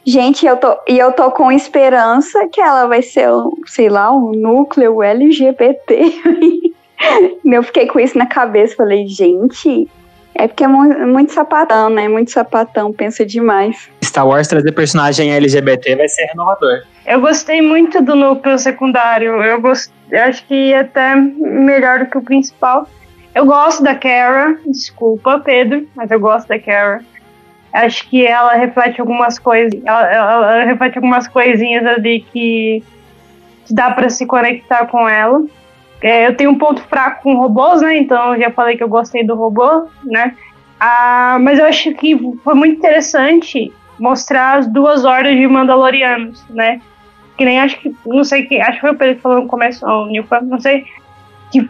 Gente, 0.06 0.46
eu 0.46 0.58
tô, 0.58 0.76
e 0.88 0.98
eu 0.98 1.12
tô 1.12 1.30
com 1.32 1.52
esperança 1.52 2.48
que 2.52 2.60
ela 2.60 2.88
vai 2.88 3.04
ser, 3.04 3.30
sei 3.68 3.88
lá, 3.88 4.12
um 4.12 4.32
núcleo 4.32 5.04
LGBT. 5.04 6.74
eu 7.46 7.64
fiquei 7.64 7.88
com 7.88 8.00
isso 8.00 8.18
na 8.18 8.26
cabeça. 8.26 8.76
Falei, 8.76 9.08
gente, 9.08 9.88
é 10.34 10.48
porque 10.48 10.64
é 10.64 10.68
muito, 10.68 11.00
muito, 11.02 11.32
sapatão, 11.32 11.90
né? 11.90 12.08
Muito 12.08 12.32
sapatão, 12.32 12.92
pensa 12.92 13.24
demais. 13.24 13.90
Star 14.04 14.28
Wars 14.28 14.48
trazer 14.48 14.72
personagem 14.72 15.32
LGBT 15.32 15.96
vai 15.96 16.08
ser 16.08 16.26
renovador. 16.26 16.82
Eu 17.06 17.22
gostei 17.22 17.62
muito 17.62 18.02
do 18.02 18.16
núcleo 18.16 18.58
secundário. 18.58 19.42
Eu, 19.44 19.62
gost... 19.62 19.92
eu 20.12 20.24
acho 20.24 20.46
que 20.46 20.74
até 20.74 21.16
melhor 21.16 22.00
do 22.00 22.06
que 22.06 22.18
o 22.18 22.22
principal. 22.22 22.88
Eu 23.34 23.46
gosto 23.46 23.82
da 23.82 23.96
Kara, 23.96 24.58
desculpa, 24.66 25.40
Pedro, 25.40 25.88
mas 25.96 26.12
eu 26.12 26.20
gosto 26.20 26.48
da 26.48 26.60
Kara. 26.60 27.02
Acho 27.72 28.08
que 28.10 28.28
ela 28.28 28.54
reflete 28.54 29.00
algumas 29.00 29.40
coisas, 29.40 29.80
ela, 29.86 30.12
ela, 30.12 30.34
ela 30.34 30.64
reflete 30.66 30.98
algumas 30.98 31.28
coisinhas 31.30 31.86
ali 31.86 32.26
que, 32.32 32.84
que 33.66 33.74
dá 33.74 33.92
para 33.92 34.10
se 34.10 34.26
conectar 34.26 34.86
com 34.88 35.08
ela. 35.08 35.42
É, 36.02 36.28
eu 36.28 36.36
tenho 36.36 36.52
um 36.52 36.58
ponto 36.58 36.82
fraco 36.82 37.24
com 37.24 37.38
robôs, 37.38 37.82
né? 37.82 37.98
Então 37.98 38.34
eu 38.34 38.42
já 38.42 38.52
falei 38.52 38.76
que 38.76 38.84
eu 38.84 38.90
gostei 38.90 39.24
do 39.24 39.36
robô, 39.36 39.88
né? 40.04 40.36
Ah, 40.78 41.38
mas 41.40 41.60
eu 41.60 41.66
acho 41.66 41.94
que 41.94 42.20
foi 42.44 42.56
muito 42.56 42.78
interessante 42.78 43.72
mostrar 43.98 44.58
as 44.58 44.68
duas 44.68 45.06
ordens 45.06 45.40
de 45.40 45.48
Mandalorianos, 45.48 46.44
né? 46.50 46.82
Que 47.42 47.46
nem 47.46 47.60
acho 47.60 47.80
que, 47.80 47.92
não 48.06 48.24
sei 48.24 48.44
quem, 48.46 48.62
acho 48.62 48.74
que 48.74 48.82
foi 48.82 48.92
o 48.92 48.96
Pedro 48.96 49.16
que 49.16 49.22
falou 49.24 49.42
no 49.42 49.48
começo, 49.48 49.84
ou 49.84 50.04
o 50.04 50.06
Nilfa, 50.06 50.42
não 50.42 50.60
sei, 50.60 50.86
que 51.52 51.68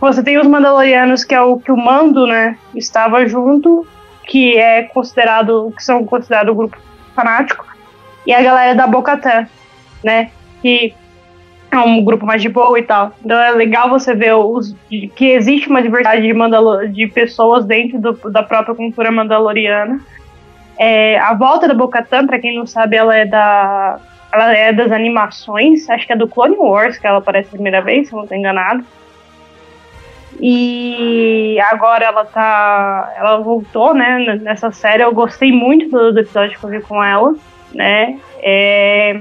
você 0.00 0.22
tem 0.22 0.38
os 0.38 0.46
Mandalorianos, 0.46 1.24
que 1.24 1.34
é 1.34 1.42
o 1.42 1.58
que 1.58 1.70
o 1.70 1.76
Mando, 1.76 2.26
né, 2.26 2.56
estava 2.74 3.26
junto, 3.26 3.86
que 4.26 4.56
é 4.56 4.84
considerado, 4.84 5.70
que 5.76 5.84
são 5.84 6.06
considerados 6.06 6.54
o 6.54 6.56
grupo 6.56 6.78
fanático, 7.14 7.66
e 8.26 8.32
a 8.32 8.40
galera 8.40 8.74
da 8.74 8.86
Bocatã, 8.86 9.46
né, 10.02 10.30
que 10.62 10.94
é 11.70 11.78
um 11.78 12.02
grupo 12.02 12.24
mais 12.24 12.40
de 12.40 12.48
boa 12.48 12.78
e 12.78 12.82
tal. 12.82 13.12
Então 13.22 13.38
é 13.38 13.50
legal 13.50 13.90
você 13.90 14.14
ver 14.14 14.32
os, 14.32 14.74
que 14.88 15.32
existe 15.32 15.68
uma 15.68 15.82
diversidade 15.82 16.22
de, 16.22 16.32
Mandalor 16.32 16.88
de 16.88 17.06
pessoas 17.08 17.66
dentro 17.66 18.00
do, 18.00 18.30
da 18.30 18.42
própria 18.42 18.74
cultura 18.74 19.10
mandaloriana. 19.10 20.00
É, 20.78 21.18
a 21.18 21.34
volta 21.34 21.68
da 21.68 21.74
Bocatã, 21.74 22.26
para 22.26 22.38
quem 22.38 22.56
não 22.56 22.66
sabe, 22.66 22.96
ela 22.96 23.14
é 23.14 23.26
da 23.26 24.00
ela 24.32 24.56
é 24.56 24.72
das 24.72 24.90
animações, 24.90 25.88
acho 25.90 26.06
que 26.06 26.12
é 26.12 26.16
do 26.16 26.26
Clone 26.26 26.56
Wars 26.56 26.98
que 26.98 27.06
ela 27.06 27.18
aparece 27.18 27.48
a 27.48 27.52
primeira 27.52 27.82
vez, 27.82 28.08
se 28.08 28.14
não 28.14 28.22
estou 28.22 28.36
enganado. 28.36 28.84
E 30.40 31.58
agora 31.70 32.06
ela 32.06 32.24
tá. 32.24 33.12
Ela 33.16 33.38
voltou, 33.38 33.94
né, 33.94 34.38
nessa 34.40 34.72
série. 34.72 35.02
Eu 35.02 35.12
gostei 35.12 35.52
muito 35.52 35.88
do, 35.88 36.12
do 36.12 36.20
episódio 36.20 36.58
que 36.58 36.64
eu 36.64 36.70
vi 36.70 36.80
com 36.80 37.02
ela, 37.02 37.34
né? 37.72 38.18
É. 38.40 39.20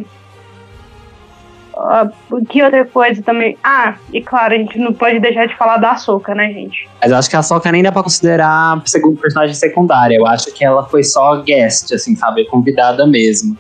Uh, 1.74 2.45
que 2.45 2.62
outra 2.63 2.86
coisa 2.86 3.21
também? 3.21 3.58
Ah, 3.63 3.95
e 4.12 4.21
claro, 4.21 4.54
a 4.54 4.58
gente 4.58 4.78
não 4.78 4.93
pode 4.93 5.19
deixar 5.19 5.47
de 5.47 5.56
falar 5.56 5.78
da 5.78 5.95
Soca, 5.95 6.36
né, 6.36 6.52
gente? 6.52 6.88
Mas 7.02 7.12
eu 7.12 7.17
acho 7.17 7.30
que 7.30 7.36
a 7.36 7.43
Soca 7.43 7.71
nem 7.71 7.84
dá 7.84 7.91
pra 7.91 8.04
considerar 8.04 8.82
segundo 8.86 9.19
personagem 9.19 9.56
secundária. 9.56 10.15
Eu 10.15 10.28
acho 10.28 10.54
que 10.54 10.63
ela 10.63 10.84
foi 10.86 11.04
só 11.04 11.41
guest, 11.41 11.93
assim, 11.93 12.15
sabe? 12.15 12.45
Convidada 12.45 13.06
mesmo. 13.06 13.58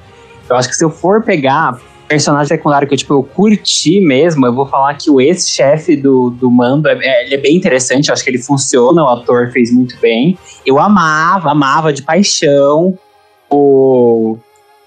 Eu 0.51 0.57
acho 0.57 0.67
que 0.67 0.75
se 0.75 0.83
eu 0.83 0.89
for 0.89 1.23
pegar 1.23 1.79
personagem 2.09 2.49
secundário 2.49 2.85
que 2.85 2.93
eu, 2.93 2.97
tipo, 2.97 3.13
eu 3.13 3.23
curti 3.23 4.01
mesmo, 4.01 4.45
eu 4.45 4.53
vou 4.53 4.65
falar 4.65 4.93
que 4.95 5.09
o 5.09 5.21
ex-chefe 5.21 5.95
do, 5.95 6.29
do 6.29 6.51
Mando, 6.51 6.89
é, 6.89 6.99
é, 7.01 7.25
ele 7.25 7.35
é 7.35 7.37
bem 7.37 7.55
interessante, 7.55 8.09
eu 8.09 8.13
acho 8.13 8.21
que 8.21 8.29
ele 8.29 8.37
funciona, 8.37 9.01
o 9.01 9.07
ator 9.07 9.49
fez 9.49 9.71
muito 9.71 9.97
bem. 10.01 10.37
Eu 10.65 10.77
amava, 10.77 11.51
amava 11.51 11.93
de 11.93 12.03
paixão 12.03 12.99
o, 13.49 14.37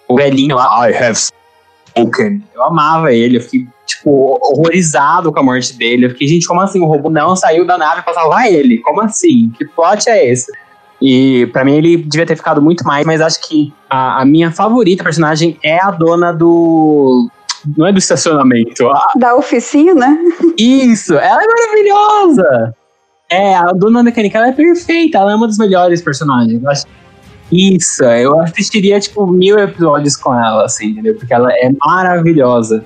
o 0.07 0.17
velhinho 0.17 0.55
lá, 0.55 0.87
I 0.87 0.95
have 0.95 1.17
spoken. 1.17 2.43
Eu 2.55 2.63
amava 2.63 3.11
ele, 3.11 3.39
eu 3.39 3.41
fiquei, 3.41 3.67
tipo, 3.87 4.39
horrorizado 4.43 5.33
com 5.33 5.41
a 5.41 5.43
morte 5.43 5.73
dele. 5.79 6.05
Eu 6.05 6.11
fiquei, 6.11 6.29
gente, 6.29 6.47
como 6.47 6.61
assim? 6.61 6.83
O 6.83 6.87
robô 6.87 7.09
não 7.09 7.35
saiu 7.35 7.67
da 7.67 7.79
nave 7.79 8.03
pra 8.03 8.13
salvar 8.13 8.53
ele? 8.53 8.83
Como 8.83 9.01
assim? 9.01 9.51
Que 9.57 9.65
plot 9.65 10.11
é 10.11 10.31
esse? 10.31 10.53
E 11.07 11.47
para 11.49 11.67
mim 11.67 11.77
ele 11.77 11.99
devia 11.99 12.25
ter 12.25 12.35
ficado 12.35 12.63
muito 12.63 12.83
mais, 12.83 13.05
mas 13.05 13.21
acho 13.21 13.39
que 13.47 13.71
a, 13.91 14.23
a, 14.23 14.25
minha 14.25 14.51
favorita 14.51 15.05
personagem 15.05 15.59
é 15.63 15.79
a 15.79 15.91
dona 15.91 16.33
do. 16.33 17.29
Não 17.77 17.87
é 17.87 17.93
do 17.93 17.99
estacionamento. 17.99 18.89
A... 18.89 19.13
Da 19.15 19.37
oficina? 19.37 20.17
Isso, 20.57 21.13
ela 21.13 21.43
é 21.43 21.47
maravilhosa! 21.47 22.75
É, 23.29 23.55
a 23.55 23.73
dona 23.73 24.03
mecânica 24.03 24.39
ela 24.39 24.49
é 24.49 24.53
perfeita, 24.53 25.19
ela 25.19 25.33
é 25.33 25.35
uma 25.35 25.47
das 25.47 25.59
melhores 25.59 26.01
personagens. 26.01 26.63
Eu 26.63 26.71
acho 26.71 26.87
isso, 27.53 28.03
eu 28.05 28.41
assistiria 28.41 28.99
tipo 28.99 29.27
mil 29.27 29.59
episódios 29.59 30.17
com 30.17 30.33
ela, 30.33 30.65
assim, 30.65 30.87
entendeu? 30.87 31.17
Porque 31.17 31.35
ela 31.35 31.53
é 31.53 31.71
maravilhosa. 31.85 32.83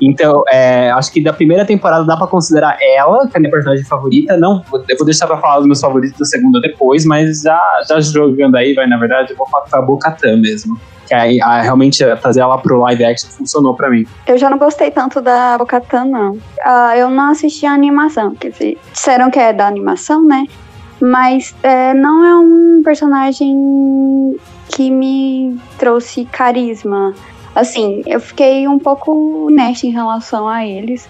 Então, 0.00 0.42
é, 0.50 0.90
acho 0.90 1.12
que 1.12 1.22
da 1.22 1.32
primeira 1.32 1.64
temporada 1.64 2.04
dá 2.04 2.16
pra 2.16 2.26
considerar 2.26 2.76
ela, 2.80 3.26
que 3.28 3.36
é 3.36 3.38
a 3.38 3.40
minha 3.40 3.50
personagem 3.50 3.84
favorita. 3.84 4.36
Não, 4.36 4.62
eu 4.88 4.96
vou 4.96 5.04
deixar 5.04 5.26
pra 5.26 5.38
falar 5.38 5.58
dos 5.58 5.66
meus 5.66 5.80
favoritos 5.80 6.18
da 6.18 6.24
segunda 6.24 6.60
depois, 6.60 7.04
mas 7.04 7.42
já, 7.42 7.60
já 7.88 8.00
jogando 8.00 8.56
aí, 8.56 8.74
vai, 8.74 8.86
na 8.86 8.96
verdade, 8.96 9.30
eu 9.32 9.36
vou 9.36 9.46
falar 9.48 9.64
pra 9.64 9.82
Bocatã 9.82 10.36
mesmo. 10.36 10.78
Que 11.06 11.14
aí, 11.14 11.40
a, 11.40 11.60
realmente 11.60 12.04
trazer 12.16 12.40
ela 12.40 12.56
pro 12.58 12.80
live 12.80 13.04
action 13.04 13.28
funcionou 13.30 13.74
pra 13.74 13.90
mim. 13.90 14.06
Eu 14.26 14.38
já 14.38 14.48
não 14.48 14.58
gostei 14.58 14.90
tanto 14.90 15.20
da 15.20 15.56
Bocatã, 15.58 16.04
não. 16.04 16.32
Uh, 16.32 16.96
eu 16.96 17.10
não 17.10 17.30
assisti 17.30 17.66
a 17.66 17.72
animação, 17.72 18.34
quer 18.34 18.50
dizer, 18.50 18.78
disseram 18.92 19.30
que 19.30 19.38
é 19.38 19.52
da 19.52 19.66
animação, 19.66 20.24
né? 20.24 20.46
Mas 21.00 21.54
é, 21.62 21.92
não 21.92 22.24
é 22.24 22.34
um 22.36 22.82
personagem 22.82 24.36
que 24.68 24.90
me 24.90 25.58
trouxe 25.78 26.24
carisma 26.24 27.12
assim, 27.54 28.02
eu 28.06 28.20
fiquei 28.20 28.66
um 28.66 28.78
pouco 28.78 29.48
nerd 29.50 29.86
em 29.86 29.90
relação 29.90 30.48
a 30.48 30.66
eles. 30.66 31.08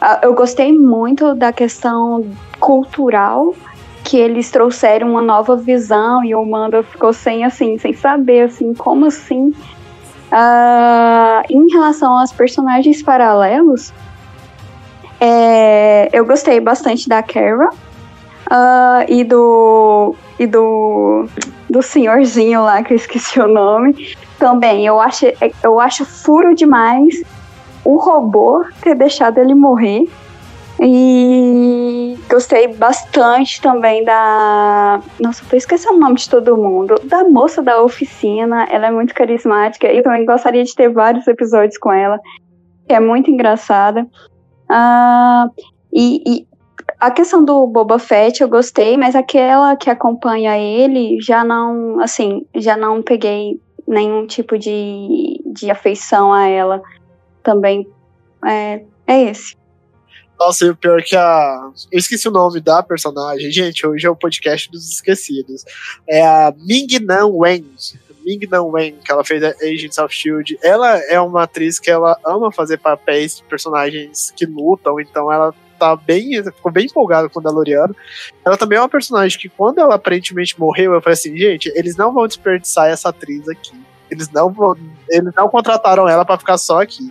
Ah, 0.00 0.20
eu 0.22 0.34
gostei 0.34 0.72
muito 0.72 1.34
da 1.34 1.52
questão 1.52 2.24
cultural 2.58 3.54
que 4.04 4.16
eles 4.16 4.50
trouxeram 4.50 5.10
uma 5.10 5.22
nova 5.22 5.56
visão 5.56 6.24
e 6.24 6.34
o 6.34 6.44
Manda 6.44 6.82
ficou 6.82 7.12
sem 7.12 7.44
assim, 7.44 7.78
sem 7.78 7.92
saber 7.92 8.42
assim, 8.42 8.74
como 8.74 9.06
assim? 9.06 9.54
Uh, 10.32 11.42
em 11.48 11.70
relação 11.72 12.18
aos 12.18 12.32
personagens 12.32 13.02
paralelos, 13.02 13.92
é, 15.20 16.08
eu 16.12 16.24
gostei 16.24 16.60
bastante 16.60 17.08
da 17.08 17.22
Kara 17.22 17.68
uh, 17.68 19.04
e 19.08 19.22
do 19.22 20.14
e 20.38 20.46
do 20.46 21.26
do 21.68 21.82
senhorzinho 21.82 22.62
lá 22.62 22.82
que 22.82 22.94
eu 22.94 22.96
esqueci 22.96 23.38
o 23.38 23.46
nome 23.46 24.16
também, 24.40 24.86
eu 24.86 24.98
acho, 24.98 25.26
eu 25.62 25.78
acho 25.78 26.04
furo 26.04 26.54
demais 26.54 27.22
o 27.84 27.96
robô 27.96 28.64
ter 28.80 28.96
deixado 28.96 29.38
ele 29.38 29.54
morrer. 29.54 30.08
E 30.82 32.18
gostei 32.30 32.68
bastante 32.68 33.60
também 33.60 34.02
da. 34.02 34.98
Nossa, 35.20 35.44
eu 35.52 35.58
esqueci 35.58 35.86
o 35.86 35.98
nome 35.98 36.14
de 36.14 36.28
todo 36.28 36.56
mundo. 36.56 36.94
Da 37.04 37.22
moça 37.22 37.62
da 37.62 37.82
oficina. 37.82 38.64
Ela 38.70 38.86
é 38.86 38.90
muito 38.90 39.14
carismática. 39.14 39.92
E 39.92 40.02
também 40.02 40.24
gostaria 40.24 40.64
de 40.64 40.74
ter 40.74 40.88
vários 40.88 41.28
episódios 41.28 41.76
com 41.76 41.92
ela. 41.92 42.18
Que 42.88 42.94
é 42.94 43.00
muito 43.00 43.30
engraçada. 43.30 44.06
Uh, 44.70 45.50
e, 45.92 46.22
e, 46.26 46.46
a 46.98 47.10
questão 47.10 47.44
do 47.44 47.66
Boba 47.66 47.98
Fett 47.98 48.40
eu 48.40 48.48
gostei, 48.48 48.96
mas 48.96 49.14
aquela 49.14 49.76
que 49.76 49.90
acompanha 49.90 50.56
ele 50.56 51.20
já 51.20 51.44
não. 51.44 52.00
Assim, 52.00 52.46
já 52.54 52.74
não 52.74 53.02
peguei 53.02 53.60
nenhum 53.90 54.24
tipo 54.24 54.56
de, 54.56 55.42
de 55.44 55.70
afeição 55.70 56.32
a 56.32 56.46
ela 56.46 56.80
também 57.42 57.86
é, 58.46 58.84
é 59.06 59.22
esse. 59.24 59.56
Nossa, 60.38 60.64
e 60.64 60.70
o 60.70 60.76
pior 60.76 61.00
é 61.00 61.02
que 61.02 61.16
a. 61.16 61.70
Eu 61.92 61.98
esqueci 61.98 62.26
o 62.26 62.30
nome 62.30 62.60
da 62.60 62.82
personagem. 62.82 63.50
Gente, 63.50 63.86
hoje 63.86 64.06
é 64.06 64.10
o 64.10 64.16
podcast 64.16 64.70
dos 64.70 64.88
esquecidos. 64.88 65.64
É 66.08 66.22
a 66.22 66.54
Ming-Nan 66.56 67.26
Wen. 67.26 67.66
Ming-Nan 68.24 68.62
Wen, 68.62 68.96
que 69.04 69.12
ela 69.12 69.22
fez 69.22 69.42
Agents 69.42 69.98
of 69.98 70.14
Shield. 70.14 70.58
Ela 70.62 70.96
é 71.10 71.20
uma 71.20 71.42
atriz 71.42 71.78
que 71.78 71.90
ela 71.90 72.18
ama 72.24 72.50
fazer 72.50 72.78
papéis 72.78 73.36
de 73.36 73.42
personagens 73.44 74.32
que 74.34 74.46
lutam, 74.46 74.98
então 74.98 75.30
ela 75.30 75.54
tá 75.80 75.96
bem, 75.96 76.42
ficou 76.44 76.70
bem 76.70 76.86
empolgada 76.86 77.28
com 77.28 77.40
o 77.40 77.42
Daloriano. 77.42 77.96
Ela 78.44 78.56
também 78.56 78.78
é 78.78 78.80
uma 78.80 78.88
personagem 78.88 79.38
que, 79.38 79.48
quando 79.48 79.78
ela 79.78 79.94
aparentemente 79.94 80.58
morreu, 80.58 80.92
eu 80.92 81.00
falei 81.00 81.14
assim, 81.14 81.36
gente, 81.36 81.72
eles 81.74 81.96
não 81.96 82.12
vão 82.12 82.26
desperdiçar 82.26 82.88
essa 82.88 83.08
atriz 83.08 83.48
aqui. 83.48 83.72
Eles 84.10 84.30
não 84.30 84.52
vão, 84.52 84.76
eles 85.08 85.32
não 85.34 85.48
contrataram 85.48 86.08
ela 86.08 86.24
para 86.24 86.38
ficar 86.38 86.58
só 86.58 86.82
aqui. 86.82 87.10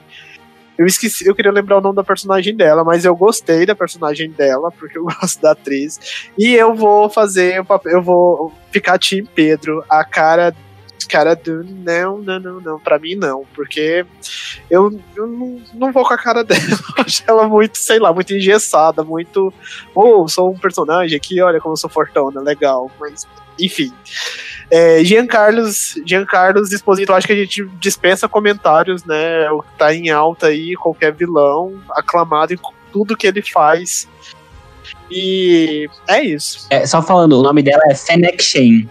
Eu 0.78 0.86
esqueci, 0.86 1.28
eu 1.28 1.36
queria 1.36 1.51
lembrar 1.51 1.78
o 1.78 1.82
nome 1.82 1.95
da 1.95 2.03
personagem 2.03 2.55
dela, 2.55 2.86
mas 2.86 3.03
eu 3.03 3.13
gostei 3.13 3.65
da 3.65 3.76
personagem 3.76 4.32
dela, 4.32 4.72
porque 4.72 4.97
eu 4.97 5.03
gosto 5.20 5.41
da 5.41 5.51
atriz. 5.51 5.99
E 6.38 6.53
eu 6.53 6.74
vou 6.74 7.09
fazer, 7.09 7.65
eu 7.86 8.01
vou 8.01 8.53
ficar 8.72 8.97
Tim 8.97 9.26
Pedro, 9.26 9.84
a 9.89 10.05
cara 10.05 10.55
cara 11.10 11.39
não, 11.45 12.20
não, 12.20 12.39
não, 12.39 12.62
não, 12.62 12.80
pra 12.80 12.99
mim 12.99 13.16
não, 13.16 13.45
porque 13.53 14.05
eu, 14.70 14.99
eu 15.16 15.28
não, 15.28 15.62
não 15.74 15.91
vou 15.91 16.05
com 16.05 16.14
a 16.14 16.18
cara 16.18 16.43
dela. 16.45 16.62
Eu 16.97 17.03
acho 17.03 17.24
ela 17.28 17.47
muito, 17.47 17.78
sei 17.78 17.99
lá, 17.99 18.14
muito 18.14 18.34
engessada, 18.34 19.03
muito. 19.03 19.53
Ou 19.93 20.24
oh, 20.24 20.28
sou 20.28 20.51
um 20.51 20.57
personagem 20.57 21.18
aqui, 21.18 21.41
olha 21.41 21.60
como 21.60 21.74
eu 21.74 21.78
sou 21.78 21.89
fortona, 21.89 22.41
legal. 22.41 22.89
Mas 22.99 23.28
enfim. 23.60 23.91
É, 24.72 25.03
Jean 25.03 25.26
Carlos, 25.26 25.95
Jean 26.05 26.26
Carlos 26.26 26.72
Esposito, 26.72 27.14
acho 27.14 27.28
que 27.28 27.34
a 27.34 27.36
gente 27.36 27.66
dispensa 27.80 28.28
comentários, 28.28 29.03
né? 29.03 29.49
O 29.51 29.62
que 29.62 29.78
tá 29.78 29.93
em 29.93 30.10
alta 30.10 30.47
aí, 30.47 30.76
qualquer 30.76 31.14
vilão, 31.14 31.82
aclamado 31.91 32.53
em 32.53 32.60
tudo 32.91 33.18
que 33.18 33.28
ele 33.28 33.41
faz. 33.41 34.07
E 35.12 35.89
é 36.07 36.24
isso. 36.24 36.68
É, 36.70 36.86
só 36.86 37.01
falando, 37.01 37.39
o 37.39 37.43
nome 37.43 37.64
dela 37.64 37.82
é 37.89 37.95
Fennec 37.95 38.41
Shane. 38.43 38.89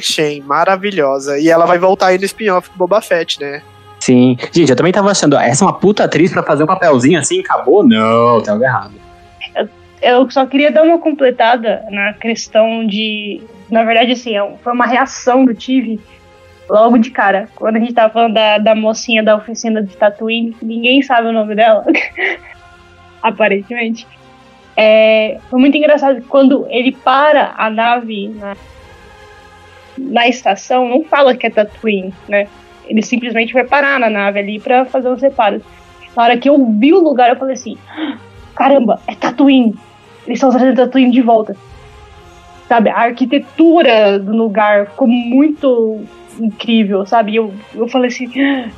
Shane, 0.00 0.42
maravilhosa. 0.42 1.38
E 1.38 1.48
ela 1.48 1.66
vai 1.66 1.78
voltar 1.78 2.08
aí 2.08 2.18
no 2.18 2.24
spin-off 2.24 2.70
do 2.70 2.76
Boba 2.76 3.00
Fett, 3.00 3.40
né? 3.40 3.62
Sim. 4.00 4.36
Gente, 4.50 4.70
eu 4.70 4.76
também 4.76 4.92
tava 4.92 5.10
achando, 5.10 5.36
essa 5.36 5.64
é 5.64 5.66
uma 5.66 5.74
puta 5.74 6.04
atriz 6.04 6.32
pra 6.32 6.42
fazer 6.42 6.64
um 6.64 6.66
papelzinho 6.66 7.18
assim, 7.18 7.40
acabou? 7.40 7.86
Não, 7.86 8.40
tá 8.42 8.52
algo 8.52 8.64
errado. 8.64 8.94
Eu 10.00 10.30
só 10.30 10.46
queria 10.46 10.70
dar 10.70 10.82
uma 10.82 10.98
completada 10.98 11.84
na 11.90 12.14
questão 12.14 12.86
de. 12.86 13.42
Na 13.70 13.84
verdade, 13.84 14.12
assim, 14.12 14.36
é 14.36 14.52
foi 14.62 14.72
uma 14.72 14.86
reação 14.86 15.44
que 15.44 15.52
eu 15.52 15.56
tive 15.56 16.00
logo 16.68 16.96
de 16.96 17.10
cara. 17.10 17.48
Quando 17.54 17.76
a 17.76 17.80
gente 17.80 17.92
tava 17.92 18.12
falando 18.12 18.34
da, 18.34 18.58
da 18.58 18.74
mocinha 18.74 19.22
da 19.22 19.36
oficina 19.36 19.82
de 19.82 19.94
Tatooine, 19.94 20.56
ninguém 20.62 21.02
sabe 21.02 21.28
o 21.28 21.32
nome 21.32 21.54
dela. 21.54 21.84
Aparentemente. 23.22 24.06
É, 24.74 25.38
foi 25.50 25.60
muito 25.60 25.76
engraçado 25.76 26.22
quando 26.26 26.66
ele 26.70 26.92
para 26.92 27.52
a 27.58 27.68
nave 27.68 28.28
na, 28.28 28.56
na 30.00 30.26
estação, 30.28 30.88
não 30.88 31.04
fala 31.04 31.36
que 31.36 31.46
é 31.46 31.50
Tatooine, 31.50 32.14
né? 32.28 32.46
Ele 32.86 33.02
simplesmente 33.02 33.52
vai 33.52 33.64
parar 33.64 34.00
na 34.00 34.10
nave 34.10 34.40
ali 34.40 34.58
para 34.58 34.84
fazer 34.84 35.08
os 35.08 35.22
reparos. 35.22 35.62
Na 36.16 36.24
hora 36.24 36.38
que 36.38 36.48
eu 36.48 36.66
vi 36.66 36.92
o 36.92 37.00
lugar, 37.00 37.30
eu 37.30 37.36
falei 37.36 37.54
assim: 37.54 37.76
caramba, 38.54 39.00
é 39.06 39.14
Tatooine. 39.14 39.76
Eles 40.26 40.38
estão 40.38 40.50
trazendo 40.50 40.76
Tatooine 40.76 41.10
de 41.10 41.22
volta. 41.22 41.56
Sabe, 42.68 42.90
a 42.90 42.98
arquitetura 42.98 44.18
do 44.18 44.32
lugar 44.36 44.86
ficou 44.86 45.08
muito 45.08 46.00
incrível, 46.40 47.04
sabe? 47.06 47.36
Eu, 47.36 47.52
eu 47.74 47.88
falei 47.88 48.08
assim, 48.08 48.30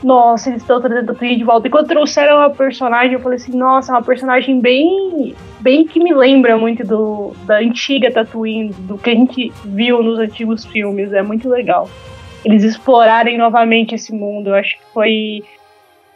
nossa, 0.02 0.50
eles 0.50 0.62
estão 0.62 0.80
trazendo 0.80 1.06
Tatooine 1.06 1.36
de 1.36 1.44
volta. 1.44 1.68
E 1.68 1.70
quando 1.70 1.86
trouxeram 1.86 2.40
a 2.40 2.50
personagem, 2.50 3.12
eu 3.12 3.20
falei 3.20 3.36
assim, 3.36 3.56
nossa, 3.56 3.92
é 3.92 3.94
uma 3.94 4.02
personagem 4.02 4.60
bem, 4.60 5.34
bem 5.60 5.86
que 5.86 6.02
me 6.02 6.12
lembra 6.12 6.56
muito 6.56 6.84
do, 6.84 7.32
da 7.44 7.58
antiga 7.58 8.10
Tatooine, 8.10 8.72
do 8.72 8.98
que 8.98 9.10
a 9.10 9.14
gente 9.14 9.52
viu 9.64 10.02
nos 10.02 10.18
antigos 10.18 10.64
filmes. 10.64 11.12
É 11.12 11.22
muito 11.22 11.48
legal. 11.48 11.88
Eles 12.44 12.64
explorarem 12.64 13.38
novamente 13.38 13.94
esse 13.94 14.12
mundo, 14.12 14.50
eu 14.50 14.54
acho 14.54 14.76
que 14.76 14.84
foi, 14.92 15.42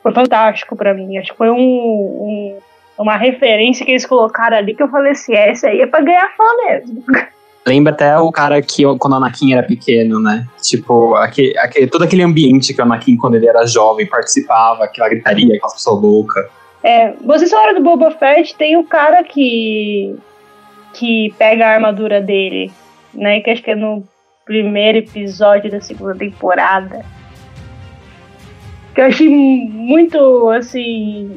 foi 0.03 0.13
fantástico 0.13 0.75
para 0.75 0.93
mim. 0.93 1.19
Acho 1.19 1.31
que 1.31 1.39
foi 1.39 1.51
um, 1.51 1.57
um, 1.57 2.59
uma 2.99 3.17
referência 3.17 3.87
que 3.87 3.93
eles 3.93 4.05
colocaram 4.05 4.57
ali 4.57 4.75
que 4.75 4.83
eu 4.83 4.89
falei 4.89 5.13
assim, 5.13 5.35
essa 5.35 5.69
aí 5.69 5.81
é 5.81 5.87
pra 5.87 6.01
ganhar 6.01 6.29
fã 6.37 6.45
mesmo. 6.69 7.05
Lembra 7.67 7.93
até 7.93 8.17
o 8.17 8.31
cara 8.31 8.63
que, 8.63 8.85
quando 8.99 9.15
o 9.15 9.17
Anakin 9.17 9.53
era 9.53 9.63
pequeno, 9.63 10.21
né? 10.21 10.47
Tipo, 10.63 11.17
aquele, 11.17 11.59
aquele, 11.59 11.87
todo 11.89 12.05
aquele 12.05 12.23
ambiente 12.23 12.73
que 12.73 12.81
o 12.81 12.85
Anakin, 12.85 13.17
quando 13.17 13.35
ele 13.35 13.49
era 13.49 13.67
jovem, 13.67 14.07
participava, 14.07 14.85
aquela 14.85 15.09
gritaria, 15.09 15.57
aquela 15.57 15.73
pessoa 15.73 16.01
louca. 16.01 16.49
É, 16.83 17.13
vocês 17.25 17.51
falaram 17.51 17.75
do 17.75 17.83
Boba 17.83 18.13
Fett, 18.13 18.55
tem 18.55 18.77
o 18.77 18.85
cara 18.85 19.25
que 19.25 20.15
que 20.95 21.35
pega 21.37 21.67
a 21.67 21.75
armadura 21.75 22.21
dele, 22.21 22.71
né? 23.13 23.41
Que 23.41 23.51
acho 23.51 23.63
que 23.63 23.71
é 23.71 23.75
no 23.75 24.03
primeiro 24.45 24.99
episódio 24.99 25.71
da 25.71 25.81
segunda 25.81 26.15
temporada. 26.15 27.05
Que 28.95 29.01
eu 29.01 29.07
achei 29.07 29.29
muito, 29.29 30.49
assim, 30.51 31.37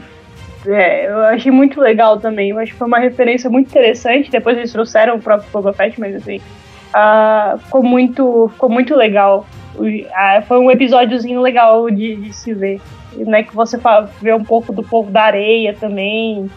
é, 0.65 1.07
eu 1.07 1.21
achei 1.23 1.51
muito 1.51 1.79
legal 1.79 2.19
também. 2.19 2.49
Eu 2.49 2.59
acho 2.59 2.71
que 2.71 2.77
foi 2.77 2.87
uma 2.87 2.99
referência 2.99 3.49
muito 3.49 3.69
interessante. 3.69 4.29
Depois 4.29 4.57
eles 4.57 4.71
trouxeram 4.71 5.15
o 5.15 5.21
próprio 5.21 5.49
Boba 5.51 5.73
Fett, 5.73 5.99
mas 5.99 6.15
assim, 6.15 6.37
uh, 6.37 7.57
ficou, 7.59 7.83
muito, 7.83 8.49
ficou 8.53 8.69
muito 8.69 8.95
legal. 8.95 9.45
Uh, 9.75 10.41
foi 10.47 10.59
um 10.59 10.69
episódiozinho 10.69 11.41
legal 11.41 11.89
de, 11.89 12.15
de 12.15 12.33
se 12.33 12.53
ver. 12.53 12.81
Né, 13.15 13.41
que 13.41 13.55
você 13.55 13.79
vê 14.21 14.33
um 14.33 14.43
pouco 14.43 14.71
do 14.71 14.83
povo 14.83 15.09
da 15.09 15.23
areia 15.23 15.73
também. 15.73 16.49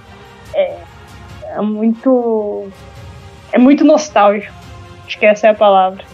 É, 0.55 0.77
é 1.57 1.61
muito. 1.61 2.69
É 3.53 3.59
muito 3.59 3.85
nostálgico. 3.85 4.53
Acho 5.07 5.19
que 5.19 5.27
essa 5.27 5.47
é 5.47 5.51
a 5.51 5.55
palavra. 5.55 6.05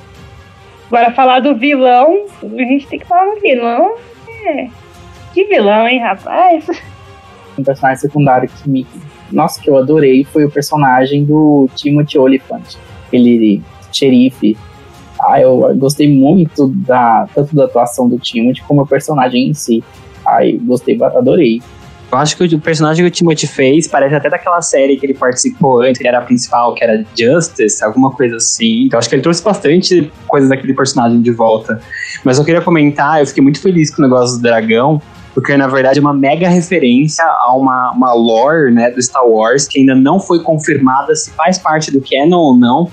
Agora, 0.87 1.13
falar 1.13 1.41
do 1.41 1.55
vilão, 1.55 2.27
a 2.43 2.63
gente 2.63 2.87
tem 2.87 2.99
que 2.99 3.05
falar 3.05 3.35
do 3.35 3.41
vilão. 3.41 3.97
É. 4.47 4.69
Que 5.35 5.45
vilão, 5.45 5.87
hein, 5.87 6.01
rapaz? 6.01 6.67
um 7.61 7.65
personagem 7.65 8.01
secundário 8.01 8.49
que 8.49 8.69
me. 8.69 8.87
Nossa, 9.31 9.61
que 9.61 9.69
eu 9.69 9.77
adorei 9.77 10.25
foi 10.25 10.45
o 10.45 10.51
personagem 10.51 11.25
do 11.25 11.69
Timothy 11.75 12.19
Oliphant. 12.19 12.77
Ele, 13.13 13.63
xerife. 13.93 14.57
Ah, 15.21 15.41
eu 15.41 15.75
gostei 15.77 16.09
muito 16.09 16.69
da, 16.69 17.29
tanto 17.35 17.55
da 17.55 17.65
atuação 17.65 18.09
do 18.09 18.19
Timothy 18.19 18.63
como 18.63 18.83
o 18.83 18.87
personagem 18.87 19.49
em 19.49 19.55
si. 19.55 19.83
Ai, 20.25 20.53
gostei, 20.63 20.99
adorei. 21.03 21.61
Eu 22.11 22.17
acho 22.17 22.37
que 22.37 22.55
o 22.55 22.59
personagem 22.59 23.05
que 23.05 23.09
o 23.09 23.11
Timothy 23.11 23.47
fez 23.47 23.87
parece 23.87 24.15
até 24.15 24.31
daquela 24.31 24.63
série 24.63 24.97
que 24.97 25.05
ele 25.05 25.13
participou 25.13 25.83
antes, 25.83 26.01
que 26.01 26.09
era 26.09 26.19
a 26.19 26.23
principal, 26.23 26.75
que 26.75 26.83
era 26.83 27.05
Justice, 27.15 27.85
alguma 27.85 28.11
coisa 28.11 28.37
assim. 28.37 28.85
Então 28.85 28.99
acho 28.99 29.09
que 29.11 29.15
ele 29.15 29.23
trouxe 29.23 29.43
bastante 29.43 30.11
coisas 30.27 30.49
daquele 30.49 30.73
personagem 30.73 31.21
de 31.21 31.31
volta. 31.31 31.81
Mas 32.25 32.39
eu 32.39 32.45
queria 32.45 32.63
comentar, 32.63 33.21
eu 33.21 33.27
fiquei 33.27 33.43
muito 33.43 33.61
feliz 33.61 33.95
com 33.95 34.01
o 34.01 34.05
negócio 34.07 34.37
do 34.39 34.43
dragão, 34.43 35.03
porque 35.39 35.57
na 35.57 35.69
verdade 35.69 36.01
é 36.01 36.03
uma 36.03 36.13
mega 36.13 36.49
referência 36.49 37.25
a 37.25 37.57
uma, 37.57 37.93
uma 37.93 38.13
lore 38.13 38.73
né, 38.73 38.91
do 38.91 39.01
Star 39.01 39.25
Wars 39.25 39.69
que 39.69 39.79
ainda 39.79 39.95
não 39.95 40.19
foi 40.19 40.43
confirmada 40.43 41.15
se 41.15 41.31
faz 41.31 41.57
parte 41.57 41.93
do 41.93 42.01
canon 42.01 42.41
ou 42.41 42.57
não 42.57 42.91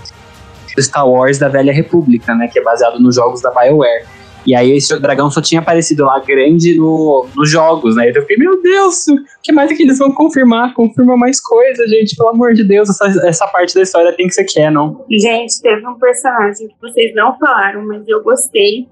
do 0.75 0.83
Star 0.83 1.09
Wars 1.09 1.39
da 1.39 1.49
Velha 1.49 1.73
República, 1.73 2.35
né, 2.35 2.47
que 2.47 2.59
é 2.59 2.61
baseado 2.63 2.99
nos 2.99 3.15
jogos 3.15 3.41
da 3.41 3.49
BioWare. 3.49 4.05
E 4.45 4.53
aí 4.53 4.73
esse 4.73 4.95
dragão 4.99 5.31
só 5.31 5.41
tinha 5.41 5.59
aparecido 5.59 6.05
lá 6.05 6.19
grande 6.19 6.77
no, 6.77 7.25
nos 7.35 7.49
jogos, 7.49 7.95
né? 7.95 8.09
Então 8.09 8.21
eu 8.21 8.27
fiquei, 8.27 8.37
meu 8.37 8.61
Deus, 8.61 9.07
o 9.07 9.15
que 9.41 9.51
mais 9.51 9.71
é 9.71 9.73
que 9.73 9.81
eles 9.81 9.97
vão 9.97 10.11
confirmar? 10.11 10.75
Confirma 10.75 11.17
mais 11.17 11.41
coisa, 11.41 11.87
gente, 11.87 12.15
pelo 12.15 12.29
amor 12.29 12.53
de 12.53 12.63
Deus, 12.63 12.87
essa, 12.89 13.27
essa 13.27 13.47
parte 13.47 13.73
da 13.73 13.81
história 13.81 14.13
tem 14.13 14.27
que 14.27 14.35
ser 14.35 14.45
canon. 14.53 14.97
Gente, 15.09 15.59
teve 15.63 15.87
um 15.87 15.97
personagem 15.97 16.67
que 16.67 16.75
vocês 16.79 17.11
não 17.15 17.35
falaram, 17.39 17.87
mas 17.87 18.07
eu 18.07 18.21
gostei. 18.21 18.87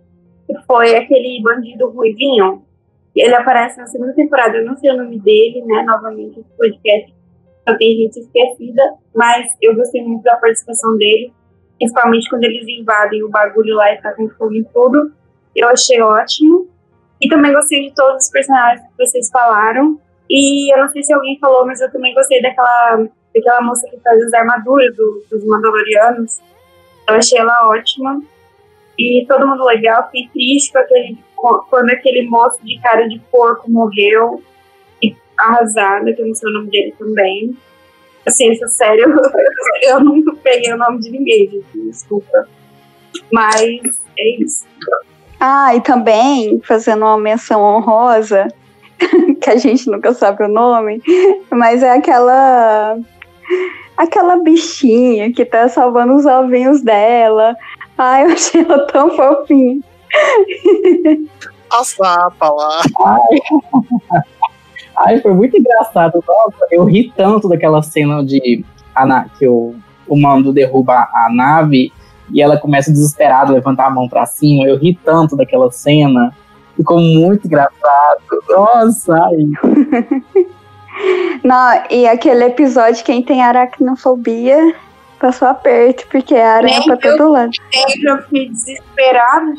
Foi 0.65 0.95
aquele 0.95 1.39
bandido 1.43 1.87
ruivinho. 1.91 2.63
Ele 3.15 3.35
aparece 3.35 3.77
na 3.77 3.85
segunda 3.85 4.13
temporada, 4.13 4.57
eu 4.57 4.65
não 4.65 4.75
sei 4.75 4.91
o 4.91 4.97
nome 4.97 5.19
dele, 5.19 5.63
né? 5.65 5.83
Novamente, 5.83 6.39
esse 6.39 6.49
podcast 6.57 7.13
só 7.67 7.77
tem 7.77 7.95
gente 7.95 8.19
esquecida, 8.19 8.81
mas 9.15 9.47
eu 9.61 9.75
gostei 9.75 10.03
muito 10.03 10.23
da 10.23 10.35
participação 10.35 10.97
dele, 10.97 11.31
principalmente 11.77 12.29
quando 12.29 12.43
eles 12.43 12.67
invadem 12.67 13.23
o 13.23 13.29
bagulho 13.29 13.75
lá 13.75 13.93
e 13.93 14.01
fazem 14.01 14.29
fogo 14.29 14.53
em 14.55 14.63
tudo. 14.63 15.13
Eu 15.55 15.69
achei 15.69 16.01
ótimo. 16.01 16.67
E 17.21 17.29
também 17.29 17.53
gostei 17.53 17.87
de 17.87 17.95
todos 17.95 18.25
os 18.25 18.31
personagens 18.31 18.81
que 18.81 19.05
vocês 19.05 19.29
falaram. 19.31 19.97
E 20.29 20.73
eu 20.73 20.79
não 20.79 20.89
sei 20.89 21.03
se 21.03 21.13
alguém 21.13 21.37
falou, 21.39 21.65
mas 21.65 21.79
eu 21.79 21.91
também 21.91 22.13
gostei 22.13 22.41
daquela, 22.41 23.07
daquela 23.33 23.61
moça 23.61 23.87
que 23.89 23.97
faz 23.99 24.21
as 24.23 24.33
armaduras 24.33 24.93
do, 24.95 25.23
dos 25.29 25.45
Mandalorianos. 25.45 26.41
Eu 27.07 27.15
achei 27.15 27.39
ela 27.39 27.69
ótima. 27.69 28.21
E 28.99 29.25
todo 29.25 29.47
mundo 29.47 29.63
legal. 29.63 30.09
Fiquei 30.11 30.27
triste 30.33 30.73
com 30.73 30.79
aquele, 30.79 31.17
quando 31.69 31.89
aquele 31.89 32.27
moço 32.27 32.57
de 32.63 32.79
cara 32.81 33.07
de 33.07 33.19
porco 33.31 33.69
morreu. 33.69 34.41
Arrasada, 35.35 36.13
que 36.13 36.21
eu 36.21 36.27
não 36.27 36.35
sei 36.35 36.49
o 36.49 36.53
nome 36.53 36.69
dele 36.69 36.93
também. 36.97 37.57
Assim, 38.25 38.51
isso 38.51 38.63
é 38.63 38.67
sério, 38.67 39.13
eu 39.81 39.99
não 39.99 40.23
peguei 40.35 40.71
o 40.71 40.77
nome 40.77 40.99
de 40.99 41.09
ninguém, 41.09 41.49
gente, 41.49 41.65
desculpa. 41.87 42.47
Mas 43.31 43.81
é 44.17 44.41
isso. 44.41 44.65
Ah, 45.39 45.75
e 45.75 45.81
também, 45.81 46.61
fazendo 46.63 47.01
uma 47.01 47.17
menção 47.17 47.61
honrosa, 47.61 48.47
que 49.41 49.49
a 49.49 49.57
gente 49.57 49.89
nunca 49.89 50.13
sabe 50.13 50.45
o 50.45 50.47
nome, 50.47 51.01
mas 51.49 51.83
é 51.83 51.91
aquela 51.91 52.97
aquela 53.97 54.37
bichinha 54.37 55.33
que 55.33 55.43
tá 55.43 55.67
salvando 55.67 56.15
os 56.15 56.25
ovinhos 56.25 56.81
dela. 56.81 57.55
Ai, 57.97 58.23
eu 58.23 58.29
achei 58.31 58.61
ela 58.61 58.87
tão 58.87 59.09
fofinha. 59.15 59.81
A 61.71 61.83
sapa 61.83 62.49
lá. 62.49 62.81
Ai. 63.05 64.23
Ai, 64.99 65.21
foi 65.21 65.33
muito 65.33 65.57
engraçado. 65.57 66.23
Nossa, 66.27 66.67
eu 66.71 66.85
ri 66.85 67.11
tanto 67.15 67.49
daquela 67.49 67.81
cena 67.81 68.23
de 68.23 68.63
a, 68.95 69.25
que 69.37 69.47
o, 69.47 69.75
o 70.07 70.15
mando 70.15 70.53
derruba 70.53 70.93
a 70.93 71.27
nave 71.33 71.91
e 72.31 72.41
ela 72.41 72.57
começa 72.57 72.91
desesperada 72.91 73.51
a 73.51 73.55
levantar 73.55 73.87
a 73.87 73.89
mão 73.89 74.07
para 74.07 74.25
cima. 74.25 74.65
Eu 74.65 74.77
ri 74.77 74.97
tanto 75.03 75.35
daquela 75.35 75.71
cena. 75.71 76.35
Ficou 76.75 76.99
muito 76.99 77.47
engraçado. 77.47 78.21
Nossa, 78.49 79.13
ai. 79.15 80.45
Não, 81.43 81.83
e 81.89 82.07
aquele 82.07 82.45
episódio, 82.45 83.03
quem 83.03 83.21
tem 83.21 83.41
aracnofobia, 83.41 84.75
passou 85.19 85.47
aperto, 85.47 86.05
porque 86.09 86.35
é 86.35 86.45
aranha 86.45 86.83
pra 86.83 86.97
todo 86.97 87.31
lado. 87.31 87.51
Eu 88.03 88.21
fiquei 88.23 88.49
desesperada. 88.49 89.55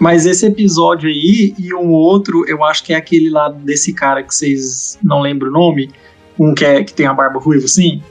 Mas 0.00 0.24
esse 0.24 0.46
episódio 0.46 1.10
aí 1.10 1.54
e 1.58 1.74
um 1.74 1.90
outro, 1.90 2.48
eu 2.48 2.64
acho 2.64 2.82
que 2.82 2.94
é 2.94 2.96
aquele 2.96 3.28
lá 3.28 3.50
desse 3.50 3.92
cara 3.92 4.22
que 4.22 4.34
vocês 4.34 4.98
não 5.04 5.20
lembram 5.20 5.50
o 5.50 5.52
nome, 5.52 5.90
um 6.38 6.54
que, 6.54 6.64
é, 6.64 6.82
que 6.82 6.94
tem 6.94 7.04
a 7.04 7.12
barba 7.12 7.38
ruiva 7.38 7.66
assim. 7.66 8.02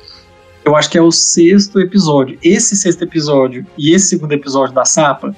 eu 0.63 0.75
acho 0.75 0.87
que 0.87 0.99
é 0.99 1.01
o 1.01 1.11
sexto 1.11 1.79
episódio. 1.79 2.37
Esse 2.43 2.77
sexto 2.77 3.01
episódio 3.01 3.65
e 3.75 3.91
esse 3.91 4.05
segundo 4.05 4.33
episódio 4.33 4.75
da 4.75 4.85
Sapa, 4.85 5.35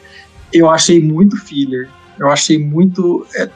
eu 0.52 0.70
achei 0.70 1.02
muito 1.02 1.38
filler. 1.38 1.90
Eu 2.20 2.30
achei 2.30 2.60
muito. 2.60 3.26
É, 3.34 3.50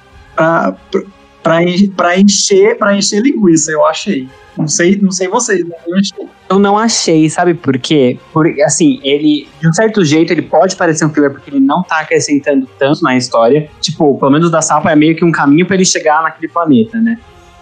pra, 0.90 1.04
pra 1.46 2.18
encher, 2.18 2.76
pra 2.76 2.98
encher 2.98 3.22
linguiça, 3.22 3.72
eu 3.72 3.86
achei. 3.86 4.28
Não 4.58 4.68
sei, 4.68 4.98
não 5.00 5.12
sei 5.12 5.28
vocês, 5.28 5.64
mas 5.64 5.78
eu 5.86 5.96
achei. 5.96 6.28
Eu 6.50 6.58
não 6.58 6.76
achei, 6.76 7.30
sabe 7.30 7.54
por 7.54 7.78
quê? 7.78 8.18
Porque, 8.34 8.64
assim, 8.64 9.00
ele, 9.04 9.48
de 9.62 9.70
um 9.70 9.74
certo 9.74 10.04
jeito, 10.04 10.34
ele 10.34 10.42
pode 10.42 10.76
parecer 10.76 11.06
um 11.06 11.10
filler 11.10 11.30
porque 11.30 11.52
ele 11.52 11.60
não 11.60 11.84
tá 11.84 12.00
acrescentando 12.00 12.68
tanto 12.80 13.04
na 13.04 13.16
história. 13.16 13.70
Tipo, 13.80 14.18
pelo 14.18 14.32
menos 14.32 14.50
da 14.50 14.60
Sapa 14.60 14.92
é 14.92 14.96
meio 14.96 15.16
que 15.16 15.24
um 15.24 15.32
caminho 15.32 15.68
para 15.68 15.76
ele 15.76 15.86
chegar 15.86 16.24
naquele 16.24 16.52
planeta, 16.52 17.00
né? 17.00 17.20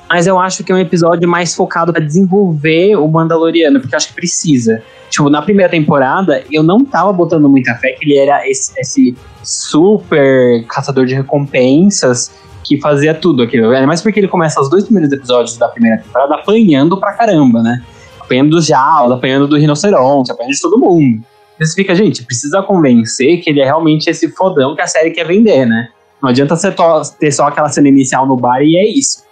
Mas 0.08 0.28
eu 0.28 0.40
acho 0.40 0.64
que 0.64 0.72
é 0.72 0.76
um 0.76 0.80
episódio 0.80 1.28
mais 1.28 1.54
focado 1.54 1.92
para 1.92 2.06
desenvolver 2.06 2.96
o 2.96 3.06
Mandaloriano, 3.08 3.82
porque 3.82 3.96
acho 3.98 4.10
que 4.10 4.14
precisa. 4.14 4.82
Tipo, 5.10 5.30
na 5.30 5.42
primeira 5.42 5.70
temporada, 5.70 6.42
eu 6.50 6.64
não 6.64 6.86
tava 6.86 7.12
botando 7.12 7.50
muita 7.50 7.76
fé 7.76 7.92
que 7.92 8.06
ele 8.06 8.18
era 8.18 8.48
esse, 8.48 8.80
esse 8.80 9.18
super 9.44 10.64
caçador 10.68 11.06
de 11.06 11.16
recompensas 11.16 12.32
que 12.64 12.80
fazia 12.80 13.14
tudo 13.14 13.44
aquilo. 13.44 13.72
É 13.74 13.86
mais 13.86 14.02
porque 14.02 14.20
ele 14.20 14.28
começa 14.28 14.62
os 14.62 14.70
dois 14.70 14.86
primeiros 14.86 15.12
episódios 15.12 15.58
da 15.58 15.68
primeira 15.68 16.02
temporada 16.02 16.36
apanhando 16.36 16.98
pra 16.98 17.14
caramba, 17.14 17.62
né? 17.62 17.84
Apanhando 18.20 18.52
dos 18.52 18.66
Jaws, 18.66 19.12
apanhando 19.12 19.48
do 19.48 19.58
rinoceronte, 19.58 20.32
apanhando 20.32 20.54
de 20.54 20.62
todo 20.62 20.80
mundo. 20.80 21.22
Você 21.60 21.76
fica, 21.76 21.94
gente, 21.94 22.24
precisa 22.24 22.62
convencer 22.62 23.42
que 23.42 23.50
ele 23.50 23.62
é 23.62 23.66
realmente 23.66 24.10
esse 24.10 24.30
fodão 24.30 24.76
que 24.76 24.82
a 24.82 24.88
série 24.88 25.12
quer 25.12 25.26
vender, 25.26 25.66
né? 25.66 25.90
Não 26.22 26.30
adianta 26.30 26.56
você 26.56 26.74
ter 27.20 27.32
só 27.32 27.48
aquela 27.48 27.70
cena 27.70 27.90
inicial 27.90 28.26
no 28.26 28.38
bar 28.38 28.62
e 28.62 28.78
é 28.78 28.88
isso. 28.88 29.24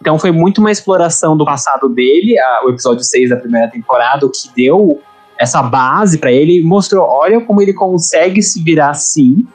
Então 0.00 0.18
foi 0.18 0.32
muito 0.32 0.58
uma 0.58 0.70
exploração 0.70 1.36
do 1.36 1.44
passado 1.44 1.88
dele, 1.88 2.38
a, 2.38 2.66
o 2.66 2.70
episódio 2.70 3.04
6 3.04 3.30
da 3.30 3.36
primeira 3.36 3.68
temporada, 3.68 4.28
que 4.28 4.50
deu 4.56 5.00
essa 5.38 5.62
base 5.62 6.18
para 6.18 6.32
ele, 6.32 6.62
mostrou, 6.62 7.06
olha 7.06 7.40
como 7.40 7.62
ele 7.62 7.72
consegue 7.72 8.42
se 8.42 8.62
virar 8.62 8.90
assim, 8.90 9.46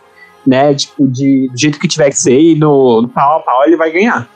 né? 0.48 0.74
Tipo, 0.74 1.08
de, 1.08 1.50
do 1.50 1.58
jeito 1.58 1.80
que 1.80 1.88
tiver 1.88 2.10
que 2.10 2.18
ser, 2.18 2.40
e 2.40 2.56
no, 2.56 3.02
no 3.02 3.08
pau 3.08 3.40
a 3.40 3.42
pau 3.42 3.64
ele 3.66 3.76
vai 3.76 3.92
ganhar. 3.92 4.30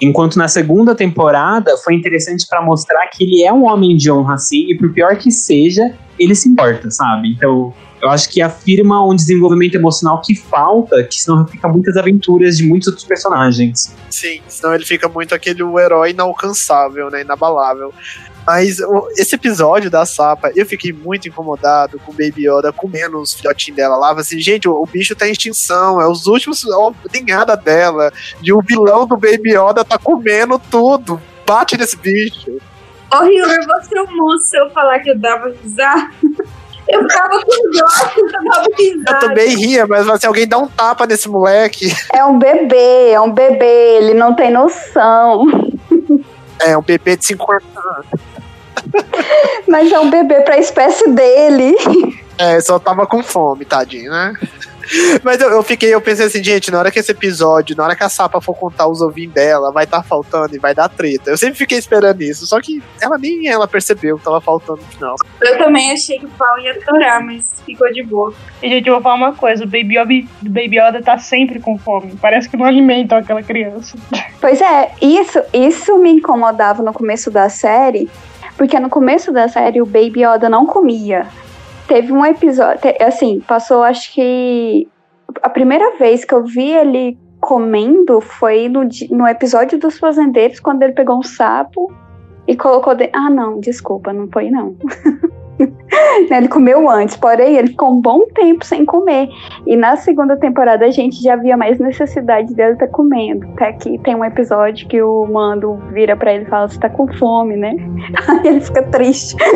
Enquanto 0.00 0.36
na 0.36 0.46
segunda 0.46 0.94
temporada 0.94 1.76
foi 1.78 1.94
interessante 1.94 2.46
para 2.48 2.62
mostrar 2.62 3.06
que 3.08 3.24
ele 3.24 3.42
é 3.42 3.52
um 3.52 3.64
homem 3.66 3.96
de 3.96 4.10
honra, 4.10 4.34
assim, 4.34 4.70
e 4.70 4.76
por 4.76 4.92
pior 4.92 5.16
que 5.16 5.30
seja, 5.30 5.92
ele 6.18 6.34
se 6.34 6.48
importa, 6.48 6.90
sabe? 6.90 7.28
Então, 7.32 7.74
eu 8.00 8.08
acho 8.08 8.28
que 8.28 8.40
afirma 8.40 9.04
um 9.04 9.14
desenvolvimento 9.14 9.74
emocional 9.74 10.20
que 10.20 10.34
falta, 10.34 11.02
que 11.04 11.20
senão 11.20 11.46
fica 11.46 11.68
muitas 11.68 11.96
aventuras 11.96 12.56
de 12.56 12.64
muitos 12.64 12.88
outros 12.88 13.04
personagens. 13.04 13.94
Sim, 14.10 14.40
senão 14.48 14.74
ele 14.74 14.84
fica 14.84 15.08
muito 15.08 15.34
aquele 15.34 15.62
herói 15.62 16.10
inalcançável, 16.10 17.10
né? 17.10 17.22
Inabalável. 17.22 17.92
Mas 18.46 18.78
esse 19.18 19.34
episódio 19.34 19.90
da 19.90 20.06
Sapa, 20.06 20.50
eu 20.56 20.64
fiquei 20.64 20.90
muito 20.90 21.28
incomodado 21.28 21.98
com 21.98 22.12
o 22.12 22.14
Baby 22.14 22.48
Yoda 22.48 22.72
comendo 22.72 23.20
os 23.20 23.34
filhotinhos 23.34 23.76
dela 23.76 23.96
lá. 23.96 24.12
Assim, 24.12 24.40
gente, 24.40 24.66
o, 24.66 24.72
o, 24.72 24.86
bicho 24.86 25.14
tá 25.14 25.28
em 25.28 25.32
extinção, 25.32 26.00
é 26.00 26.08
os 26.08 26.26
últimos. 26.26 26.64
Ó, 26.64 26.92
tem 27.12 27.24
nada 27.24 27.56
dela. 27.56 28.10
E 28.42 28.50
o 28.50 28.62
vilão 28.62 29.06
do 29.06 29.18
Baby 29.18 29.50
Yoda 29.50 29.84
tá 29.84 29.98
comendo 29.98 30.58
tudo. 30.70 31.20
Bate 31.46 31.76
nesse 31.76 31.98
bicho. 31.98 32.58
Ô, 33.12 33.24
Hiller, 33.24 33.66
você 33.66 33.98
é 33.98 34.02
um 34.02 34.16
moço 34.16 34.56
eu 34.56 34.70
falar 34.70 35.00
que 35.00 35.10
eu 35.10 35.18
dava 35.18 35.54
risada. 35.62 36.10
Eu 36.88 37.02
ficava 37.02 37.40
com 37.44 37.70
dó, 37.70 37.86
eu 38.16 38.32
dava 38.32 38.66
risada. 38.78 39.10
Eu 39.10 39.28
também 39.28 39.56
ria, 39.56 39.86
mas 39.86 40.08
assim, 40.08 40.26
alguém 40.26 40.48
dá 40.48 40.58
um 40.58 40.68
tapa 40.68 41.06
nesse 41.06 41.28
moleque. 41.28 41.92
É 42.12 42.24
um 42.24 42.38
bebê, 42.38 43.10
é 43.10 43.20
um 43.20 43.30
bebê, 43.30 43.96
ele 43.98 44.14
não 44.14 44.34
tem 44.34 44.50
noção. 44.50 45.44
É, 46.60 46.76
um 46.76 46.82
bebê 46.82 47.16
de 47.16 47.24
50 47.24 47.64
anos. 47.78 48.06
Mas 49.68 49.92
é 49.92 50.00
um 50.00 50.10
bebê 50.10 50.40
pra 50.40 50.58
espécie 50.58 51.08
dele. 51.10 51.76
É, 52.38 52.60
só 52.60 52.78
tava 52.78 53.06
com 53.06 53.22
fome, 53.22 53.64
tadinho, 53.64 54.10
né? 54.10 54.32
Mas 55.22 55.40
eu, 55.40 55.50
eu, 55.50 55.62
fiquei, 55.62 55.94
eu 55.94 56.00
pensei 56.00 56.26
assim, 56.26 56.42
gente, 56.42 56.70
na 56.70 56.78
hora 56.78 56.90
que 56.90 56.98
esse 56.98 57.12
episódio, 57.12 57.76
na 57.76 57.84
hora 57.84 57.96
que 57.96 58.04
a 58.04 58.08
Sapa 58.08 58.40
for 58.40 58.54
contar 58.54 58.86
os 58.88 59.00
ovinhos 59.00 59.32
dela, 59.34 59.70
vai 59.70 59.84
estar 59.84 59.98
tá 59.98 60.02
faltando 60.02 60.54
e 60.54 60.58
vai 60.58 60.74
dar 60.74 60.88
treta. 60.88 61.30
Eu 61.30 61.36
sempre 61.36 61.56
fiquei 61.56 61.78
esperando 61.78 62.22
isso, 62.22 62.46
só 62.46 62.60
que 62.60 62.82
ela 63.00 63.18
nem 63.18 63.48
ela 63.48 63.68
percebeu 63.68 64.18
que 64.18 64.24
tava 64.24 64.40
faltando 64.40 64.80
no 64.80 64.88
final. 64.88 65.16
Eu 65.40 65.58
também 65.58 65.92
achei 65.92 66.18
que 66.18 66.26
o 66.26 66.30
pau 66.30 66.58
ia 66.58 66.72
estourar, 66.72 67.24
mas 67.24 67.50
ficou 67.66 67.92
de 67.92 68.02
boa. 68.02 68.32
E, 68.62 68.68
gente, 68.68 68.86
eu 68.86 68.94
vou 68.94 69.02
falar 69.02 69.16
uma 69.16 69.34
coisa, 69.34 69.64
o 69.64 69.66
Baby 69.66 69.98
Yoda, 69.98 70.28
Baby 70.42 70.78
Yoda 70.78 71.02
tá 71.02 71.18
sempre 71.18 71.60
com 71.60 71.78
fome. 71.78 72.16
Parece 72.20 72.48
que 72.48 72.56
não 72.56 72.64
alimentam 72.64 73.18
aquela 73.18 73.42
criança. 73.42 73.96
Pois 74.40 74.60
é, 74.60 74.92
isso, 75.02 75.42
isso 75.52 75.98
me 75.98 76.12
incomodava 76.12 76.80
no 76.80 76.92
começo 76.92 77.28
da 77.28 77.48
série, 77.48 78.08
porque 78.56 78.78
no 78.78 78.88
começo 78.88 79.32
da 79.32 79.48
série 79.48 79.82
o 79.82 79.84
Baby 79.84 80.24
Yoda 80.24 80.48
não 80.48 80.64
comia. 80.64 81.26
Teve 81.88 82.12
um 82.12 82.24
episódio, 82.24 82.80
assim, 83.00 83.40
passou 83.40 83.82
acho 83.82 84.12
que 84.12 84.86
a 85.42 85.48
primeira 85.48 85.96
vez 85.96 86.24
que 86.24 86.34
eu 86.34 86.44
vi 86.44 86.70
ele 86.70 87.18
comendo 87.40 88.20
foi 88.20 88.68
no, 88.68 88.86
no 89.10 89.26
episódio 89.26 89.78
dos 89.78 89.98
fazendeiros, 89.98 90.60
quando 90.60 90.82
ele 90.82 90.92
pegou 90.92 91.18
um 91.18 91.22
sapo 91.22 91.90
e 92.46 92.54
colocou 92.54 92.94
dentro. 92.94 93.18
Ah, 93.18 93.30
não, 93.30 93.58
desculpa, 93.58 94.12
não 94.12 94.28
foi 94.28 94.50
não. 94.50 94.76
ele 96.30 96.48
comeu 96.48 96.88
antes, 96.88 97.16
porém 97.16 97.56
ele 97.56 97.68
ficou 97.68 97.90
um 97.90 98.00
bom 98.00 98.26
tempo 98.34 98.64
sem 98.64 98.84
comer. 98.84 99.28
E 99.66 99.76
na 99.76 99.96
segunda 99.96 100.36
temporada 100.36 100.84
a 100.84 100.90
gente 100.90 101.22
já 101.22 101.36
via 101.36 101.56
mais 101.56 101.78
necessidade 101.78 102.54
dele 102.54 102.74
estar 102.74 102.86
tá 102.86 102.92
comendo. 102.92 103.46
Até 103.54 103.72
que 103.72 103.98
tem 103.98 104.14
um 104.14 104.24
episódio 104.24 104.86
que 104.88 105.00
o 105.00 105.26
Mando 105.26 105.76
vira 105.92 106.16
para 106.16 106.34
ele 106.34 106.44
e 106.44 106.48
fala: 106.48 106.68
Você 106.68 106.78
tá 106.78 106.88
com 106.88 107.06
fome, 107.14 107.56
né? 107.56 107.74
Aí 108.28 108.46
ele 108.46 108.60
fica 108.60 108.82
triste. 108.84 109.36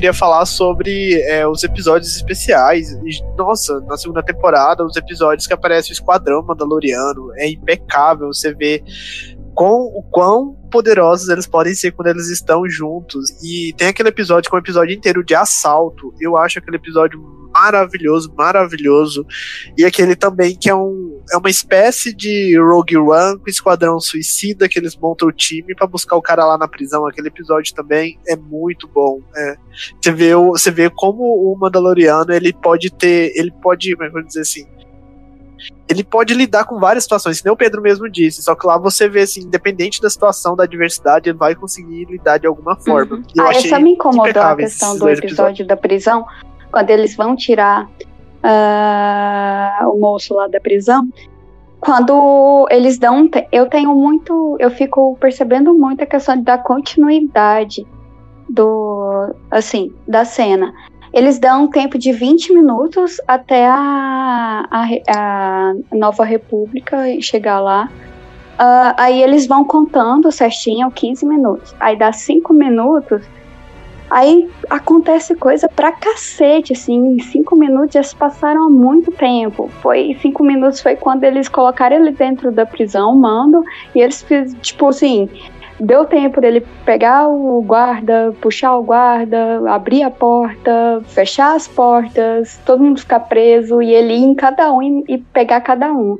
queria 0.00 0.14
falar 0.14 0.46
sobre 0.46 1.20
é, 1.24 1.46
os 1.46 1.62
episódios 1.62 2.16
especiais. 2.16 2.90
E, 3.04 3.22
nossa, 3.36 3.80
na 3.80 3.98
segunda 3.98 4.22
temporada, 4.22 4.82
os 4.82 4.96
episódios 4.96 5.46
que 5.46 5.52
aparece 5.52 5.90
o 5.90 5.92
Esquadrão 5.92 6.42
Mandaloriano. 6.42 7.30
É 7.36 7.46
impecável 7.46 8.28
você 8.28 8.54
ver 8.54 8.82
com 9.54 9.82
o 9.94 10.02
quão 10.10 10.54
poderosos 10.70 11.28
eles 11.28 11.46
podem 11.46 11.74
ser 11.74 11.90
quando 11.92 12.08
eles 12.08 12.30
estão 12.30 12.66
juntos. 12.66 13.28
E 13.44 13.74
tem 13.74 13.88
aquele 13.88 14.08
episódio 14.08 14.50
com 14.50 14.56
é 14.56 14.60
um 14.60 14.62
episódio 14.62 14.96
inteiro 14.96 15.22
de 15.22 15.34
assalto. 15.34 16.14
Eu 16.18 16.34
acho 16.34 16.58
aquele 16.58 16.78
episódio 16.78 17.20
maravilhoso, 17.60 18.32
maravilhoso. 18.36 19.26
E 19.76 19.84
aquele 19.84 20.16
também 20.16 20.56
que 20.56 20.70
é, 20.70 20.74
um, 20.74 21.20
é 21.32 21.36
uma 21.36 21.50
espécie 21.50 22.14
de 22.14 22.58
Rogue 22.58 22.96
One 22.96 23.38
com 23.38 23.50
Esquadrão 23.50 24.00
Suicida, 24.00 24.68
que 24.68 24.78
eles 24.78 24.96
montam 24.96 25.28
o 25.28 25.32
time 25.32 25.74
para 25.74 25.86
buscar 25.86 26.16
o 26.16 26.22
cara 26.22 26.44
lá 26.44 26.56
na 26.56 26.66
prisão. 26.66 27.06
Aquele 27.06 27.28
episódio 27.28 27.74
também 27.74 28.18
é 28.26 28.36
muito 28.36 28.88
bom. 28.88 29.20
É. 29.36 29.56
Você, 30.00 30.12
vê, 30.12 30.34
você 30.34 30.70
vê 30.70 30.90
como 30.90 31.22
o 31.22 31.56
Mandaloriano 31.58 32.32
ele 32.32 32.52
pode 32.52 32.90
ter. 32.90 33.32
Ele 33.36 33.52
pode, 33.62 33.94
como 33.94 34.18
é 34.18 34.20
eu 34.20 34.26
dizer 34.26 34.40
assim? 34.40 34.66
ele 35.88 36.04
pode 36.04 36.32
lidar 36.34 36.64
com 36.64 36.78
várias 36.78 37.02
situações, 37.02 37.40
que 37.40 37.44
nem 37.44 37.52
o 37.52 37.56
Pedro 37.56 37.82
mesmo 37.82 38.08
disse, 38.08 38.42
só 38.42 38.54
que 38.54 38.64
lá 38.66 38.78
você 38.78 39.08
vê 39.08 39.22
assim, 39.22 39.40
independente 39.40 40.00
da 40.00 40.08
situação, 40.08 40.54
da 40.54 40.62
adversidade, 40.62 41.28
ele 41.28 41.36
vai 41.36 41.54
conseguir 41.54 42.04
lidar 42.04 42.38
de 42.38 42.46
alguma 42.46 42.76
forma. 42.76 43.16
Uhum. 43.16 43.24
ah, 43.40 43.52
essa 43.52 43.78
me 43.80 43.92
incomodou 43.92 44.42
a 44.42 44.56
questão 44.56 44.96
do 44.96 45.08
episódio 45.08 45.64
episódios. 45.64 45.68
da 45.68 45.76
prisão, 45.76 46.24
quando 46.70 46.90
eles 46.90 47.16
vão 47.16 47.36
tirar 47.36 47.88
uh, 48.44 49.88
o 49.88 49.98
moço 49.98 50.34
lá 50.34 50.46
da 50.48 50.60
prisão, 50.60 51.08
quando 51.80 52.66
eles 52.70 52.98
dão. 52.98 53.28
Eu 53.50 53.66
tenho 53.66 53.94
muito. 53.94 54.56
Eu 54.58 54.70
fico 54.70 55.16
percebendo 55.20 55.74
muito 55.74 56.02
a 56.02 56.06
questão 56.06 56.40
da 56.40 56.58
continuidade 56.58 57.86
do. 58.48 59.34
Assim, 59.50 59.92
da 60.06 60.24
cena. 60.24 60.72
Eles 61.12 61.40
dão 61.40 61.64
um 61.64 61.66
tempo 61.66 61.98
de 61.98 62.12
20 62.12 62.54
minutos 62.54 63.20
até 63.26 63.66
a, 63.66 64.64
a, 64.70 64.86
a 65.08 65.74
Nova 65.92 66.24
República 66.24 66.98
chegar 67.20 67.58
lá. 67.58 67.90
Uh, 68.54 68.94
aí 68.96 69.20
eles 69.20 69.46
vão 69.46 69.64
contando 69.64 70.30
certinho 70.30 70.88
15 70.90 71.26
minutos. 71.26 71.74
Aí 71.80 71.96
dá 71.96 72.12
5 72.12 72.52
minutos 72.52 73.26
Aí 74.10 74.50
acontece 74.68 75.36
coisa 75.36 75.68
pra 75.68 75.92
cacete, 75.92 76.72
assim, 76.72 77.18
cinco 77.20 77.56
minutos 77.56 77.94
já 77.94 78.02
se 78.02 78.16
passaram 78.16 78.64
há 78.66 78.70
muito 78.70 79.12
tempo. 79.12 79.68
Foi 79.80 80.16
cinco 80.20 80.42
minutos 80.42 80.80
foi 80.80 80.96
quando 80.96 81.22
eles 81.22 81.48
colocaram 81.48 81.96
ele 81.96 82.10
dentro 82.10 82.50
da 82.50 82.66
prisão, 82.66 83.14
mando, 83.14 83.62
e 83.94 84.00
eles 84.00 84.26
tipo 84.60 84.88
assim, 84.88 85.28
deu 85.78 86.04
tempo 86.04 86.40
dele 86.40 86.66
pegar 86.84 87.28
o 87.28 87.62
guarda, 87.62 88.34
puxar 88.40 88.76
o 88.76 88.82
guarda, 88.82 89.62
abrir 89.70 90.02
a 90.02 90.10
porta, 90.10 91.00
fechar 91.06 91.54
as 91.54 91.68
portas, 91.68 92.60
todo 92.66 92.82
mundo 92.82 93.00
ficar 93.00 93.20
preso 93.20 93.80
e 93.80 93.94
ele 93.94 94.14
ir 94.14 94.24
em 94.24 94.34
cada 94.34 94.72
um 94.72 95.04
e 95.08 95.18
pegar 95.18 95.60
cada 95.60 95.92
um. 95.92 96.18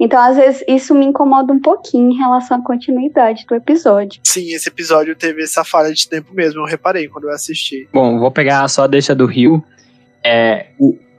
Então, 0.00 0.20
às 0.20 0.36
vezes, 0.36 0.62
isso 0.68 0.94
me 0.94 1.04
incomoda 1.04 1.52
um 1.52 1.60
pouquinho 1.60 2.12
em 2.12 2.16
relação 2.16 2.58
à 2.58 2.62
continuidade 2.62 3.44
do 3.46 3.54
episódio. 3.54 4.20
Sim, 4.22 4.52
esse 4.52 4.68
episódio 4.68 5.16
teve 5.16 5.42
essa 5.42 5.64
falha 5.64 5.92
de 5.92 6.08
tempo 6.08 6.32
mesmo, 6.32 6.60
eu 6.60 6.64
reparei 6.66 7.08
quando 7.08 7.24
eu 7.24 7.32
assisti. 7.32 7.88
Bom, 7.92 8.18
vou 8.18 8.30
pegar 8.30 8.68
só 8.68 8.84
a 8.84 8.86
deixa 8.86 9.14
do 9.14 9.26
Rio. 9.26 9.62
É, 10.24 10.66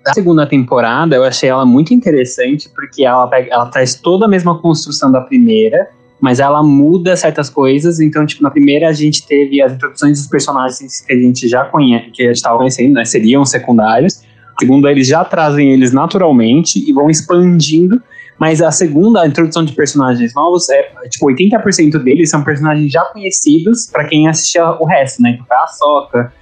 A 0.05 0.13
segunda 0.13 0.47
temporada 0.47 1.15
eu 1.15 1.23
achei 1.23 1.49
ela 1.49 1.65
muito 1.65 1.93
interessante 1.93 2.69
porque 2.69 3.03
ela, 3.03 3.27
pega, 3.27 3.53
ela 3.53 3.65
traz 3.65 3.95
toda 3.95 4.25
a 4.25 4.27
mesma 4.29 4.57
construção 4.59 5.11
da 5.11 5.21
primeira, 5.21 5.89
mas 6.21 6.39
ela 6.39 6.63
muda 6.63 7.15
certas 7.15 7.49
coisas. 7.49 7.99
Então, 7.99 8.25
tipo, 8.25 8.41
na 8.41 8.49
primeira 8.49 8.87
a 8.87 8.93
gente 8.93 9.25
teve 9.27 9.61
as 9.61 9.73
introduções 9.73 10.19
dos 10.19 10.27
personagens 10.27 11.01
que 11.01 11.13
a 11.13 11.17
gente 11.17 11.47
já 11.47 11.65
conhece, 11.65 12.11
que 12.11 12.23
a 12.23 12.27
gente 12.27 12.35
estava 12.37 12.57
conhecendo, 12.57 12.93
né? 12.93 13.05
Seriam 13.05 13.43
secundários. 13.45 14.21
A 14.55 14.59
segunda, 14.59 14.91
eles 14.91 15.07
já 15.07 15.23
trazem 15.23 15.71
eles 15.71 15.91
naturalmente 15.93 16.79
e 16.79 16.91
vão 16.93 17.09
expandindo. 17.09 18.01
Mas 18.39 18.61
a 18.61 18.71
segunda, 18.71 19.21
a 19.21 19.27
introdução 19.27 19.65
de 19.65 19.73
personagens 19.73 20.33
novos, 20.33 20.69
é 20.69 20.83
tipo 21.09 21.25
80% 21.25 22.01
deles 22.01 22.29
são 22.29 22.41
personagens 22.41 22.89
já 22.89 23.03
conhecidos 23.05 23.85
para 23.91 24.05
quem 24.05 24.29
assistia 24.29 24.65
o 24.79 24.85
resto, 24.85 25.21
né? 25.21 25.31
Então, 25.31 25.45
a 25.61 25.67
Soca, 25.67 26.33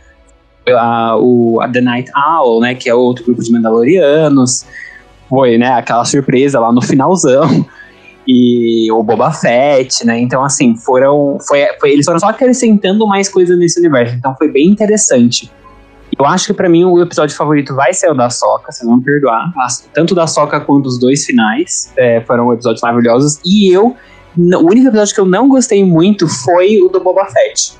a, 0.69 1.17
o, 1.17 1.59
a 1.59 1.67
The 1.67 1.81
Night 1.81 2.11
Owl, 2.15 2.61
né? 2.61 2.75
Que 2.75 2.87
é 2.87 2.93
outro 2.93 3.25
grupo 3.25 3.41
de 3.41 3.51
Mandalorianos. 3.51 4.63
Foi, 5.27 5.57
né? 5.57 5.71
Aquela 5.73 6.05
surpresa 6.05 6.59
lá 6.59 6.71
no 6.71 6.81
finalzão. 6.81 7.65
E 8.27 8.91
o 8.91 9.01
Boba 9.01 9.31
Fett, 9.31 10.05
né? 10.05 10.19
Então, 10.19 10.43
assim, 10.43 10.75
foram. 10.75 11.37
Foi, 11.47 11.65
foi, 11.79 11.91
eles 11.91 12.05
foram 12.05 12.19
só 12.19 12.27
acrescentando 12.27 13.07
mais 13.07 13.29
coisas 13.29 13.57
nesse 13.57 13.79
universo. 13.79 14.15
Então 14.15 14.35
foi 14.37 14.51
bem 14.51 14.67
interessante. 14.67 15.49
Eu 16.18 16.26
acho 16.26 16.47
que 16.47 16.53
para 16.53 16.70
mim 16.70 16.84
o 16.84 17.01
episódio 17.01 17.36
favorito 17.36 17.76
vai 17.76 17.93
ser 17.93 18.10
o 18.10 18.14
da 18.14 18.30
Soca, 18.30 18.72
vocês 18.72 18.88
vão 18.88 18.97
me 18.97 19.03
perdoar. 19.03 19.51
Tanto 19.93 20.16
da 20.16 20.26
Soca 20.26 20.60
quanto 20.60 20.88
os 20.88 20.99
dois 20.99 21.26
finais 21.26 21.91
é, 21.97 22.22
foram 22.22 22.51
episódios 22.53 22.82
maravilhosos. 22.82 23.39
E 23.45 23.72
eu, 23.72 23.95
o 24.38 24.66
único 24.66 24.88
episódio 24.88 25.14
que 25.14 25.22
eu 25.22 25.26
não 25.26 25.49
gostei 25.49 25.84
muito 25.84 26.28
foi 26.28 26.82
o 26.82 26.89
do 26.89 26.99
Boba 26.99 27.26
Fett, 27.26 27.74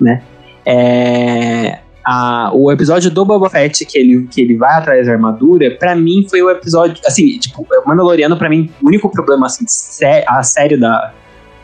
né? 0.00 0.22
É, 0.66 1.78
a, 2.04 2.50
o 2.52 2.72
episódio 2.72 3.10
do 3.10 3.24
Boba 3.24 3.48
Fett, 3.48 3.84
que 3.84 3.98
ele, 3.98 4.26
que 4.26 4.40
ele 4.40 4.56
vai 4.56 4.74
atrás 4.74 5.06
da 5.06 5.12
armadura, 5.12 5.76
para 5.78 5.94
mim 5.94 6.26
foi 6.28 6.42
o 6.42 6.50
episódio. 6.50 7.00
Assim, 7.06 7.38
tipo, 7.38 7.66
Mandaloriano, 7.86 8.36
para 8.36 8.48
mim, 8.48 8.70
o 8.82 8.88
único 8.88 9.10
problema, 9.10 9.46
assim, 9.46 9.64
sé, 9.68 10.24
a 10.26 10.42
série 10.42 10.76
da, 10.76 11.12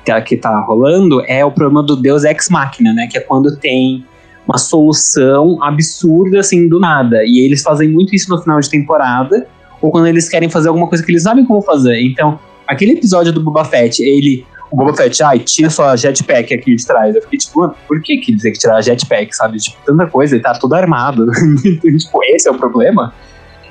que, 0.04 0.20
que 0.20 0.36
tá 0.36 0.60
rolando 0.60 1.22
é 1.26 1.44
o 1.44 1.50
problema 1.50 1.82
do 1.82 1.96
Deus 1.96 2.24
Ex 2.24 2.48
Machina, 2.50 2.92
né? 2.92 3.08
Que 3.10 3.18
é 3.18 3.20
quando 3.20 3.56
tem 3.56 4.06
uma 4.46 4.58
solução 4.58 5.62
absurda, 5.62 6.40
assim, 6.40 6.68
do 6.68 6.78
nada. 6.78 7.24
E 7.24 7.40
eles 7.40 7.62
fazem 7.62 7.88
muito 7.88 8.14
isso 8.14 8.30
no 8.30 8.40
final 8.40 8.60
de 8.60 8.68
temporada, 8.68 9.46
ou 9.80 9.90
quando 9.90 10.06
eles 10.06 10.28
querem 10.28 10.48
fazer 10.48 10.68
alguma 10.68 10.88
coisa 10.88 11.04
que 11.04 11.10
eles 11.10 11.22
sabem 11.22 11.44
como 11.44 11.62
fazer. 11.62 12.00
Então, 12.00 12.38
aquele 12.66 12.92
episódio 12.92 13.32
do 13.32 13.42
Boba 13.42 13.64
Fett, 13.64 14.02
ele. 14.02 14.46
O 14.70 14.76
Boba 14.76 14.94
Fett, 14.94 15.22
ai, 15.22 15.38
tira 15.38 15.70
sua 15.70 15.94
jetpack 15.94 16.52
aqui 16.52 16.74
de 16.74 16.84
trás. 16.84 17.14
Eu 17.14 17.22
fiquei 17.22 17.38
tipo, 17.38 17.74
por 17.86 18.02
que 18.02 18.16
que 18.16 18.34
dizer 18.34 18.50
que 18.50 18.58
tirar 18.58 18.76
a 18.76 18.80
jetpack, 18.80 19.34
sabe? 19.34 19.58
Tipo, 19.58 19.76
tanta 19.84 20.06
coisa, 20.06 20.34
ele 20.34 20.42
tá 20.42 20.54
todo 20.54 20.74
armado. 20.74 21.30
então, 21.64 21.96
tipo, 21.96 22.20
esse 22.24 22.48
é 22.48 22.50
o 22.50 22.56
problema. 22.56 23.14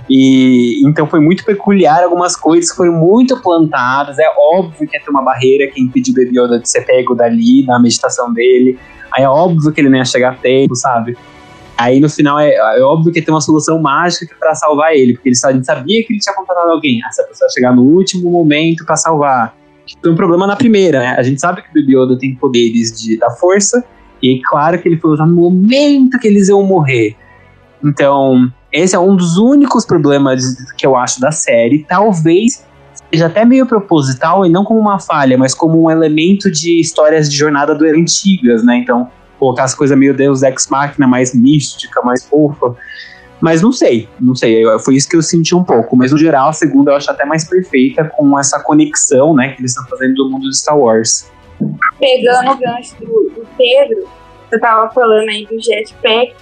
E 0.09 0.85
então 0.85 1.07
foi 1.07 1.19
muito 1.19 1.45
peculiar 1.45 2.03
algumas 2.03 2.35
coisas 2.35 2.75
foram 2.75 2.93
muito 2.93 3.41
plantadas. 3.41 4.19
É 4.19 4.27
óbvio 4.37 4.87
que 4.87 4.95
ia 4.95 5.03
ter 5.03 5.09
uma 5.09 5.21
barreira 5.21 5.67
que 5.71 5.81
impediu 5.81 6.13
o 6.13 6.17
Baby 6.17 6.39
Yoda 6.39 6.59
de 6.59 6.69
ser 6.69 6.85
pego 6.85 7.15
dali, 7.15 7.65
na 7.65 7.79
meditação 7.79 8.31
dele. 8.33 8.77
Aí 9.15 9.23
é 9.23 9.29
óbvio 9.29 9.71
que 9.71 9.79
ele 9.79 9.89
não 9.89 9.97
ia 9.97 10.05
chegar 10.05 10.31
a 10.31 10.35
tempo, 10.35 10.75
sabe? 10.75 11.17
Aí 11.77 11.99
no 11.99 12.09
final 12.09 12.39
é, 12.39 12.53
é 12.53 12.81
óbvio 12.81 13.11
que 13.11 13.21
tem 13.21 13.33
uma 13.33 13.41
solução 13.41 13.81
mágica 13.81 14.35
para 14.39 14.55
salvar 14.55 14.93
ele, 14.93 15.13
porque 15.13 15.29
ele 15.29 15.35
sabia 15.35 16.03
que 16.03 16.13
ele 16.13 16.19
tinha 16.19 16.35
contratado 16.35 16.71
alguém. 16.71 17.01
Ah, 17.03 17.09
essa 17.09 17.23
pessoa 17.23 17.49
chegar 17.49 17.75
no 17.75 17.83
último 17.83 18.29
momento 18.29 18.85
para 18.85 18.95
salvar. 18.95 19.55
Tem 20.01 20.11
um 20.11 20.15
problema 20.15 20.47
na 20.47 20.55
primeira, 20.55 20.99
né? 20.99 21.15
A 21.17 21.23
gente 21.23 21.41
sabe 21.41 21.61
que 21.61 21.79
o 21.79 21.81
Yoda 21.81 22.17
tem 22.17 22.35
poderes 22.35 22.91
de, 22.99 23.17
da 23.17 23.29
força, 23.29 23.83
e 24.21 24.41
claro 24.41 24.81
que 24.81 24.87
ele 24.87 24.97
foi 24.97 25.11
usado 25.11 25.29
no 25.29 25.41
momento 25.41 26.17
que 26.17 26.27
eles 26.27 26.47
iam 26.47 26.63
morrer. 26.63 27.15
Então, 27.83 28.49
esse 28.71 28.95
é 28.95 28.99
um 28.99 29.15
dos 29.15 29.37
únicos 29.37 29.85
problemas 29.85 30.55
que 30.77 30.87
eu 30.87 30.95
acho 30.95 31.19
da 31.19 31.31
série. 31.31 31.85
Talvez 31.87 32.65
seja 33.13 33.27
até 33.27 33.45
meio 33.45 33.67
proposital 33.67 34.43
e 34.43 34.49
não 34.49 34.63
como 34.63 34.79
uma 34.79 34.99
falha, 34.99 35.37
mas 35.37 35.53
como 35.53 35.83
um 35.83 35.91
elemento 35.91 36.49
de 36.49 36.79
histórias 36.79 37.29
de 37.29 37.37
jornada 37.37 37.75
do 37.75 37.85
antigas, 37.85 38.63
né? 38.65 38.77
Então, 38.77 39.07
colocar 39.37 39.65
as 39.65 39.75
coisas 39.75 39.95
meio 39.95 40.15
Deus 40.15 40.41
Ex 40.41 40.67
Machina, 40.67 41.05
mais 41.05 41.35
mística, 41.35 42.01
mais 42.01 42.25
fofa. 42.25 42.75
Mas 43.39 43.61
não 43.61 43.71
sei, 43.71 44.09
não 44.19 44.33
sei. 44.33 44.63
Foi 44.79 44.95
isso 44.95 45.07
que 45.07 45.15
eu 45.15 45.21
senti 45.21 45.53
um 45.53 45.63
pouco. 45.63 45.95
Mas 45.95 46.11
no 46.11 46.17
geral, 46.17 46.49
a 46.49 46.53
segunda 46.53 46.91
eu 46.91 46.95
acho 46.95 47.11
até 47.11 47.23
mais 47.23 47.47
perfeita 47.47 48.03
com 48.05 48.39
essa 48.39 48.59
conexão, 48.63 49.35
né, 49.35 49.49
que 49.49 49.61
eles 49.61 49.71
estão 49.71 49.85
fazendo 49.87 50.15
do 50.15 50.29
mundo 50.31 50.49
de 50.49 50.57
Star 50.57 50.77
Wars. 50.77 51.29
Pegando 51.99 52.51
o 52.51 52.57
gancho 52.57 52.95
do, 52.99 53.05
do 53.05 53.47
Pedro, 53.55 54.07
você 54.49 54.59
tava 54.59 54.89
falando 54.91 55.29
aí 55.29 55.45
do 55.45 55.61
jetpack. 55.61 56.33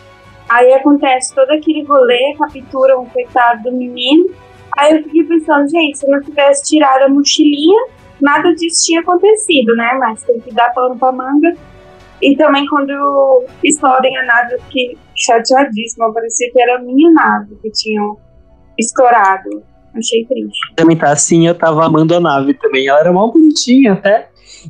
Aí 0.47 0.73
acontece 0.73 1.35
todo 1.35 1.49
aquele 1.51 1.83
rolê, 1.83 2.33
capturam 2.37 3.03
o 3.03 3.05
coitado 3.07 3.63
do 3.63 3.71
menino. 3.75 4.29
Aí 4.77 4.95
eu 4.95 5.03
fiquei 5.03 5.23
pensando, 5.23 5.69
gente, 5.69 5.97
se 5.97 6.05
eu 6.05 6.11
não 6.11 6.21
tivesse 6.21 6.63
tirado 6.63 7.03
a 7.03 7.09
mochilinha, 7.09 7.85
nada 8.21 8.53
disso 8.55 8.85
tinha 8.85 9.01
acontecido, 9.01 9.75
né? 9.75 9.93
Mas 9.99 10.23
tem 10.23 10.39
que 10.39 10.53
dar 10.53 10.73
pano 10.73 10.97
pra 10.97 11.11
manga. 11.11 11.53
E 12.21 12.35
também 12.35 12.65
quando 12.67 13.45
explodem 13.63 14.15
a 14.17 14.25
nave, 14.25 14.53
eu 14.53 14.61
fiquei 14.61 14.97
chateadíssima. 15.15 16.13
Parecia 16.13 16.51
que 16.51 16.61
era 16.61 16.77
a 16.77 16.79
minha 16.79 17.11
nave 17.11 17.57
que 17.61 17.71
tinham 17.71 18.17
estourado. 18.77 19.63
Achei 19.95 20.25
triste. 20.25 20.73
Também 20.75 20.95
tá 20.95 21.11
assim, 21.11 21.47
eu 21.47 21.55
tava 21.55 21.85
amando 21.85 22.15
a 22.15 22.19
nave 22.19 22.53
também. 22.53 22.87
Ela 22.87 22.99
era 23.01 23.11
mal 23.11 23.31
bonitinha 23.31 23.93
até. 23.93 24.29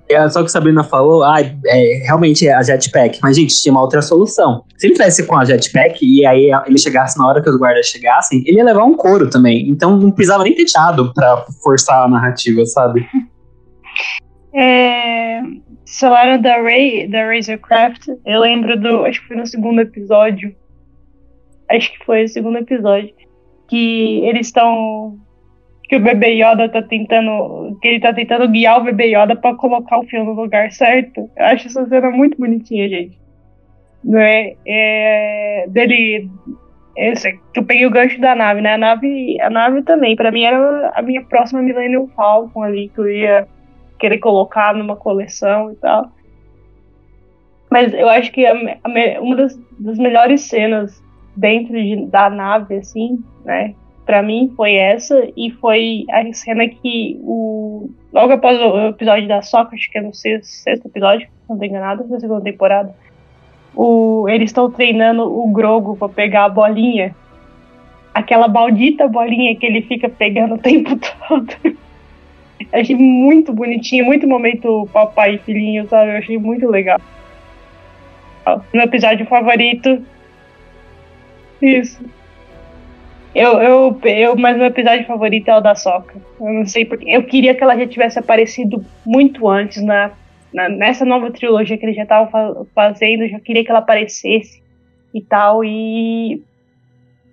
É, 0.10 0.30
só 0.30 0.40
que 0.42 0.46
a 0.46 0.50
Sabrina 0.50 0.84
falou, 0.84 1.24
ah, 1.24 1.40
é, 1.40 2.04
realmente 2.04 2.48
é 2.48 2.54
a 2.54 2.62
jetpack. 2.62 3.20
Mas, 3.22 3.36
gente, 3.36 3.60
tinha 3.60 3.72
uma 3.72 3.82
outra 3.82 4.02
solução. 4.02 4.64
Se 4.78 4.88
ele 4.88 4.94
tivesse 4.94 5.26
com 5.26 5.36
a 5.38 5.46
jetpack 5.46 6.00
e 6.02 6.26
aí 6.26 6.52
ele 6.66 6.78
chegasse 6.78 7.18
na 7.18 7.28
hora 7.28 7.42
que 7.42 7.50
os 7.50 7.58
guardas 7.58 7.88
chegassem, 7.88 8.44
ele 8.46 8.58
ia 8.58 8.64
levar 8.64 8.84
um 8.84 8.96
couro 8.96 9.30
também. 9.30 9.70
Então 9.70 9.98
não 9.98 10.12
precisava 10.12 10.44
nem 10.44 10.56
ter 10.56 10.66
teado 10.66 11.14
pra 11.14 11.46
forçar 11.64 12.06
a 12.06 12.08
narrativa, 12.08 12.66
sabe? 12.66 13.08
É, 14.54 15.42
falaram 16.00 16.42
da 16.42 16.62
Ray, 16.62 17.08
da 17.08 17.26
Razorcraft. 17.26 18.08
Eu 18.26 18.42
lembro 18.42 18.80
do. 18.80 19.06
Acho 19.06 19.22
que 19.22 19.28
foi 19.28 19.38
no 19.38 19.48
segundo 19.48 19.82
episódio. 19.82 20.56
Acho 21.70 21.92
que 21.92 22.06
foi 22.06 22.26
o 22.26 22.30
segundo 22.30 22.58
episódio. 22.58 23.14
Que 23.70 24.26
eles 24.26 24.48
estão 24.48 25.18
que 25.92 25.98
o 25.98 26.00
bebê 26.00 26.42
Yoda 26.42 26.70
tá 26.70 26.82
tentando. 26.82 27.78
Que 27.82 27.90
ele 27.90 28.00
tá 28.00 28.14
tentando 28.14 28.48
guiar 28.48 28.80
o 28.80 28.84
bebê 28.86 29.14
Yoda 29.14 29.36
pra 29.36 29.54
colocar 29.56 30.00
o 30.00 30.04
fio 30.04 30.24
no 30.24 30.32
lugar 30.32 30.72
certo. 30.72 31.30
Eu 31.36 31.46
acho 31.48 31.68
essa 31.68 31.86
cena 31.86 32.10
muito 32.10 32.38
bonitinha, 32.38 32.88
gente. 32.88 33.20
Não 34.02 34.18
é? 34.18 34.56
é 34.66 35.66
dele. 35.68 36.32
Esse, 36.96 37.34
que 37.54 37.60
eu 37.60 37.66
peguei 37.66 37.86
o 37.86 37.92
gancho 37.92 38.22
da 38.22 38.34
nave, 38.34 38.62
né? 38.62 38.76
A 38.76 38.78
nave, 38.78 39.38
a 39.42 39.50
nave 39.50 39.82
também. 39.82 40.16
Pra 40.16 40.32
mim 40.32 40.46
era 40.46 40.94
a 40.96 41.02
minha 41.02 41.26
próxima 41.26 41.62
Millennium 41.62 42.08
Falcon 42.16 42.64
ali, 42.64 42.88
que 42.88 43.02
eu 43.02 43.12
ia 43.12 43.46
querer 44.00 44.20
colocar 44.20 44.74
numa 44.74 44.96
coleção 44.96 45.74
e 45.74 45.76
tal. 45.76 46.10
Mas 47.70 47.94
eu 47.94 48.08
acho 48.08 48.32
que 48.32 48.46
a, 48.46 48.54
a, 48.54 49.22
uma 49.22 49.36
das, 49.36 49.60
das 49.78 49.98
melhores 49.98 50.40
cenas 50.40 51.04
dentro 51.36 51.74
de, 51.74 52.06
da 52.06 52.30
nave, 52.30 52.76
assim, 52.76 53.22
né? 53.44 53.76
Para 54.06 54.22
mim 54.22 54.52
foi 54.56 54.76
essa 54.76 55.28
e 55.38 55.52
foi 55.52 56.06
a 56.10 56.34
cena 56.34 56.68
que 56.68 57.20
o 57.24 57.90
logo 58.12 58.34
após 58.34 58.60
o 58.60 58.88
episódio 58.90 59.28
da 59.28 59.38
acho 59.38 59.92
que 59.92 59.98
é 59.98 60.02
no 60.02 60.14
sexto, 60.14 60.46
sexto 60.46 60.88
episódio, 60.88 61.28
não 61.50 61.58
tô 61.58 61.64
enganado, 61.64 62.06
na 62.08 62.20
segunda 62.20 62.42
temporada, 62.42 62.94
o, 63.76 64.28
eles 64.28 64.50
estão 64.50 64.70
treinando 64.70 65.24
o 65.24 65.48
Grogo 65.52 65.96
para 65.96 66.10
pegar 66.10 66.46
a 66.46 66.50
bolinha, 66.50 67.16
aquela 68.14 68.48
maldita 68.48 69.08
bolinha 69.08 69.56
que 69.56 69.66
ele 69.66 69.82
fica 69.82 70.10
pegando 70.10 70.56
o 70.56 70.58
tempo 70.58 70.92
todo. 71.28 71.78
achei 72.74 72.96
muito 72.96 73.54
bonitinho, 73.54 74.06
muito 74.06 74.28
momento 74.28 74.90
papai 74.92 75.36
e 75.36 75.40
filhinho, 75.40 75.88
sabe? 75.88 76.12
Eu 76.12 76.18
achei 76.18 76.38
muito 76.38 76.68
legal. 76.68 77.00
Meu 78.74 78.84
episódio 78.84 79.26
favorito. 79.26 80.04
Isso. 81.62 82.04
Eu, 83.34 83.62
eu, 83.62 84.00
eu, 84.04 84.36
mas 84.36 84.58
meu 84.58 84.66
episódio 84.66 85.06
favorito 85.06 85.48
é 85.48 85.58
o 85.58 85.62
da 85.62 85.74
Soca. 85.74 86.16
Eu 86.40 86.54
não 86.54 86.66
sei 86.66 86.86
porque. 86.86 87.10
Eu 87.10 87.24
queria 87.24 87.56
que 87.56 87.64
ela 87.64 87.78
já 87.78 87.88
tivesse 87.88 88.20
aparecido 88.20 88.84
muito 89.06 89.48
antes 89.48 89.82
na, 89.82 90.12
na 90.54 90.68
nessa 90.68 91.06
nova 91.06 91.32
trilogia 91.32 91.78
que 91.78 91.86
ele 91.86 91.94
já 91.94 92.04
estava 92.04 92.30
fa 92.30 92.66
fazendo. 92.76 93.24
Eu 93.24 93.30
já 93.30 93.40
queria 93.40 93.64
que 93.64 93.72
ela 93.72 93.80
aparecesse 93.80 94.62
e 95.14 95.22
tal. 95.22 95.64
E 95.64 96.44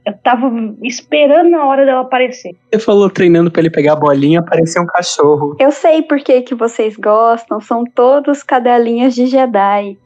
eu 0.06 0.14
tava 0.22 0.50
esperando 0.82 1.54
a 1.56 1.66
hora 1.66 1.84
dela 1.84 2.02
aparecer. 2.02 2.54
Você 2.72 2.78
falou 2.78 3.10
treinando 3.10 3.50
para 3.50 3.60
ele 3.60 3.70
pegar 3.70 3.94
a 3.94 3.96
bolinha, 3.96 4.38
apareceu 4.38 4.82
um 4.82 4.86
cachorro. 4.86 5.56
Eu 5.58 5.72
sei 5.72 6.02
por 6.02 6.18
que, 6.20 6.42
que 6.42 6.54
vocês 6.54 6.96
gostam. 6.96 7.60
São 7.60 7.82
todos 7.84 8.44
cadelinhas 8.44 9.16
de 9.16 9.26
Jedi. 9.26 9.98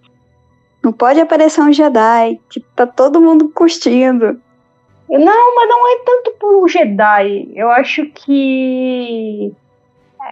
Não 0.83 0.93
pode 0.93 1.21
aparecer 1.21 1.61
um 1.61 1.73
Jedi 1.73 2.41
que 2.51 2.61
tá 2.75 2.87
todo 2.87 3.21
mundo 3.21 3.51
curtindo. 3.51 4.41
Não, 5.19 5.55
mas 5.55 5.69
não 5.69 5.93
é 5.93 5.99
tanto 6.07 6.31
por 6.41 6.69
Jedi. 6.71 7.49
Eu 7.55 7.71
acho 7.71 8.07
que 8.07 9.53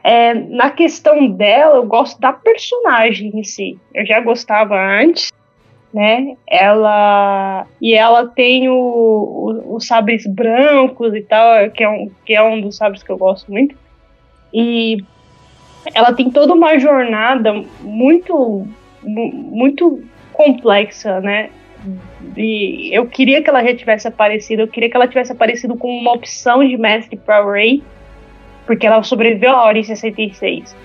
é, 0.03 0.33
na 0.33 0.71
questão 0.71 1.29
dela, 1.29 1.77
eu 1.77 1.85
gosto 1.85 2.19
da 2.19 2.33
personagem 2.33 3.31
em 3.35 3.45
si. 3.45 3.79
Eu 3.95 4.07
já 4.07 4.21
gostava 4.21 4.75
antes, 4.75 5.31
né? 5.93 6.35
Ela 6.47 7.67
e 7.79 7.93
ela 7.93 8.27
tem 8.29 8.71
o, 8.71 8.75
o, 8.75 9.77
os 9.77 9.87
sabres 9.87 10.27
brancos 10.27 11.15
e 11.15 11.21
tal, 11.21 11.71
que 11.71 11.85
é, 11.85 11.89
um, 11.89 12.11
que 12.25 12.35
é 12.35 12.43
um 12.43 12.63
dos 12.63 12.77
sabres 12.77 13.03
que 13.03 13.13
eu 13.13 13.19
gosto 13.19 13.53
muito. 13.53 13.77
E 14.55 15.05
ela 15.95 16.15
tem 16.15 16.31
toda 16.31 16.55
uma 16.55 16.79
jornada 16.79 17.53
muito 17.83 18.67
muito 19.03 20.03
complexa, 20.33 21.21
né? 21.21 21.51
E 22.37 22.95
eu 22.97 23.07
queria 23.07 23.43
que 23.43 23.51
ela 23.51 23.65
já 23.65 23.75
tivesse 23.75 24.07
aparecido, 24.07 24.63
eu 24.63 24.69
queria 24.69 24.91
que 24.91 24.97
ela 24.97 25.09
tivesse 25.09 25.33
aparecido 25.33 25.77
com 25.77 25.89
uma 25.89 26.13
opção 26.13 26.67
de 26.67 26.77
mestre 26.77 27.17
para 27.17 27.45
Rey, 27.45 27.83
porque 28.67 28.87
ela 28.87 29.03
sobreviveu 29.03 29.51
à 29.51 29.65
Ordem 29.65 29.83
66. 29.83 30.77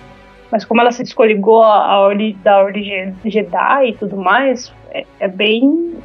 Mas 0.51 0.63
como 0.63 0.81
ela 0.81 0.91
se 0.91 1.03
descoligou 1.03 1.63
a, 1.63 1.99
ordem, 1.99 2.37
da 2.43 2.59
Ordem 2.59 3.13
Jedi 3.25 3.89
e 3.89 3.93
tudo 3.93 4.15
mais, 4.15 4.73
é, 4.91 5.05
é 5.19 5.27
bem. 5.27 5.95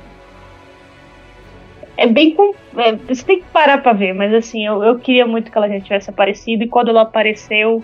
É 1.96 2.06
bem. 2.06 2.36
É, 2.76 2.92
você 2.92 3.24
tem 3.24 3.40
que 3.40 3.46
parar 3.52 3.78
pra 3.78 3.92
ver, 3.92 4.14
mas 4.14 4.32
assim, 4.32 4.66
eu, 4.66 4.82
eu 4.82 4.98
queria 4.98 5.26
muito 5.26 5.50
que 5.50 5.58
ela 5.58 5.68
já 5.68 5.80
tivesse 5.80 6.10
aparecido, 6.10 6.64
e 6.64 6.68
quando 6.68 6.88
ela 6.88 7.02
apareceu, 7.02 7.82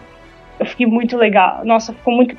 eu 0.59 0.66
fiquei 0.66 0.86
muito 0.86 1.16
legal. 1.16 1.64
Nossa, 1.64 1.92
ficou 1.92 2.14
muito 2.14 2.36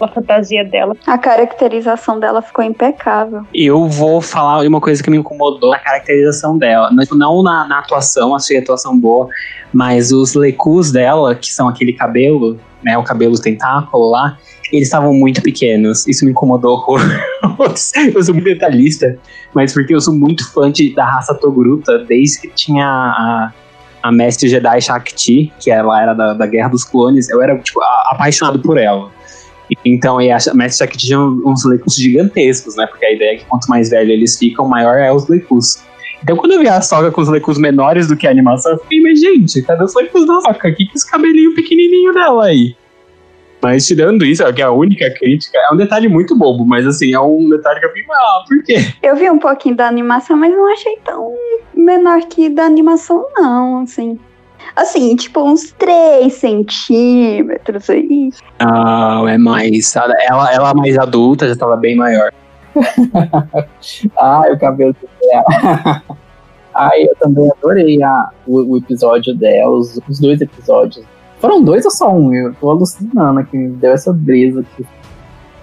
a 0.00 0.08
fantasia 0.08 0.64
dela. 0.64 0.96
A 1.06 1.18
caracterização 1.18 2.18
dela 2.20 2.40
ficou 2.42 2.64
impecável. 2.64 3.44
Eu 3.54 3.88
vou 3.88 4.20
falar 4.20 4.66
uma 4.66 4.80
coisa 4.80 5.02
que 5.02 5.10
me 5.10 5.16
incomodou 5.16 5.70
na 5.70 5.78
caracterização 5.78 6.56
dela. 6.56 6.90
Não 7.12 7.42
na, 7.42 7.66
na 7.66 7.78
atuação, 7.78 8.34
achei 8.34 8.58
a 8.58 8.60
atuação 8.60 8.98
boa, 8.98 9.28
mas 9.72 10.12
os 10.12 10.34
lecus 10.34 10.92
dela, 10.92 11.34
que 11.34 11.52
são 11.52 11.68
aquele 11.68 11.92
cabelo, 11.92 12.58
né, 12.82 12.96
o 12.96 13.02
cabelo 13.02 13.38
tentáculo 13.40 14.10
lá, 14.10 14.38
eles 14.72 14.88
estavam 14.88 15.12
muito 15.12 15.42
pequenos. 15.42 16.06
Isso 16.06 16.24
me 16.24 16.30
incomodou 16.30 16.84
eu 18.14 18.24
sou 18.24 18.34
muito 18.34 18.44
detalhista, 18.44 19.18
mas 19.54 19.72
porque 19.72 19.94
eu 19.94 20.00
sou 20.00 20.14
muito 20.14 20.50
fã 20.52 20.70
de, 20.70 20.94
da 20.94 21.04
raça 21.04 21.34
Togruta, 21.34 21.98
desde 21.98 22.40
que 22.40 22.48
tinha 22.48 22.86
a, 22.86 23.52
a 24.02 24.12
mestre 24.12 24.48
Jedi 24.48 24.80
Shakti, 24.80 25.52
que 25.58 25.70
ela 25.70 26.00
era 26.00 26.14
da, 26.14 26.34
da 26.34 26.46
Guerra 26.46 26.68
dos 26.68 26.84
Clones, 26.84 27.28
eu 27.28 27.42
era 27.42 27.56
tipo, 27.58 27.80
apaixonado 28.10 28.60
por 28.60 28.78
ela. 28.78 29.10
Então, 29.84 30.20
e 30.20 30.30
a 30.30 30.38
Mestre 30.54 30.86
Shakti 30.86 31.06
tinha 31.06 31.20
uns 31.20 31.64
Leikus 31.64 31.96
gigantescos, 31.96 32.76
né? 32.76 32.86
Porque 32.86 33.04
a 33.04 33.12
ideia 33.12 33.34
é 33.34 33.36
que 33.36 33.44
quanto 33.46 33.66
mais 33.66 33.90
velho 33.90 34.10
eles 34.10 34.38
ficam, 34.38 34.68
maior 34.68 34.96
é 34.96 35.12
os 35.12 35.28
Leikus. 35.28 35.82
Então, 36.22 36.36
quando 36.36 36.52
eu 36.52 36.60
vi 36.60 36.68
a 36.68 36.80
Soca 36.80 37.10
com 37.10 37.20
os 37.20 37.28
Leikus 37.28 37.58
menores 37.58 38.08
do 38.08 38.16
que 38.16 38.26
a 38.26 38.30
animação, 38.30 38.72
eu 38.72 38.78
fiquei, 38.78 39.00
mas 39.00 39.20
gente, 39.20 39.62
cadê 39.62 39.84
os 39.84 39.94
Leikus 39.94 40.26
da 40.26 40.40
Soca? 40.40 40.72
Que 40.72 40.86
que 40.86 40.96
esse 40.96 41.10
cabelinho 41.10 41.54
pequenininho 41.54 42.12
dela 42.14 42.46
aí? 42.46 42.74
Mas 43.62 43.86
tirando 43.86 44.24
isso, 44.24 44.42
é 44.42 44.62
a 44.62 44.70
única 44.70 45.10
crítica 45.10 45.58
é 45.58 45.74
um 45.74 45.76
detalhe 45.76 46.08
muito 46.08 46.36
bobo, 46.36 46.64
mas 46.64 46.86
assim, 46.86 47.12
é 47.14 47.20
um 47.20 47.48
detalhe 47.48 47.80
que 47.80 47.86
eu 47.86 47.90
fiquei, 47.90 48.14
ah, 48.14 48.44
por 48.46 48.62
quê? 48.62 48.76
Eu 49.02 49.16
vi 49.16 49.30
um 49.30 49.38
pouquinho 49.38 49.74
da 49.74 49.88
animação, 49.88 50.36
mas 50.36 50.52
não 50.52 50.72
achei 50.72 50.96
tão 51.04 51.34
menor 51.74 52.20
que 52.28 52.48
da 52.48 52.64
animação, 52.64 53.26
não, 53.34 53.80
assim. 53.80 54.18
Assim, 54.74 55.16
tipo, 55.16 55.40
uns 55.40 55.72
3 55.72 56.32
centímetros 56.32 57.88
aí. 57.88 58.30
Não, 58.60 59.26
é 59.26 59.38
mais. 59.38 59.94
Ela, 59.96 60.52
ela 60.52 60.70
é 60.70 60.74
mais 60.74 60.98
adulta, 60.98 61.48
já 61.48 61.56
tava 61.56 61.76
bem 61.76 61.96
maior. 61.96 62.30
Ai, 64.20 64.52
o 64.52 64.58
cabelo 64.58 64.94
dela. 65.20 66.02
Ai, 66.74 67.04
eu 67.04 67.16
também 67.18 67.50
adorei 67.56 68.02
a, 68.02 68.30
o, 68.46 68.74
o 68.74 68.76
episódio 68.76 69.34
dela, 69.34 69.70
os, 69.70 69.98
os, 70.06 70.20
dois 70.20 70.42
episódios. 70.42 71.06
Foram 71.38 71.62
dois 71.62 71.86
ou 71.86 71.90
só 71.90 72.12
um? 72.12 72.34
Eu 72.34 72.54
tô 72.54 72.70
alucinando 72.70 73.44
que 73.46 73.56
me 73.56 73.70
deu 73.76 73.92
essa 73.92 74.12
brisa 74.12 74.62
que 74.76 74.84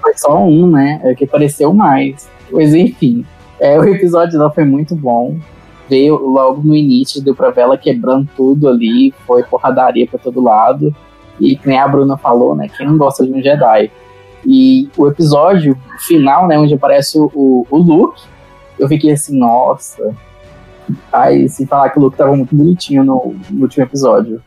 foi 0.02 0.14
só 0.18 0.44
um, 0.44 0.72
né? 0.72 1.00
É 1.04 1.14
que 1.14 1.26
apareceu 1.26 1.72
mais. 1.72 2.28
Mas 2.52 2.74
enfim, 2.74 3.24
é, 3.60 3.80
o 3.80 3.86
episódio 3.86 4.40
dela 4.40 4.50
foi 4.50 4.66
muito 4.66 4.96
bom 4.96 5.38
veio 5.90 6.18
logo 6.18 6.62
no 6.64 6.76
início, 6.76 7.24
deu 7.24 7.36
pra 7.36 7.50
ver 7.50 7.62
ela 7.62 7.78
quebrando 7.78 8.28
tudo 8.36 8.68
ali, 8.68 9.14
foi 9.26 9.44
porradaria 9.44 10.08
pra 10.08 10.20
todo 10.20 10.42
lado. 10.42 10.96
E 11.40 11.60
nem 11.66 11.80
a 11.80 11.88
Bruna 11.88 12.18
falou, 12.18 12.56
né? 12.56 12.70
Quem 12.76 12.86
não 12.86 12.98
gosta 12.98 13.26
de 13.26 13.32
um 13.32 13.42
Jedi? 13.42 13.92
E 14.46 14.90
o 14.98 15.08
episódio 15.08 15.78
final, 16.00 16.48
né, 16.48 16.58
onde 16.58 16.74
aparece 16.74 17.18
o, 17.18 17.66
o 17.70 17.78
Luke, 17.78 18.22
eu 18.78 18.88
fiquei 18.88 19.12
assim, 19.12 19.38
nossa. 19.38 20.16
Aí, 21.12 21.48
se 21.48 21.66
falar 21.66 21.90
que 21.90 21.98
o 21.98 22.02
Luke 22.02 22.18
tava 22.18 22.36
muito 22.36 22.56
bonitinho 22.56 23.04
no, 23.04 23.36
no 23.50 23.62
último 23.62 23.84
episódio. 23.84 24.42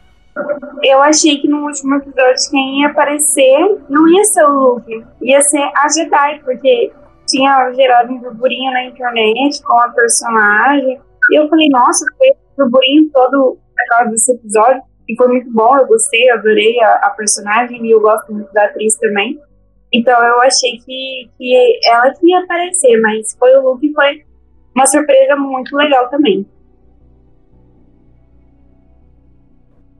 Eu 0.82 1.02
achei 1.02 1.38
que 1.38 1.48
no 1.48 1.64
último 1.64 1.94
episódio 1.94 2.50
quem 2.50 2.82
ia 2.82 2.88
aparecer 2.88 3.80
não 3.88 4.06
ia 4.06 4.24
ser 4.24 4.44
o 4.44 4.74
Luke, 4.74 5.04
ia 5.22 5.40
ser 5.40 5.70
a 5.74 5.88
Jedi, 5.88 6.40
porque 6.44 6.92
tinha 7.26 7.72
gerado 7.72 8.12
um 8.12 8.18
burburinho 8.18 8.72
na 8.72 8.84
internet 8.84 9.62
com 9.62 9.80
a 9.80 9.88
personagem. 9.88 11.00
E 11.30 11.40
eu 11.40 11.48
falei, 11.48 11.68
nossa, 11.70 12.04
foi 12.16 12.28
um 12.30 12.56
burburinho 12.56 13.10
todo 13.12 13.58
por 13.90 14.10
desse 14.10 14.32
episódio. 14.32 14.82
E 15.08 15.16
foi 15.16 15.28
muito 15.28 15.52
bom, 15.52 15.76
eu 15.76 15.86
gostei, 15.86 16.28
adorei 16.30 16.80
a, 16.80 16.94
a, 16.94 17.10
personagem 17.10 17.84
e 17.86 17.90
eu 17.92 18.00
gosto 18.00 18.32
muito 18.32 18.52
da 18.52 18.64
atriz 18.64 18.96
também. 18.98 19.40
Então 19.92 20.20
eu 20.20 20.40
achei 20.40 20.78
que, 20.78 21.30
que 21.38 21.80
ela 21.84 22.12
que 22.12 22.28
ia 22.28 22.40
aparecer, 22.40 23.00
mas 23.00 23.36
foi 23.38 23.56
o 23.56 23.62
Luke 23.62 23.92
foi 23.92 24.24
uma 24.74 24.84
surpresa 24.86 25.36
muito 25.36 25.76
legal 25.76 26.08
também. 26.10 26.44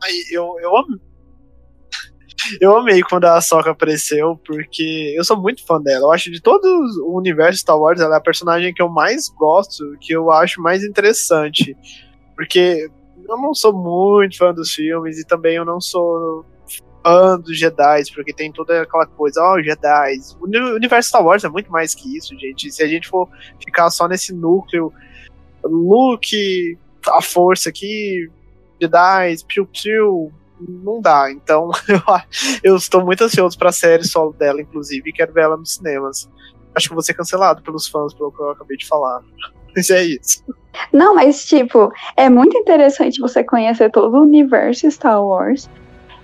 Aí, 0.03 0.25
eu, 0.31 0.59
eu, 0.61 0.73
eu 2.61 2.77
amei 2.77 3.03
quando 3.03 3.25
a 3.25 3.41
Soca 3.41 3.71
apareceu, 3.71 4.39
porque 4.45 5.15
eu 5.17 5.25
sou 5.25 5.41
muito 5.41 5.65
fã 5.65 5.81
dela. 5.81 6.07
Eu 6.07 6.13
acho 6.13 6.31
de 6.31 6.41
todo 6.41 6.65
o 7.05 7.17
universo 7.17 7.61
Star 7.61 7.79
Wars, 7.79 8.01
ela 8.01 8.17
é 8.17 8.19
a 8.19 8.23
personagem 8.23 8.73
que 8.73 8.83
eu 8.83 8.89
mais 8.89 9.29
gosto, 9.29 9.97
que 10.01 10.13
eu 10.13 10.31
acho 10.31 10.61
mais 10.61 10.85
interessante. 10.85 11.77
Porque 12.35 12.89
eu 13.29 13.37
não 13.39 13.55
sou 13.55 13.73
muito 13.73 14.37
fã 14.37 14.53
dos 14.53 14.71
filmes 14.73 15.19
e 15.19 15.27
também 15.27 15.57
eu 15.57 15.65
não 15.65 15.81
sou 15.81 16.45
fã 17.03 17.39
dos 17.39 17.59
Jedi, 17.59 18.03
porque 18.15 18.33
tem 18.33 18.53
toda 18.53 18.83
aquela 18.83 19.07
coisa, 19.07 19.41
ó, 19.41 19.55
oh, 19.55 19.63
Jedi. 19.63 20.17
O 20.41 20.75
universo 20.75 21.09
Star 21.09 21.25
Wars 21.25 21.45
é 21.45 21.49
muito 21.49 21.71
mais 21.71 21.95
que 21.95 22.17
isso, 22.17 22.37
gente. 22.39 22.71
Se 22.71 22.83
a 22.83 22.89
gente 22.89 23.09
for 23.09 23.29
ficar 23.65 23.89
só 23.91 24.09
nesse 24.09 24.33
núcleo, 24.35 24.93
Luke, 25.65 26.79
a 27.09 27.23
força 27.23 27.69
aqui, 27.69 28.29
Jedi, 28.81 29.37
Piu 29.47 29.67
Piu, 29.67 30.33
não 30.61 31.01
dá. 31.01 31.31
Então, 31.31 31.71
eu, 32.63 32.77
estou 32.77 33.05
muito 33.05 33.25
ansioso 33.25 33.59
para 33.59 33.71
a 33.71 33.73
série 33.73 34.05
solo 34.05 34.33
dela, 34.33 34.61
inclusive, 34.61 35.11
e 35.11 35.13
quero 35.13 35.33
ver 35.33 35.45
ela 35.45 35.57
nos 35.57 35.75
cinemas. 35.75 36.29
Acho 36.75 36.89
que 36.89 36.95
vou 36.95 37.03
ser 37.03 37.15
cancelado 37.15 37.63
pelos 37.63 37.87
fãs, 37.89 38.13
pelo 38.15 38.33
que 38.33 38.41
eu 38.41 38.51
acabei 38.51 38.77
de 38.77 38.87
falar. 38.87 39.23
Mas 39.75 39.91
é 39.91 40.03
isso. 40.05 40.43
Não, 40.91 41.15
mas, 41.15 41.45
tipo, 41.45 41.93
é 42.17 42.31
muito 42.31 42.57
interessante 42.57 43.21
você 43.21 43.45
conhecer 43.45 43.91
todo 43.91 44.17
o 44.17 44.23
universo 44.23 44.91
Star 44.91 45.23
Wars. 45.23 45.69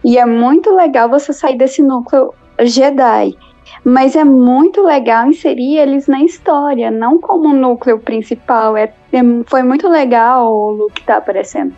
E 0.02 0.16
é 0.16 0.24
muito 0.24 0.74
legal 0.74 1.08
você 1.08 1.34
sair 1.34 1.58
desse 1.58 1.82
núcleo 1.82 2.32
Jedi. 2.60 3.36
Mas 3.84 4.16
é 4.16 4.24
muito 4.24 4.82
legal 4.82 5.26
inserir 5.26 5.76
eles 5.76 6.06
na 6.06 6.22
história, 6.22 6.90
não 6.90 7.20
como 7.20 7.54
núcleo 7.54 7.98
principal. 7.98 8.76
É, 8.76 8.92
é 9.12 9.20
foi 9.46 9.62
muito 9.62 9.88
legal 9.88 10.52
o 10.52 10.70
Luke 10.70 11.02
tá 11.04 11.16
aparecendo. 11.16 11.74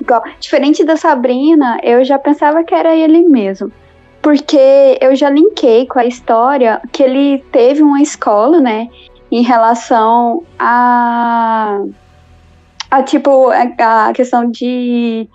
Igual, 0.00 0.22
diferente 0.38 0.84
da 0.84 0.96
Sabrina, 0.96 1.78
eu 1.82 2.04
já 2.04 2.18
pensava 2.18 2.62
que 2.62 2.74
era 2.74 2.94
ele 2.94 3.22
mesmo. 3.22 3.72
Porque 4.22 4.98
eu 5.00 5.14
já 5.14 5.30
linkei 5.30 5.86
com 5.86 5.98
a 5.98 6.04
história 6.04 6.80
que 6.92 7.02
ele 7.02 7.44
teve 7.52 7.82
uma 7.82 8.00
escola, 8.02 8.60
né? 8.60 8.88
Em 9.30 9.42
relação 9.42 10.42
a. 10.58 11.80
a 12.90 13.02
tipo, 13.02 13.50
a, 13.50 14.12
questão 14.12 14.50
de 14.50 15.28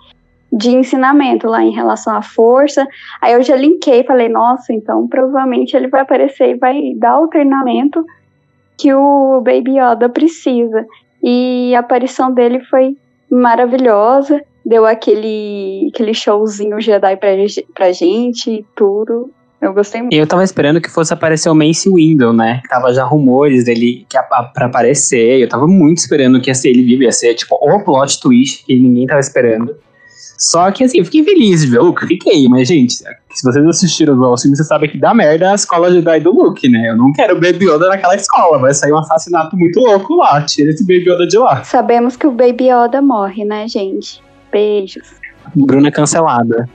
de 0.52 0.68
ensinamento 0.68 1.48
lá 1.48 1.62
em 1.62 1.72
relação 1.72 2.14
à 2.14 2.20
força. 2.20 2.86
Aí 3.22 3.32
eu 3.32 3.42
já 3.42 3.56
linkei, 3.56 4.04
falei, 4.04 4.28
nossa, 4.28 4.70
então 4.70 5.08
provavelmente 5.08 5.74
ele 5.74 5.88
vai 5.88 6.02
aparecer 6.02 6.50
e 6.50 6.58
vai 6.58 6.92
dar 6.96 7.18
o 7.18 7.28
treinamento 7.28 8.04
que 8.76 8.92
o 8.92 9.40
Baby 9.40 9.78
Yoda 9.78 10.10
precisa. 10.10 10.86
E 11.22 11.74
a 11.74 11.78
aparição 11.78 12.30
dele 12.30 12.60
foi 12.64 12.96
maravilhosa 13.30 14.42
deu 14.64 14.86
aquele, 14.86 15.90
aquele 15.92 16.14
showzinho 16.14 16.80
Jedi 16.80 17.16
pra, 17.16 17.30
pra 17.74 17.92
gente 17.92 18.50
e 18.50 18.66
tudo. 18.74 19.30
Eu 19.60 19.72
gostei 19.72 20.00
muito. 20.00 20.12
Eu 20.12 20.26
tava 20.26 20.42
esperando 20.42 20.80
que 20.80 20.90
fosse 20.90 21.14
aparecer 21.14 21.48
o 21.48 21.54
Mace 21.54 21.88
Window, 21.88 22.32
né? 22.32 22.60
Tava 22.68 22.92
já 22.92 23.04
rumores 23.04 23.64
dele 23.64 24.04
que 24.08 24.18
a, 24.18 24.26
a, 24.32 24.42
pra 24.42 24.66
aparecer. 24.66 25.40
Eu 25.40 25.48
tava 25.48 25.68
muito 25.68 25.98
esperando 25.98 26.40
que 26.40 26.50
ia 26.50 26.54
ser 26.54 26.70
ele 26.70 26.82
vivo, 26.82 27.04
ia 27.04 27.12
ser 27.12 27.34
tipo 27.34 27.54
o 27.54 27.84
plot 27.84 28.20
twist 28.20 28.64
que 28.64 28.76
ninguém 28.76 29.06
tava 29.06 29.20
esperando. 29.20 29.76
Só 30.36 30.68
que 30.72 30.82
assim, 30.82 30.98
eu 30.98 31.04
fiquei 31.04 31.22
feliz 31.22 31.60
de 31.60 31.68
ver 31.68 31.78
o 31.78 31.84
Luke, 31.84 32.04
fiquei, 32.04 32.48
mas 32.48 32.66
gente, 32.66 32.94
se 32.94 33.44
vocês 33.44 33.64
assistiram 33.64 34.18
o 34.18 34.36
filme, 34.36 34.56
você 34.56 34.64
sabe 34.64 34.88
que 34.88 34.98
dá 34.98 35.14
merda 35.14 35.52
a 35.52 35.54
escola 35.54 35.92
Jedi 35.92 36.18
do 36.18 36.32
Luke, 36.32 36.68
né? 36.68 36.90
Eu 36.90 36.96
não 36.96 37.12
quero 37.12 37.36
o 37.36 37.40
Baby 37.40 37.66
Yoda 37.66 37.88
naquela 37.88 38.16
escola, 38.16 38.58
vai 38.58 38.74
sair 38.74 38.92
um 38.92 38.98
assassinato 38.98 39.56
muito 39.56 39.78
louco 39.78 40.16
lá, 40.16 40.44
tira 40.44 40.70
esse 40.70 40.82
Baby 40.82 41.08
Yoda 41.08 41.28
de 41.28 41.38
lá. 41.38 41.62
Sabemos 41.62 42.16
que 42.16 42.26
o 42.26 42.32
Baby 42.32 42.70
Yoda 42.70 43.00
morre, 43.00 43.44
né, 43.44 43.68
gente? 43.68 44.20
Beijos. 44.52 45.14
Bruna 45.54 45.90
cancelada. 45.90 46.68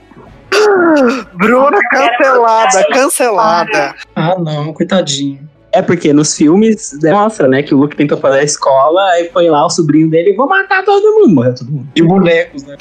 Bruna 1.34 1.78
cancelada, 1.90 2.84
cancelada. 2.92 3.94
Ah, 4.14 4.36
não, 4.38 4.72
coitadinho. 4.72 5.48
É 5.70 5.82
porque 5.82 6.12
nos 6.12 6.34
filmes 6.34 6.98
mostra, 7.02 7.46
né, 7.46 7.62
que 7.62 7.74
o 7.74 7.78
Luke 7.78 7.94
tentou 7.94 8.18
fazer 8.18 8.40
a 8.40 8.42
escola, 8.42 9.02
aí 9.10 9.30
foi 9.30 9.50
lá 9.50 9.66
o 9.66 9.70
sobrinho 9.70 10.08
dele, 10.08 10.34
vou 10.34 10.48
matar 10.48 10.82
todo 10.82 11.20
mundo, 11.20 11.34
morreu 11.34 11.54
todo 11.54 11.70
mundo. 11.70 11.88
E 11.94 12.02
bonecos, 12.02 12.64
né? 12.64 12.76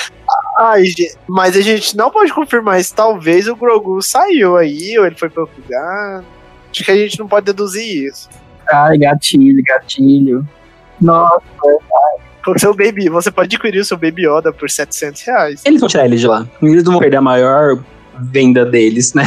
Ai, 0.58 0.86
gente, 0.86 1.16
mas 1.28 1.56
a 1.56 1.62
gente 1.62 1.96
não 1.98 2.10
pode 2.10 2.34
confirmar 2.34 2.80
isso. 2.80 2.96
Talvez 2.96 3.48
o 3.48 3.56
Grogu 3.56 4.02
saiu 4.02 4.56
aí, 4.56 4.98
ou 4.98 5.06
ele 5.06 5.16
foi 5.16 5.30
pra 5.30 5.42
outro 5.42 5.62
lugar. 5.62 6.24
Acho 6.72 6.84
que 6.84 6.92
a 6.92 6.96
gente 6.96 7.20
não 7.20 7.28
pode 7.28 7.46
deduzir 7.46 8.08
isso. 8.08 8.30
Ai, 8.72 8.98
gatilho, 8.98 9.62
gatilho. 9.68 10.48
Nossa, 11.00 11.44
Com 11.60 11.80
o 12.56 12.60
seu 12.60 12.74
Baby, 12.74 13.10
você 13.10 13.32
pode 13.32 13.56
adquirir 13.56 13.80
o 13.80 13.86
seu 13.86 13.98
Baby 13.98 14.28
Yoda 14.28 14.54
por 14.54 14.70
700 14.70 15.22
reais. 15.24 15.64
Eles 15.66 15.80
vão 15.80 15.90
tirar 15.90 16.06
ele 16.06 16.16
de 16.16 16.28
lá. 16.28 16.48
Eles 16.62 16.84
vão 16.84 17.00
perder 17.00 17.18
a 17.18 17.22
maior 17.22 17.84
venda 18.20 18.66
deles, 18.66 19.14
né? 19.14 19.24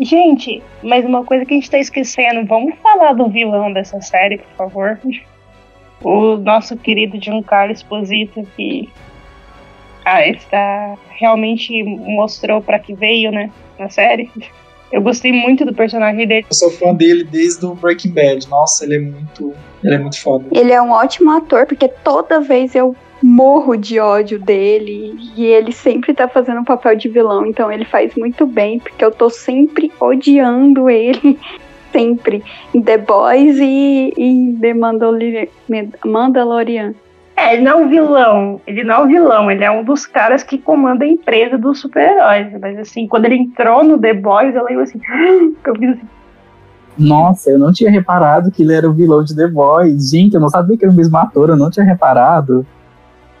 Gente, 0.00 0.62
mas 0.82 1.04
uma 1.04 1.24
coisa 1.24 1.44
que 1.44 1.54
a 1.54 1.56
gente 1.56 1.70
tá 1.70 1.78
esquecendo, 1.78 2.44
vamos 2.46 2.74
falar 2.82 3.12
do 3.12 3.28
vilão 3.28 3.72
dessa 3.72 4.00
série, 4.00 4.38
por 4.38 4.56
favor. 4.56 4.98
O 6.02 6.36
nosso 6.36 6.76
querido 6.76 7.18
Giancarlo 7.18 7.72
Esposito, 7.72 8.46
que 8.54 8.90
ah, 10.04 10.26
está, 10.28 10.98
realmente 11.08 11.82
mostrou 11.82 12.60
para 12.60 12.78
que 12.78 12.92
veio, 12.92 13.32
né, 13.32 13.50
na 13.78 13.88
série. 13.88 14.30
Eu 14.92 15.02
gostei 15.02 15.32
muito 15.32 15.64
do 15.64 15.74
personagem 15.74 16.26
dele. 16.26 16.46
Eu 16.48 16.54
sou 16.54 16.70
fã 16.70 16.94
dele 16.94 17.24
desde 17.24 17.64
o 17.66 17.74
Breaking 17.74 18.12
Bad. 18.12 18.48
Nossa, 18.48 18.84
ele 18.84 18.94
é 18.96 19.00
muito. 19.00 19.54
Ele 19.82 19.94
é 19.94 19.98
muito 19.98 20.20
foda. 20.20 20.46
Ele 20.52 20.72
é 20.72 20.80
um 20.80 20.90
ótimo 20.90 21.30
ator, 21.30 21.66
porque 21.66 21.88
toda 21.88 22.40
vez 22.40 22.74
eu 22.74 22.96
morro 23.22 23.74
de 23.76 23.98
ódio 23.98 24.38
dele 24.38 25.16
e 25.34 25.44
ele 25.46 25.72
sempre 25.72 26.12
tá 26.12 26.28
fazendo 26.28 26.60
um 26.60 26.64
papel 26.64 26.94
de 26.94 27.08
vilão, 27.08 27.46
então 27.46 27.72
ele 27.72 27.86
faz 27.86 28.14
muito 28.14 28.46
bem, 28.46 28.78
porque 28.78 29.02
eu 29.02 29.10
tô 29.10 29.30
sempre 29.30 29.90
odiando 29.98 30.90
ele, 30.90 31.38
sempre, 31.90 32.44
em 32.74 32.82
The 32.82 32.98
Boys 32.98 33.56
e 33.58 34.12
em 34.16 34.54
The 34.56 34.74
Mandalorian. 36.04 36.94
É, 37.36 37.54
ele 37.54 37.62
não 37.62 37.72
é 37.72 37.76
um 37.76 37.88
vilão. 37.88 38.60
Ele 38.66 38.84
não 38.84 38.94
é 38.94 38.98
um 39.00 39.08
vilão, 39.08 39.50
ele 39.50 39.64
é 39.64 39.70
um 39.70 39.82
dos 39.82 40.06
caras 40.06 40.42
que 40.42 40.56
comanda 40.56 41.04
a 41.04 41.08
empresa 41.08 41.58
dos 41.58 41.80
super-heróis. 41.80 42.48
Mas 42.60 42.78
assim, 42.78 43.08
quando 43.08 43.24
ele 43.24 43.36
entrou 43.36 43.82
no 43.82 43.98
The 43.98 44.14
Boys, 44.14 44.54
eu 44.54 44.64
lembro 44.64 44.82
assim. 44.82 45.00
Eu 45.64 45.74
fiz 45.74 45.90
assim. 45.90 46.08
nossa, 46.96 47.50
eu 47.50 47.58
não 47.58 47.72
tinha 47.72 47.90
reparado 47.90 48.52
que 48.52 48.62
ele 48.62 48.72
era 48.72 48.88
o 48.88 48.92
vilão 48.92 49.24
de 49.24 49.34
The 49.34 49.48
Boys. 49.48 50.10
Gente, 50.10 50.34
eu 50.34 50.40
não 50.40 50.48
sabia 50.48 50.76
que 50.76 50.84
era 50.84 50.92
o 50.92 50.96
mesmo 50.96 51.16
ator, 51.16 51.48
eu 51.48 51.56
não 51.56 51.70
tinha 51.70 51.84
reparado. 51.84 52.64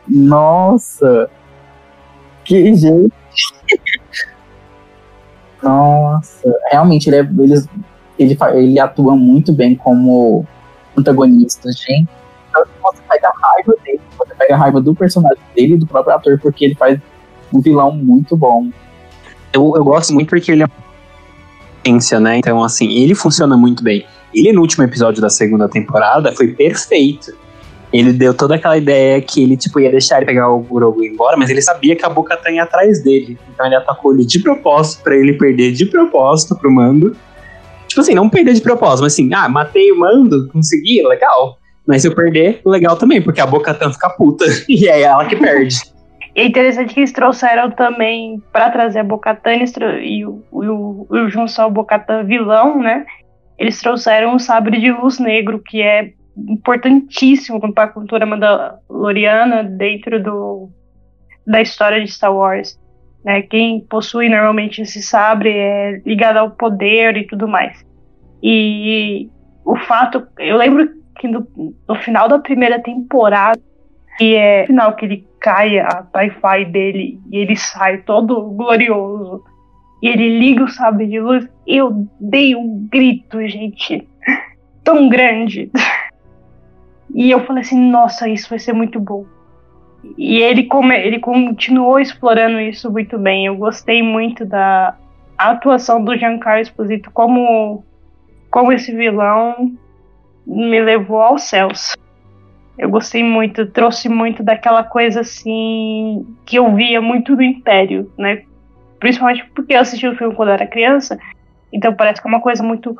Nossa, 0.08 1.30
que 2.44 2.74
gente. 2.74 3.12
Nossa, 5.62 6.52
realmente 6.70 7.08
ele, 7.08 7.16
é, 7.16 7.20
ele, 7.20 7.68
ele, 8.18 8.38
ele 8.54 8.78
atua 8.78 9.16
muito 9.16 9.50
bem 9.50 9.74
como 9.74 10.44
antagonista, 10.96 11.70
gente. 11.72 12.08
Pega 13.14 13.28
a 13.28 13.48
raiva 13.48 13.74
dele, 13.84 14.00
você 14.18 14.34
pega 14.34 14.54
a 14.54 14.58
raiva 14.58 14.80
do 14.80 14.94
personagem 14.94 15.38
dele 15.54 15.74
e 15.74 15.76
do 15.76 15.86
próprio 15.86 16.16
ator, 16.16 16.38
porque 16.40 16.64
ele 16.64 16.74
faz 16.74 16.98
um 17.52 17.60
vilão 17.60 17.92
muito 17.92 18.36
bom. 18.36 18.68
Eu, 19.52 19.72
eu 19.76 19.84
gosto 19.84 20.12
muito 20.12 20.28
porque 20.28 20.50
ele 20.50 20.64
é 20.64 20.66
ciência, 21.84 22.18
né? 22.18 22.38
Então, 22.38 22.62
assim, 22.64 22.90
ele 22.90 23.14
funciona 23.14 23.56
muito 23.56 23.84
bem. 23.84 24.04
Ele, 24.34 24.52
no 24.52 24.62
último 24.62 24.82
episódio 24.82 25.20
da 25.22 25.30
segunda 25.30 25.68
temporada, 25.68 26.32
foi 26.32 26.48
perfeito. 26.48 27.32
Ele 27.92 28.12
deu 28.12 28.34
toda 28.34 28.56
aquela 28.56 28.76
ideia 28.76 29.20
que 29.20 29.40
ele, 29.40 29.56
tipo, 29.56 29.78
ia 29.78 29.90
deixar 29.90 30.16
ele 30.16 30.26
pegar 30.26 30.50
o 30.50 30.58
Grogu 30.58 31.04
embora, 31.04 31.36
mas 31.36 31.48
ele 31.48 31.62
sabia 31.62 31.94
que 31.94 32.04
a 32.04 32.08
Boca 32.08 32.36
tá 32.36 32.50
atrás 32.60 33.04
dele. 33.04 33.38
Então 33.52 33.64
ele 33.64 33.76
atacou 33.76 34.12
ele 34.12 34.24
de 34.24 34.40
propósito, 34.40 35.04
pra 35.04 35.14
ele 35.14 35.34
perder 35.34 35.70
de 35.70 35.86
propósito 35.86 36.56
pro 36.56 36.72
Mando. 36.72 37.16
Tipo 37.86 38.00
assim, 38.00 38.14
não 38.14 38.28
perder 38.28 38.54
de 38.54 38.60
propósito, 38.60 39.02
mas 39.02 39.12
assim, 39.12 39.32
ah, 39.32 39.48
matei 39.48 39.92
o 39.92 39.98
Mando, 40.00 40.48
consegui, 40.48 41.06
legal. 41.06 41.60
Mas 41.86 42.02
se 42.02 42.08
eu 42.08 42.14
perder, 42.14 42.60
legal 42.64 42.96
também, 42.96 43.20
porque 43.20 43.40
a 43.40 43.46
Boca 43.46 43.74
Tan 43.74 43.92
fica 43.92 44.10
puta. 44.10 44.44
E 44.68 44.88
é 44.88 45.02
ela 45.02 45.26
que 45.26 45.36
perde. 45.36 45.76
E 46.34 46.40
é 46.40 46.46
interessante 46.46 46.94
que 46.94 47.00
eles 47.00 47.12
trouxeram 47.12 47.70
também, 47.70 48.42
pra 48.52 48.70
trazer 48.70 49.00
a 49.00 49.04
Bocatan 49.04 49.54
e 50.02 50.26
o, 50.26 50.42
e 50.62 50.68
o, 50.68 51.06
o 51.08 51.28
Junção 51.28 51.70
Bocatan 51.70 52.24
vilão, 52.24 52.80
né? 52.80 53.04
Eles 53.56 53.80
trouxeram 53.80 54.34
o 54.34 54.40
sabre 54.40 54.80
de 54.80 54.90
luz 54.90 55.20
negro, 55.20 55.62
que 55.64 55.80
é 55.80 56.12
importantíssimo 56.36 57.60
para 57.72 57.84
a 57.84 57.88
cultura 57.88 58.26
mandaloriana 58.26 59.62
dentro 59.62 60.20
do, 60.20 60.70
da 61.46 61.62
história 61.62 62.02
de 62.02 62.10
Star 62.10 62.34
Wars. 62.34 62.76
Né? 63.24 63.42
Quem 63.42 63.80
possui 63.80 64.28
normalmente 64.28 64.82
esse 64.82 65.00
sabre 65.02 65.50
é 65.50 66.02
ligado 66.04 66.38
ao 66.38 66.50
poder 66.50 67.16
e 67.16 67.26
tudo 67.28 67.46
mais. 67.46 67.84
E 68.42 69.30
o 69.64 69.76
fato, 69.76 70.26
eu 70.38 70.56
lembro 70.56 70.88
que 71.18 71.28
no, 71.28 71.46
no 71.88 71.94
final 71.96 72.28
da 72.28 72.38
primeira 72.38 72.80
temporada, 72.80 73.60
que 74.18 74.34
é 74.34 74.62
no 74.62 74.66
final 74.66 74.96
que 74.96 75.04
ele 75.04 75.26
cai 75.40 75.78
a 75.78 76.06
TIE 76.12 76.64
dele 76.66 77.20
e 77.30 77.38
ele 77.38 77.56
sai 77.56 77.98
todo 77.98 78.40
glorioso 78.42 79.44
e 80.02 80.08
ele 80.08 80.38
liga 80.38 80.64
o 80.64 80.68
sabre 80.68 81.06
de 81.06 81.20
luz, 81.20 81.48
eu 81.66 82.06
dei 82.20 82.54
um 82.54 82.86
grito, 82.90 83.40
gente, 83.48 84.06
tão 84.82 85.08
grande. 85.08 85.70
E 87.16 87.30
eu 87.30 87.46
falei 87.46 87.62
assim, 87.62 87.78
nossa, 87.78 88.28
isso 88.28 88.50
vai 88.50 88.58
ser 88.58 88.72
muito 88.72 88.98
bom. 88.98 89.24
E 90.18 90.38
ele, 90.38 90.64
come, 90.64 90.96
ele 90.96 91.20
continuou 91.20 92.00
explorando 92.00 92.58
isso 92.58 92.90
muito 92.90 93.16
bem. 93.16 93.46
Eu 93.46 93.56
gostei 93.56 94.02
muito 94.02 94.44
da 94.44 94.96
atuação 95.38 96.02
do 96.04 96.16
Giancarlo 96.16 96.60
Esposito 96.60 97.12
como, 97.12 97.84
como 98.50 98.72
esse 98.72 98.92
vilão 98.92 99.76
me 100.46 100.80
levou 100.80 101.20
aos 101.20 101.42
céus. 101.42 101.96
Eu 102.76 102.90
gostei 102.90 103.22
muito, 103.22 103.66
trouxe 103.66 104.08
muito 104.08 104.42
daquela 104.42 104.82
coisa 104.82 105.20
assim 105.20 106.26
que 106.44 106.56
eu 106.56 106.74
via 106.74 107.00
muito 107.00 107.36
do 107.36 107.42
Império, 107.42 108.10
né? 108.18 108.42
Principalmente 108.98 109.44
porque 109.54 109.74
eu 109.74 109.80
assisti 109.80 110.06
o 110.08 110.16
filme 110.16 110.34
quando 110.34 110.50
era 110.50 110.66
criança, 110.66 111.18
então 111.72 111.94
parece 111.94 112.20
que 112.20 112.26
é 112.26 112.30
uma 112.30 112.40
coisa 112.40 112.62
muito 112.62 112.96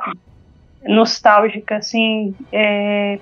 nostálgica, 0.87 1.77
assim, 1.77 2.35
é, 2.53 3.19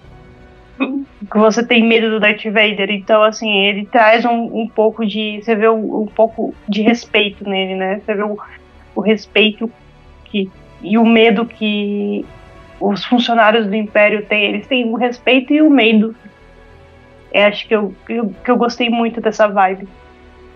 que 1.30 1.38
você 1.38 1.64
tem 1.64 1.86
medo 1.86 2.10
do 2.10 2.20
Darth 2.20 2.44
Vader. 2.44 2.90
Então, 2.90 3.22
assim, 3.22 3.50
ele 3.66 3.86
traz 3.86 4.24
um, 4.24 4.62
um 4.62 4.68
pouco 4.68 5.06
de. 5.06 5.40
Você 5.42 5.54
vê 5.54 5.68
um, 5.68 6.02
um, 6.02 6.06
pouco 6.06 6.54
de 6.68 6.82
respeito 6.82 7.48
nele, 7.48 7.76
né? 7.76 8.00
Você 8.00 8.14
vê 8.14 8.22
o, 8.22 8.38
o 8.94 9.00
respeito 9.00 9.70
que, 10.24 10.50
e 10.82 10.98
o 10.98 11.04
medo 11.04 11.46
que 11.46 12.24
os 12.82 13.04
funcionários 13.04 13.66
do 13.66 13.74
Império 13.74 14.24
têm. 14.26 14.44
Eles 14.44 14.66
têm 14.66 14.88
o 14.88 14.96
respeito 14.96 15.52
e 15.52 15.62
o 15.62 15.70
medo. 15.70 16.14
Eu 17.32 17.42
acho 17.44 17.66
que 17.66 17.74
eu, 17.74 17.94
eu, 18.08 18.34
que 18.44 18.50
eu 18.50 18.56
gostei 18.56 18.90
muito 18.90 19.20
dessa 19.20 19.46
vibe. 19.48 19.88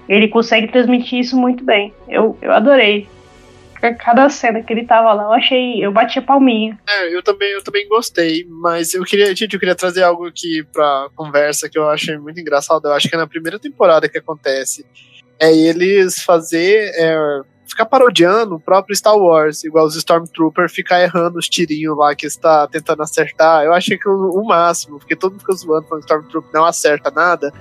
Ele 0.09 0.29
consegue 0.29 0.69
transmitir 0.69 1.21
isso 1.21 1.37
muito 1.37 1.65
bem. 1.65 1.93
Eu, 2.09 2.39
eu 2.41 2.53
adorei 2.53 3.09
cada 3.95 4.29
cena 4.29 4.63
que 4.63 4.73
ele 4.73 4.85
tava 4.85 5.13
lá, 5.13 5.25
eu 5.25 5.33
achei, 5.33 5.85
eu 5.85 5.93
bati 5.93 6.19
a 6.19 6.23
palminha. 6.23 6.79
É, 6.89 7.15
eu 7.15 7.23
também, 7.23 7.53
eu 7.53 7.63
também 7.63 7.87
gostei, 7.89 8.45
mas 8.49 8.95
eu 8.95 9.05
queria, 9.05 9.27
gente, 9.35 9.53
eu 9.53 9.61
queria 9.61 9.75
trazer 9.75 10.03
algo 10.03 10.27
aqui 10.27 10.65
pra 10.73 11.09
conversa 11.15 11.69
que 11.69 11.79
eu 11.79 11.89
achei 11.89 12.17
muito 12.17 12.41
engraçado. 12.41 12.87
Eu 12.87 12.93
acho 12.93 13.09
que 13.09 13.15
é 13.15 13.19
na 13.19 13.27
primeira 13.27 13.59
temporada 13.59 14.09
que 14.09 14.19
acontece. 14.19 14.85
É 15.39 15.55
eles 15.55 16.23
fazer. 16.23 16.91
É, 16.95 17.41
ficar 17.67 17.87
parodiando 17.87 18.55
o 18.55 18.61
próprio 18.61 18.97
Star 18.97 19.17
Wars, 19.17 19.65
igual 19.65 19.87
os 19.87 19.97
Stormtroopers 19.97 20.73
ficar 20.73 21.01
errando 21.03 21.39
os 21.39 21.49
tirinhos 21.49 21.97
lá 21.97 22.15
que 22.15 22.27
está 22.27 22.67
tentando 22.67 23.03
acertar. 23.03 23.65
Eu 23.65 23.73
achei 23.73 23.99
que 23.99 24.09
o, 24.09 24.31
o 24.31 24.47
máximo, 24.47 24.99
porque 24.99 25.17
todo 25.17 25.33
mundo 25.33 25.41
fica 25.41 25.53
zoando 25.55 25.87
quando 25.87 26.01
o 26.01 26.05
Stormtrooper 26.05 26.51
não 26.53 26.65
acerta 26.65 27.11
nada. 27.11 27.53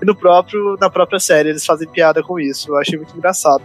E 0.00 0.04
no 0.04 0.14
próprio, 0.14 0.76
na 0.80 0.90
própria 0.90 1.18
série 1.18 1.48
eles 1.48 1.64
fazem 1.64 1.88
piada 1.88 2.22
com 2.22 2.38
isso. 2.38 2.70
Eu 2.70 2.76
achei 2.76 2.98
muito 2.98 3.16
engraçado. 3.16 3.62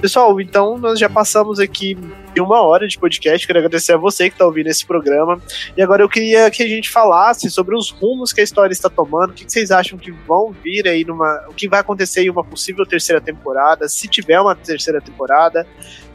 Pessoal, 0.00 0.38
então 0.40 0.76
nós 0.76 0.98
já 0.98 1.08
passamos 1.08 1.58
aqui 1.58 1.96
de 2.34 2.40
uma 2.40 2.60
hora 2.62 2.86
de 2.86 2.98
podcast. 2.98 3.46
Quero 3.46 3.60
agradecer 3.60 3.92
a 3.92 3.96
você 3.96 4.28
que 4.28 4.34
está 4.34 4.44
ouvindo 4.44 4.66
esse 4.66 4.84
programa. 4.84 5.40
E 5.76 5.82
agora 5.82 6.02
eu 6.02 6.08
queria 6.08 6.50
que 6.50 6.62
a 6.62 6.66
gente 6.66 6.90
falasse 6.90 7.48
sobre 7.48 7.76
os 7.76 7.90
rumos 7.90 8.32
que 8.32 8.40
a 8.40 8.44
história 8.44 8.72
está 8.72 8.90
tomando. 8.90 9.30
O 9.30 9.32
que 9.32 9.44
vocês 9.48 9.70
acham 9.70 9.96
que 9.96 10.10
vão 10.10 10.50
vir 10.50 10.86
aí 10.88 11.04
numa. 11.04 11.46
O 11.48 11.54
que 11.54 11.68
vai 11.68 11.80
acontecer 11.80 12.22
em 12.22 12.30
uma 12.30 12.44
possível 12.44 12.84
terceira 12.84 13.20
temporada? 13.20 13.88
Se 13.88 14.08
tiver 14.08 14.40
uma 14.40 14.54
terceira 14.54 15.00
temporada. 15.00 15.66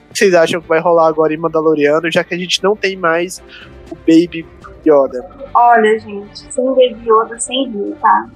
O 0.09 0.13
que 0.13 0.19
vocês 0.19 0.33
acham 0.33 0.59
que 0.59 0.67
vai 0.67 0.79
rolar 0.79 1.07
agora 1.07 1.33
em 1.33 1.37
Mandaloriano, 1.37 2.11
já 2.11 2.23
que 2.23 2.33
a 2.33 2.37
gente 2.37 2.63
não 2.63 2.75
tem 2.75 2.97
mais 2.97 3.43
o 3.91 3.95
Baby 3.95 4.45
Yoda? 4.85 5.23
Olha, 5.53 5.99
gente, 5.99 6.51
sem 6.51 6.65
Baby 6.65 6.99
Yoda, 7.05 7.39
sem 7.39 7.69
rir, 7.69 7.95
tá? 8.01 8.27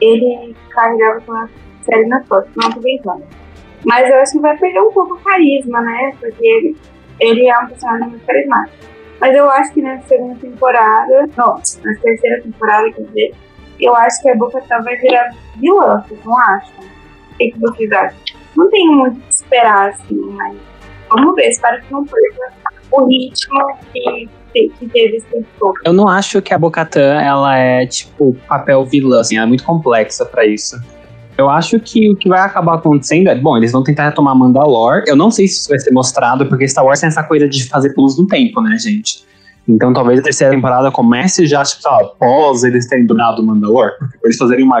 Ele 0.00 0.56
carregava 0.70 1.20
com 1.20 1.32
a 1.32 1.48
série 1.82 2.06
na 2.06 2.24
foto. 2.24 2.48
Não 2.56 2.70
tô 2.70 2.80
brincando. 2.80 3.22
Mas 3.84 4.08
eu 4.08 4.16
acho 4.16 4.32
que 4.32 4.40
vai 4.40 4.56
perder 4.56 4.80
um 4.80 4.92
pouco 4.92 5.14
o 5.14 5.20
carisma, 5.20 5.82
né? 5.82 6.16
Porque 6.18 6.74
ele, 7.20 7.48
é 7.48 7.58
um 7.58 7.66
personagem 7.66 8.08
muito 8.08 8.26
carismático. 8.26 8.76
Mas 9.20 9.34
eu 9.34 9.50
acho 9.50 9.72
que 9.72 9.82
na 9.82 10.00
segunda 10.02 10.38
temporada, 10.38 11.28
não, 11.36 11.54
na 11.54 12.00
terceira 12.00 12.42
temporada, 12.42 12.92
quer 12.92 13.02
dizer, 13.02 13.34
eu 13.80 13.94
acho 13.94 14.20
que 14.20 14.28
a 14.28 14.36
Boca 14.36 14.62
vai 14.82 14.96
virar 14.96 15.30
vilã, 15.56 16.04
vocês 16.06 16.24
não 16.24 16.38
acham? 16.38 16.84
O 16.84 17.36
que, 17.36 17.54
vocês 17.58 17.92
acham? 17.92 18.18
não 18.56 18.70
tenho 18.70 18.92
muito 18.92 19.18
o 19.18 19.20
que 19.20 19.34
esperar, 19.34 19.88
assim, 19.90 20.16
mas 20.32 20.56
vamos 21.08 21.34
ver, 21.34 21.48
espero 21.48 21.82
que 21.82 21.92
não 21.92 22.04
perca 22.04 22.52
o 22.92 23.06
ritmo 23.06 23.76
que, 23.92 24.28
teve 24.92 25.16
esse 25.16 25.26
tempo 25.26 25.46
todo. 25.58 25.74
Eu 25.84 25.92
não 25.92 26.08
acho 26.08 26.40
que 26.40 26.54
a 26.54 26.58
Bocatã 26.58 27.20
ela 27.20 27.56
é 27.56 27.86
tipo 27.86 28.36
papel 28.46 28.84
vilã, 28.84 29.20
assim, 29.20 29.36
ela 29.36 29.46
é 29.46 29.48
muito 29.48 29.64
complexa 29.64 30.24
pra 30.24 30.46
isso. 30.46 30.76
Eu 31.36 31.50
acho 31.50 31.80
que 31.80 32.10
o 32.10 32.16
que 32.16 32.28
vai 32.28 32.40
acabar 32.40 32.76
acontecendo 32.76 33.28
é, 33.28 33.34
bom, 33.34 33.56
eles 33.56 33.72
vão 33.72 33.82
tentar 33.82 34.04
retomar 34.04 34.36
Mandalore. 34.36 35.04
Eu 35.06 35.16
não 35.16 35.30
sei 35.30 35.48
se 35.48 35.54
isso 35.54 35.68
vai 35.68 35.78
ser 35.78 35.90
mostrado, 35.90 36.46
porque 36.46 36.68
Star 36.68 36.84
Wars 36.84 37.00
tem 37.00 37.08
essa 37.08 37.24
coisa 37.24 37.48
de 37.48 37.68
fazer 37.68 37.92
pulos 37.92 38.16
no 38.16 38.26
tempo, 38.26 38.60
né, 38.60 38.78
gente? 38.78 39.24
Então 39.66 39.92
talvez 39.92 40.20
a 40.20 40.22
terceira 40.22 40.54
temporada 40.54 40.90
comece 40.92 41.46
já, 41.46 41.62
tipo, 41.64 41.88
após 41.88 42.62
eles 42.62 42.86
terem 42.86 43.06
dominado 43.06 43.42
Mandalore. 43.42 43.92
Porque 43.98 44.18
eles 44.22 44.36
fazerem 44.36 44.64
uma 44.64 44.80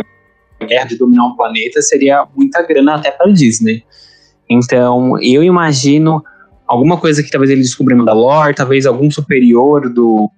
guerra 0.64 0.86
de 0.86 0.96
dominar 0.96 1.26
um 1.26 1.34
planeta 1.34 1.82
seria 1.82 2.24
muita 2.36 2.62
grana 2.62 2.94
até 2.94 3.10
para 3.10 3.30
Disney. 3.32 3.82
Então 4.48 5.20
eu 5.20 5.42
imagino 5.42 6.22
alguma 6.66 6.96
coisa 6.96 7.22
que 7.22 7.30
talvez 7.30 7.50
ele 7.50 7.62
descubra 7.62 7.94
em 7.94 7.98
Mandalore, 7.98 8.54
talvez 8.54 8.86
algum 8.86 9.10
superior 9.10 9.92
do, 9.92 10.30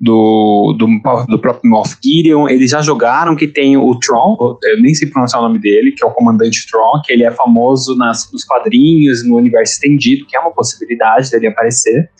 do, 0.00 0.74
do, 0.78 0.86
do 1.28 1.38
próprio 1.38 1.70
Moff 1.70 1.96
Gideon. 2.02 2.48
Eles 2.48 2.70
já 2.70 2.82
jogaram 2.82 3.36
que 3.36 3.46
tem 3.46 3.76
o 3.76 3.98
Tron, 3.98 4.36
eu 4.62 4.80
nem 4.80 4.94
sei 4.94 5.08
pronunciar 5.08 5.42
o 5.42 5.46
nome 5.46 5.58
dele, 5.58 5.92
que 5.92 6.04
é 6.04 6.06
o 6.06 6.10
comandante 6.10 6.66
Tron, 6.70 7.00
que 7.04 7.12
ele 7.12 7.24
é 7.24 7.30
famoso 7.30 7.96
nas, 7.96 8.30
nos 8.32 8.44
quadrinhos, 8.44 9.24
no 9.24 9.36
universo 9.36 9.74
estendido, 9.74 10.26
que 10.26 10.36
é 10.36 10.40
uma 10.40 10.50
possibilidade 10.50 11.30
dele 11.30 11.48
aparecer. 11.48 12.10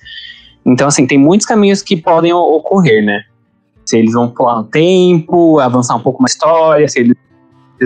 Então, 0.64 0.88
assim, 0.88 1.06
tem 1.06 1.18
muitos 1.18 1.46
caminhos 1.46 1.82
que 1.82 1.96
podem 1.96 2.32
ocorrer, 2.32 3.04
né? 3.04 3.22
Se 3.84 3.98
eles 3.98 4.14
vão 4.14 4.30
pular 4.30 4.56
no 4.56 4.64
tempo, 4.64 5.58
avançar 5.58 5.94
um 5.94 6.00
pouco 6.00 6.22
na 6.22 6.26
história, 6.26 6.88
se 6.88 7.00
eles 7.00 7.16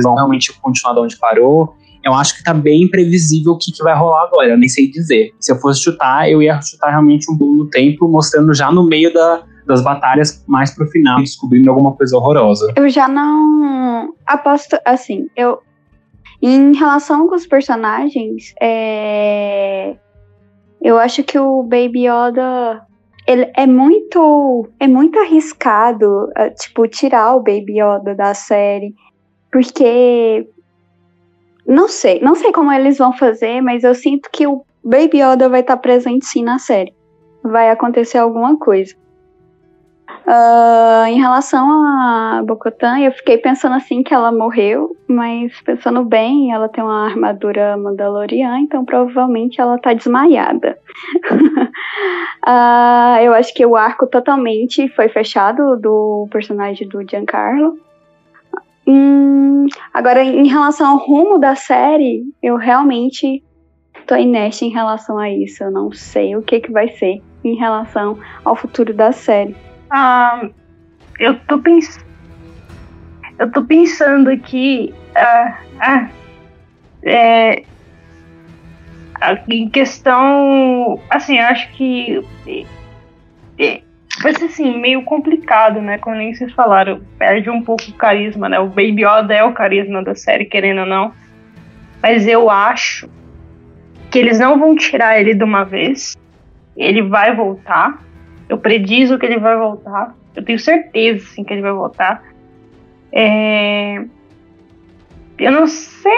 vão 0.01 0.15
realmente 0.15 0.53
continuar 0.61 0.95
de 0.95 1.01
onde 1.01 1.17
parou. 1.17 1.75
Eu 2.05 2.15
acho 2.15 2.37
que 2.37 2.45
tá 2.45 2.55
bem 2.55 2.85
imprevisível 2.85 3.55
o 3.55 3.59
que, 3.59 3.73
que 3.73 3.83
vai 3.83 3.97
rolar 3.97 4.23
agora, 4.23 4.51
eu 4.51 4.57
nem 4.57 4.69
sei 4.69 4.89
dizer. 4.89 5.35
Se 5.41 5.51
eu 5.51 5.59
fosse 5.59 5.83
chutar, 5.83 6.31
eu 6.31 6.41
ia 6.41 6.61
chutar 6.63 6.91
realmente 6.91 7.29
um 7.29 7.37
pulo 7.37 7.65
no 7.65 7.67
tempo, 7.69 8.07
mostrando 8.07 8.55
já 8.55 8.71
no 8.71 8.85
meio 8.85 9.13
da, 9.13 9.43
das 9.69 9.83
batalhas 9.83 10.43
mais 10.49 10.75
pro 10.75 10.87
final, 10.87 11.19
descobrindo 11.21 11.69
alguma 11.71 11.93
coisa 11.93 12.17
horrorosa. 12.17 12.73
Eu 12.75 12.89
já 12.89 13.07
não 13.07 14.15
aposto, 14.27 14.79
assim, 14.85 15.29
eu 15.37 15.61
em 16.41 16.73
relação 16.75 17.29
com 17.29 17.35
os 17.35 17.47
personagens, 17.47 18.55
é... 18.61 19.97
eu 20.81 20.97
acho 20.99 21.23
que 21.25 21.39
o 21.39 21.63
Baby 21.63 22.07
Yoda 22.07 22.87
ele 23.27 23.51
é 23.55 23.67
muito 23.67 24.69
é 24.81 24.89
muito 24.89 25.19
arriscado, 25.19 26.31
é, 26.35 26.49
tipo, 26.51 26.89
tirar 26.89 27.35
o 27.35 27.41
Baby 27.41 27.81
Yoda 27.81 28.15
da 28.15 28.33
série, 28.33 28.95
porque 29.53 30.49
não 31.67 31.89
sei, 31.89 32.21
não 32.21 32.35
sei 32.35 32.53
como 32.53 32.73
eles 32.73 32.97
vão 32.97 33.13
fazer, 33.13 33.61
mas 33.61 33.85
eu 33.85 33.95
sinto 33.95 34.31
que 34.33 34.47
o 34.47 34.65
Baby 34.83 35.21
Yoda 35.21 35.49
vai 35.49 35.61
estar 35.61 35.77
presente 35.77 36.25
sim 36.25 36.43
na 36.43 36.59
série. 36.59 36.95
Vai 37.43 37.69
acontecer 37.69 38.17
alguma 38.17 38.57
coisa. 38.59 38.95
Uh, 40.29 41.07
em 41.07 41.19
relação 41.19 41.67
a 41.87 42.43
Bocotan, 42.45 42.99
eu 42.99 43.11
fiquei 43.13 43.39
pensando 43.39 43.77
assim 43.77 44.03
que 44.03 44.13
ela 44.13 44.31
morreu, 44.31 44.95
mas 45.09 45.59
pensando 45.63 46.05
bem, 46.05 46.53
ela 46.53 46.69
tem 46.69 46.85
uma 46.85 47.07
armadura 47.07 47.79
mandaloriana, 47.79 48.61
então 48.61 48.85
provavelmente 48.85 49.59
ela 49.59 49.79
tá 49.79 49.95
desmaiada. 49.95 50.77
uh, 52.47 53.17
eu 53.25 53.33
acho 53.33 53.55
que 53.55 53.65
o 53.65 53.75
arco 53.75 54.07
totalmente 54.07 54.87
foi 54.91 55.09
fechado 55.09 55.79
do 55.79 56.29
personagem 56.31 56.87
do 56.87 57.03
Giancarlo. 57.09 57.79
Hum, 58.87 59.67
agora, 59.95 60.23
em 60.23 60.47
relação 60.47 60.91
ao 60.91 60.99
rumo 60.99 61.39
da 61.39 61.55
série, 61.55 62.23
eu 62.43 62.57
realmente 62.57 63.43
tô 64.07 64.15
inerte 64.15 64.67
em 64.67 64.71
relação 64.71 65.17
a 65.17 65.31
isso. 65.31 65.65
Eu 65.65 65.71
não 65.71 65.91
sei 65.91 66.37
o 66.37 66.43
que, 66.43 66.61
que 66.61 66.71
vai 66.71 66.89
ser 66.89 67.23
em 67.43 67.55
relação 67.55 68.19
ao 68.45 68.55
futuro 68.55 68.93
da 68.93 69.11
série. 69.11 69.57
Ah, 69.91 70.49
eu 71.19 71.39
tô 71.41 71.59
pensando. 71.59 72.07
Eu 73.39 73.51
tô 73.51 73.65
pensando 73.65 74.31
aqui. 74.31 74.95
Ah, 75.15 75.59
ah, 75.81 76.09
é, 77.03 77.63
em 79.49 79.69
questão. 79.69 81.01
Assim, 81.11 81.39
acho 81.39 81.71
que. 81.73 82.23
É, 83.59 83.83
vai 84.23 84.35
ser 84.35 84.47
assim, 84.47 84.79
meio 84.79 85.03
complicado, 85.03 85.81
né? 85.81 85.99
Como 85.99 86.17
nem 86.17 86.35
vocês 86.35 86.53
falaram, 86.53 87.01
perde 87.19 87.51
um 87.51 87.63
pouco 87.63 87.85
o 87.89 87.95
carisma, 87.95 88.49
né? 88.49 88.59
O 88.59 88.69
Baby 88.69 89.05
Yoda 89.05 89.35
é 89.35 89.45
o 89.45 89.53
carisma 89.53 90.03
da 90.03 90.15
série, 90.15 90.45
querendo 90.45 90.81
ou 90.81 90.87
não. 90.87 91.13
Mas 92.03 92.27
eu 92.27 92.49
acho 92.51 93.09
que 94.11 94.19
eles 94.19 94.39
não 94.39 94.59
vão 94.59 94.75
tirar 94.77 95.21
ele 95.21 95.35
de 95.35 95.45
uma 95.45 95.65
vez. 95.65 96.17
Ele 96.77 97.03
vai 97.03 97.35
voltar. 97.35 97.99
Eu 98.49 98.59
predizo 98.59 99.19
que 99.19 99.27
ele 99.27 99.39
vai 99.39 99.57
voltar. 99.57 100.15
Eu 100.35 100.45
tenho 100.45 100.59
certeza, 100.59 101.27
sim, 101.27 101.45
que 101.45 101.53
ele 101.53 101.63
vai 101.63 101.73
voltar. 101.73 102.23
É... 103.13 104.05
Eu 105.39 105.53
não 105.53 105.67
sei. 105.67 106.13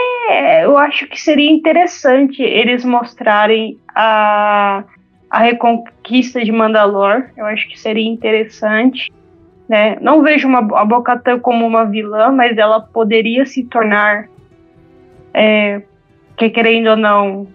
Eu 0.62 0.78
acho 0.78 1.06
que 1.06 1.20
seria 1.20 1.50
interessante 1.50 2.42
eles 2.42 2.84
mostrarem 2.84 3.78
a, 3.94 4.84
a 5.28 5.38
reconquista 5.40 6.42
de 6.42 6.50
Mandalor. 6.50 7.26
Eu 7.36 7.46
acho 7.46 7.68
que 7.68 7.78
seria 7.78 8.08
interessante. 8.08 9.12
Né? 9.68 9.96
Não 10.00 10.22
vejo 10.22 10.48
uma, 10.48 10.58
a 10.80 10.84
Bocatã 10.84 11.38
como 11.38 11.66
uma 11.66 11.84
vilã, 11.84 12.32
mas 12.32 12.56
ela 12.58 12.80
poderia 12.80 13.46
se 13.46 13.64
tornar, 13.64 14.28
é, 15.32 15.82
que 16.36 16.50
querendo 16.50 16.90
ou 16.90 16.96
não, 16.96 17.46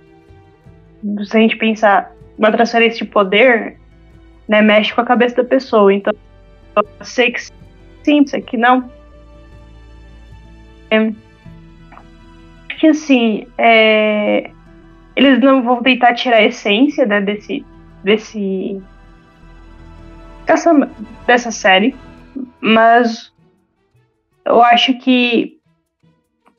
se 1.25 1.35
a 1.35 1.41
gente 1.41 1.57
pensar 1.57 2.13
uma 2.37 2.51
transferência 2.51 3.05
de 3.05 3.11
poder, 3.11 3.77
né, 4.47 4.61
mexe 4.61 4.93
com 4.93 5.01
a 5.01 5.05
cabeça 5.05 5.37
da 5.37 5.43
pessoa. 5.43 5.93
Então, 5.93 6.13
eu 6.75 7.05
sei 7.05 7.31
que 7.31 7.41
sim, 8.03 8.25
sei 8.25 8.41
que 8.41 8.57
não. 8.57 8.89
É, 10.91 11.11
que 12.79 12.87
assim, 12.87 13.47
é, 13.57 14.51
eles 15.15 15.39
não 15.39 15.63
vão 15.63 15.81
tentar 15.81 16.13
tirar 16.13 16.37
a 16.37 16.43
essência 16.43 17.05
né, 17.05 17.21
desse, 17.21 17.65
desse 18.03 18.81
dessa, 20.45 20.71
dessa 21.25 21.51
série, 21.51 21.95
mas 22.61 23.33
eu 24.45 24.61
acho 24.61 24.97
que 24.99 25.59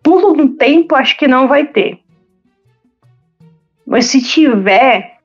pulo 0.02 0.34
no 0.34 0.50
tempo 0.50 0.94
acho 0.94 1.16
que 1.16 1.28
não 1.28 1.46
vai 1.46 1.66
ter. 1.66 2.00
Mas 3.86 4.06
se 4.06 4.20
tiver, 4.20 5.18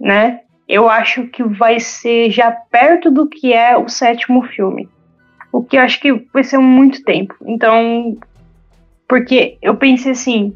né, 0.00 0.40
eu 0.68 0.88
acho 0.88 1.26
que 1.28 1.42
vai 1.42 1.80
ser 1.80 2.30
já 2.30 2.50
perto 2.50 3.10
do 3.10 3.26
que 3.26 3.52
é 3.52 3.76
o 3.76 3.88
sétimo 3.88 4.42
filme. 4.42 4.88
O 5.50 5.64
que 5.64 5.78
eu 5.78 5.80
acho 5.80 5.98
que 5.98 6.12
vai 6.32 6.44
ser 6.44 6.58
muito 6.58 7.02
tempo. 7.02 7.34
Então, 7.46 8.18
porque 9.08 9.56
eu 9.62 9.74
pensei 9.76 10.12
assim, 10.12 10.54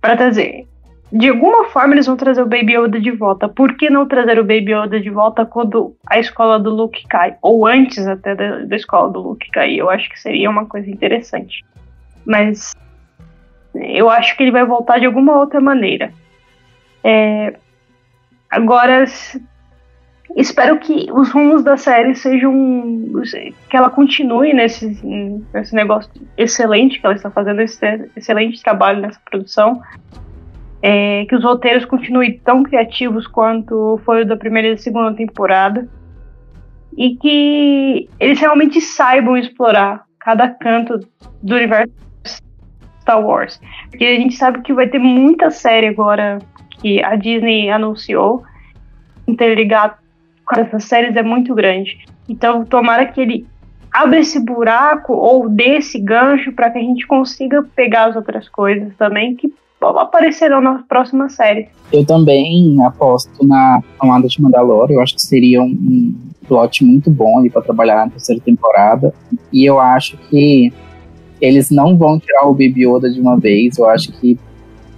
para 0.00 0.16
trazer. 0.16 0.66
De 1.10 1.28
alguma 1.28 1.66
forma 1.66 1.94
eles 1.94 2.06
vão 2.06 2.16
trazer 2.16 2.42
o 2.42 2.46
Baby 2.46 2.74
Yoda 2.74 3.00
de 3.00 3.12
volta. 3.12 3.48
Por 3.48 3.76
que 3.76 3.88
não 3.88 4.06
trazer 4.06 4.38
o 4.38 4.44
Baby 4.44 4.72
Yoda 4.74 5.00
de 5.00 5.08
volta 5.08 5.46
quando 5.46 5.94
a 6.06 6.18
escola 6.18 6.58
do 6.58 6.70
Luke 6.70 7.06
cai? 7.06 7.36
Ou 7.40 7.66
antes 7.66 8.06
até 8.06 8.34
da, 8.34 8.64
da 8.64 8.76
escola 8.76 9.10
do 9.10 9.20
Luke 9.20 9.50
cair? 9.50 9.78
Eu 9.78 9.88
acho 9.88 10.10
que 10.10 10.20
seria 10.20 10.50
uma 10.50 10.66
coisa 10.66 10.90
interessante. 10.90 11.64
Mas 12.26 12.76
eu 13.74 14.10
acho 14.10 14.36
que 14.36 14.42
ele 14.42 14.50
vai 14.50 14.66
voltar 14.66 14.98
de 14.98 15.06
alguma 15.06 15.38
outra 15.38 15.60
maneira. 15.60 16.12
É, 17.02 17.54
Agora, 18.50 19.04
espero 20.36 20.78
que 20.78 21.08
os 21.12 21.30
rumos 21.30 21.62
da 21.62 21.76
série 21.76 22.14
sejam. 22.14 22.52
que 23.68 23.76
ela 23.76 23.90
continue 23.90 24.52
nesse, 24.52 24.98
nesse 25.52 25.74
negócio 25.74 26.10
excelente 26.36 27.00
que 27.00 27.06
ela 27.06 27.14
está 27.14 27.30
fazendo, 27.30 27.60
esse 27.60 28.10
excelente 28.16 28.62
trabalho 28.62 29.00
nessa 29.00 29.20
produção. 29.28 29.80
É, 30.80 31.24
que 31.28 31.34
os 31.34 31.42
roteiros 31.42 31.84
continuem 31.84 32.38
tão 32.38 32.62
criativos 32.62 33.26
quanto 33.26 34.00
foi 34.04 34.22
o 34.22 34.26
da 34.26 34.36
primeira 34.36 34.68
e 34.68 34.70
da 34.72 34.76
segunda 34.76 35.14
temporada. 35.14 35.88
E 36.96 37.16
que 37.16 38.08
eles 38.18 38.40
realmente 38.40 38.80
saibam 38.80 39.36
explorar 39.36 40.04
cada 40.20 40.48
canto 40.48 41.00
do 41.42 41.54
universo 41.54 41.92
Star 43.00 43.24
Wars. 43.24 43.60
Porque 43.90 44.04
a 44.04 44.16
gente 44.16 44.36
sabe 44.36 44.62
que 44.62 44.72
vai 44.72 44.86
ter 44.86 44.98
muita 44.98 45.50
série 45.50 45.88
agora 45.88 46.38
que 46.80 47.02
a 47.02 47.16
Disney 47.16 47.70
anunciou, 47.70 48.42
interligado 49.26 49.94
com 50.44 50.60
essas 50.60 50.84
séries 50.84 51.16
é 51.16 51.22
muito 51.22 51.54
grande. 51.54 51.98
Então, 52.28 52.64
tomara 52.64 53.06
que 53.06 53.20
ele 53.20 53.46
abra 53.92 54.18
esse 54.18 54.38
buraco 54.38 55.12
ou 55.12 55.48
dê 55.48 55.76
esse 55.76 55.98
gancho 55.98 56.52
para 56.52 56.70
que 56.70 56.78
a 56.78 56.82
gente 56.82 57.06
consiga 57.06 57.62
pegar 57.74 58.06
as 58.06 58.16
outras 58.16 58.48
coisas 58.48 58.94
também 58.96 59.34
que 59.34 59.52
aparecerão 59.80 60.60
na 60.60 60.82
próxima 60.88 61.28
série. 61.28 61.68
Eu 61.92 62.04
também 62.04 62.76
aposto 62.84 63.46
na 63.46 63.80
Amada 63.98 64.26
de 64.28 64.40
Mandalore. 64.42 64.94
Eu 64.94 65.00
acho 65.00 65.14
que 65.14 65.22
seria 65.22 65.62
um 65.62 66.14
plot 66.46 66.84
muito 66.84 67.10
bom 67.10 67.38
ali 67.38 67.50
para 67.50 67.62
trabalhar 67.62 67.96
na 67.96 68.10
terceira 68.10 68.40
temporada. 68.40 69.14
E 69.52 69.64
eu 69.64 69.78
acho 69.78 70.16
que 70.28 70.72
eles 71.40 71.70
não 71.70 71.96
vão 71.96 72.18
tirar 72.18 72.46
o 72.46 72.52
Baby 72.52 72.86
Yoda 72.86 73.10
de 73.10 73.20
uma 73.20 73.38
vez. 73.38 73.78
Eu 73.78 73.88
acho 73.88 74.12
que 74.12 74.38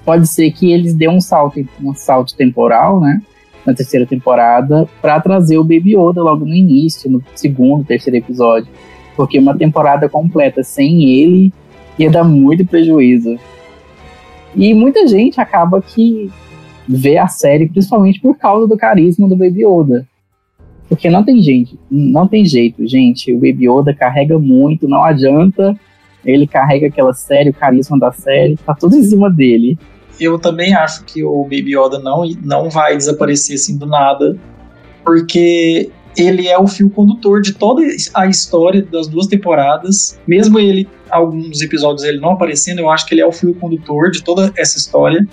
pode 0.04 0.26
ser 0.26 0.50
que 0.52 0.72
eles 0.72 0.94
dêem 0.94 1.10
um 1.10 1.20
salto, 1.20 1.60
um 1.82 1.94
salto 1.94 2.34
temporal, 2.34 3.00
né? 3.00 3.20
Na 3.64 3.74
terceira 3.74 4.06
temporada, 4.06 4.88
para 5.02 5.20
trazer 5.20 5.58
o 5.58 5.64
Baby 5.64 5.94
Yoda 5.94 6.22
logo 6.22 6.44
no 6.44 6.54
início, 6.54 7.10
no 7.10 7.22
segundo, 7.34 7.84
terceiro 7.84 8.16
episódio. 8.16 8.68
Porque 9.16 9.38
uma 9.38 9.56
temporada 9.56 10.08
completa 10.08 10.62
sem 10.62 11.04
ele 11.04 11.52
ia 11.98 12.10
dar 12.10 12.24
muito 12.24 12.64
prejuízo. 12.64 13.38
E 14.56 14.72
muita 14.72 15.06
gente 15.06 15.40
acaba 15.40 15.82
que 15.82 16.30
vê 16.88 17.18
a 17.18 17.28
série 17.28 17.68
principalmente 17.68 18.20
por 18.20 18.36
causa 18.36 18.66
do 18.66 18.76
carisma 18.76 19.28
do 19.28 19.36
Baby 19.36 19.64
Yoda. 19.64 20.06
Porque 20.88 21.08
não 21.08 21.22
tem 21.22 21.40
gente, 21.40 21.78
não 21.88 22.26
tem 22.26 22.44
jeito, 22.44 22.84
gente. 22.88 23.32
O 23.32 23.36
Baby 23.36 23.68
Yoda 23.68 23.94
carrega 23.94 24.38
muito, 24.38 24.88
não 24.88 25.04
adianta. 25.04 25.78
Ele 26.24 26.46
carrega 26.46 26.86
aquela 26.86 27.12
série, 27.12 27.50
o 27.50 27.54
carisma 27.54 27.98
da 27.98 28.12
série, 28.12 28.56
tá 28.56 28.74
tudo 28.74 28.96
em 28.96 29.02
cima 29.02 29.30
dele. 29.30 29.78
Eu 30.18 30.38
também 30.38 30.74
acho 30.74 31.04
que 31.04 31.24
o 31.24 31.44
Baby 31.44 31.76
Yoda 31.76 31.98
não, 31.98 32.24
não 32.42 32.68
vai 32.68 32.96
desaparecer 32.96 33.56
assim 33.56 33.78
do 33.78 33.86
nada, 33.86 34.36
porque 35.04 35.90
ele 36.16 36.48
é 36.48 36.58
o 36.58 36.66
fio 36.66 36.90
condutor 36.90 37.40
de 37.40 37.54
toda 37.54 37.82
a 38.14 38.26
história 38.26 38.82
das 38.82 39.08
duas 39.08 39.26
temporadas. 39.26 40.20
Mesmo 40.26 40.58
ele, 40.58 40.88
alguns 41.10 41.62
episódios 41.62 42.04
ele 42.04 42.20
não 42.20 42.32
aparecendo, 42.32 42.80
eu 42.80 42.90
acho 42.90 43.06
que 43.06 43.14
ele 43.14 43.22
é 43.22 43.26
o 43.26 43.32
fio 43.32 43.54
condutor 43.54 44.10
de 44.10 44.22
toda 44.22 44.52
essa 44.56 44.76
história. 44.76 45.26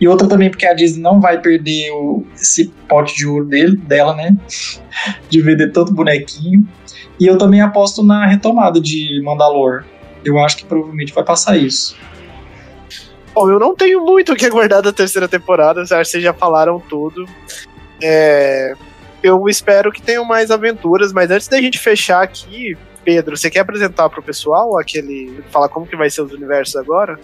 E 0.00 0.06
outra 0.06 0.28
também 0.28 0.50
porque 0.50 0.66
a 0.66 0.74
Disney 0.74 1.02
não 1.02 1.20
vai 1.20 1.40
perder 1.40 1.90
o, 1.90 2.24
esse 2.34 2.70
pote 2.88 3.16
de 3.16 3.26
ouro 3.26 3.46
dele, 3.46 3.76
dela, 3.76 4.14
né? 4.14 4.36
De 5.28 5.40
vender 5.42 5.72
tanto 5.72 5.92
bonequinho. 5.92 6.66
E 7.18 7.26
eu 7.26 7.38
também 7.38 7.60
aposto 7.60 8.02
na 8.02 8.26
retomada 8.26 8.80
de 8.80 9.22
Mandalor. 9.24 9.84
Eu 10.26 10.38
acho 10.40 10.56
que 10.56 10.64
provavelmente 10.64 11.12
vai 11.14 11.24
passar 11.24 11.56
isso. 11.56 11.96
Bom, 13.32 13.50
eu 13.50 13.60
não 13.60 13.74
tenho 13.74 14.04
muito 14.04 14.32
o 14.32 14.36
que 14.36 14.46
aguardar 14.46 14.82
da 14.82 14.92
terceira 14.92 15.28
temporada, 15.28 15.82
acho 15.82 15.94
que 15.94 16.04
vocês 16.04 16.22
já 16.22 16.32
falaram 16.32 16.80
tudo. 16.80 17.26
É, 18.02 18.72
eu 19.22 19.48
espero 19.48 19.92
que 19.92 20.02
tenham 20.02 20.24
mais 20.24 20.50
aventuras, 20.50 21.12
mas 21.12 21.30
antes 21.30 21.46
da 21.46 21.60
gente 21.60 21.78
fechar 21.78 22.22
aqui, 22.22 22.76
Pedro, 23.04 23.36
você 23.36 23.48
quer 23.48 23.60
apresentar 23.60 24.08
para 24.08 24.18
o 24.18 24.22
pessoal 24.22 24.76
aquele. 24.78 25.38
falar 25.50 25.68
como 25.68 25.86
que 25.86 25.94
vai 25.94 26.10
ser 26.10 26.22
os 26.22 26.32
universos 26.32 26.74
agora? 26.74 27.18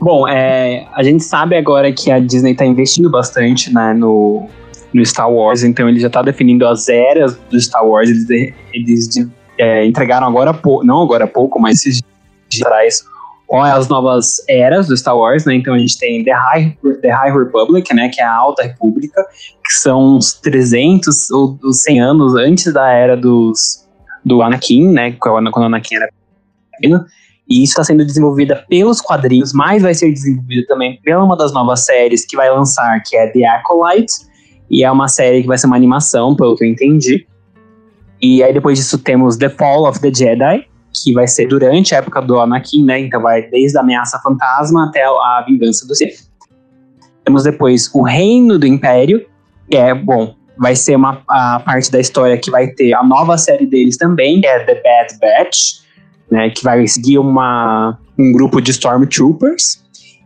Bom, 0.00 0.26
é, 0.26 0.86
a 0.94 1.02
gente 1.02 1.22
sabe 1.22 1.54
agora 1.54 1.92
que 1.92 2.10
a 2.10 2.18
Disney 2.18 2.52
está 2.52 2.64
investindo 2.64 3.10
bastante 3.10 3.72
né, 3.72 3.92
no, 3.92 4.48
no 4.94 5.04
Star 5.04 5.30
Wars, 5.30 5.64
então 5.64 5.88
ele 5.88 6.00
já 6.00 6.06
está 6.06 6.22
definindo 6.22 6.66
as 6.66 6.88
eras 6.88 7.36
do 7.50 7.60
Star 7.60 7.84
Wars. 7.84 8.08
Eles, 8.08 8.54
eles 8.72 9.08
é, 9.58 9.84
entregaram 9.84 10.26
agora, 10.26 10.58
não 10.82 11.02
agora 11.02 11.24
há 11.24 11.28
pouco, 11.28 11.60
mas 11.60 11.84
esses 11.84 12.00
atrás, 12.56 13.04
quais 13.46 13.74
as 13.74 13.88
novas 13.88 14.36
eras 14.48 14.86
do 14.88 14.96
Star 14.96 15.16
Wars, 15.16 15.44
né? 15.44 15.54
Então 15.54 15.74
a 15.74 15.78
gente 15.78 15.98
tem 15.98 16.22
The 16.22 16.32
High, 16.32 16.78
The 17.00 17.10
High 17.10 17.32
Republic, 17.32 17.92
né? 17.94 18.08
Que 18.08 18.20
é 18.20 18.24
a 18.24 18.34
Alta 18.34 18.62
República, 18.62 19.24
que 19.64 19.72
são 19.80 20.16
uns 20.16 20.34
300 20.34 21.30
ou 21.30 21.58
100 21.72 22.00
anos 22.00 22.34
antes 22.34 22.72
da 22.72 22.90
era 22.90 23.16
dos 23.16 23.86
do 24.24 24.42
Anakin, 24.42 24.92
né? 24.92 25.12
Quando 25.12 25.50
o 25.50 25.62
Anakin 25.62 25.96
era 25.96 26.08
pequeno. 26.72 27.04
E 27.48 27.62
isso 27.62 27.72
está 27.72 27.84
sendo 27.84 28.04
desenvolvida 28.04 28.62
pelos 28.68 29.00
quadrinhos, 29.00 29.54
mas 29.54 29.82
vai 29.82 29.94
ser 29.94 30.12
desenvolvida 30.12 30.66
também 30.66 31.00
pela 31.02 31.24
uma 31.24 31.34
das 31.34 31.50
novas 31.50 31.84
séries 31.86 32.26
que 32.26 32.36
vai 32.36 32.50
lançar, 32.50 33.02
que 33.02 33.16
é 33.16 33.26
The 33.28 33.46
Acolyte. 33.46 34.12
E 34.70 34.84
é 34.84 34.90
uma 34.90 35.08
série 35.08 35.40
que 35.40 35.48
vai 35.48 35.56
ser 35.56 35.66
uma 35.66 35.76
animação, 35.76 36.36
pelo 36.36 36.54
que 36.54 36.62
eu 36.62 36.68
entendi. 36.68 37.26
E 38.20 38.42
aí 38.42 38.52
depois 38.52 38.78
disso 38.78 38.98
temos 38.98 39.38
The 39.38 39.48
Fall 39.48 39.88
of 39.88 39.98
the 40.00 40.12
Jedi, 40.12 40.67
que 41.02 41.12
vai 41.12 41.26
ser 41.26 41.46
durante 41.46 41.94
a 41.94 41.98
época 41.98 42.20
do 42.20 42.38
Anakin, 42.38 42.84
né? 42.84 43.00
Então 43.00 43.20
vai 43.20 43.42
desde 43.48 43.78
a 43.78 43.80
ameaça 43.80 44.18
fantasma 44.20 44.86
até 44.86 45.04
a 45.04 45.44
vingança 45.46 45.86
do 45.86 45.94
Sith. 45.94 46.28
Temos 47.24 47.44
depois 47.44 47.90
o 47.94 48.02
Reino 48.02 48.58
do 48.58 48.66
Império, 48.66 49.26
que 49.70 49.76
é, 49.76 49.94
bom, 49.94 50.34
vai 50.58 50.74
ser 50.74 50.96
uma 50.96 51.22
a 51.28 51.60
parte 51.60 51.90
da 51.90 52.00
história 52.00 52.36
que 52.36 52.50
vai 52.50 52.68
ter 52.68 52.92
a 52.94 53.02
nova 53.02 53.38
série 53.38 53.66
deles 53.66 53.96
também, 53.96 54.40
que 54.40 54.46
é 54.46 54.64
The 54.64 54.74
Bad 54.74 55.18
Batch, 55.20 55.80
né, 56.30 56.50
que 56.50 56.62
vai 56.62 56.86
seguir 56.86 57.18
uma, 57.18 57.98
um 58.18 58.32
grupo 58.32 58.60
de 58.60 58.70
Stormtroopers 58.72 59.82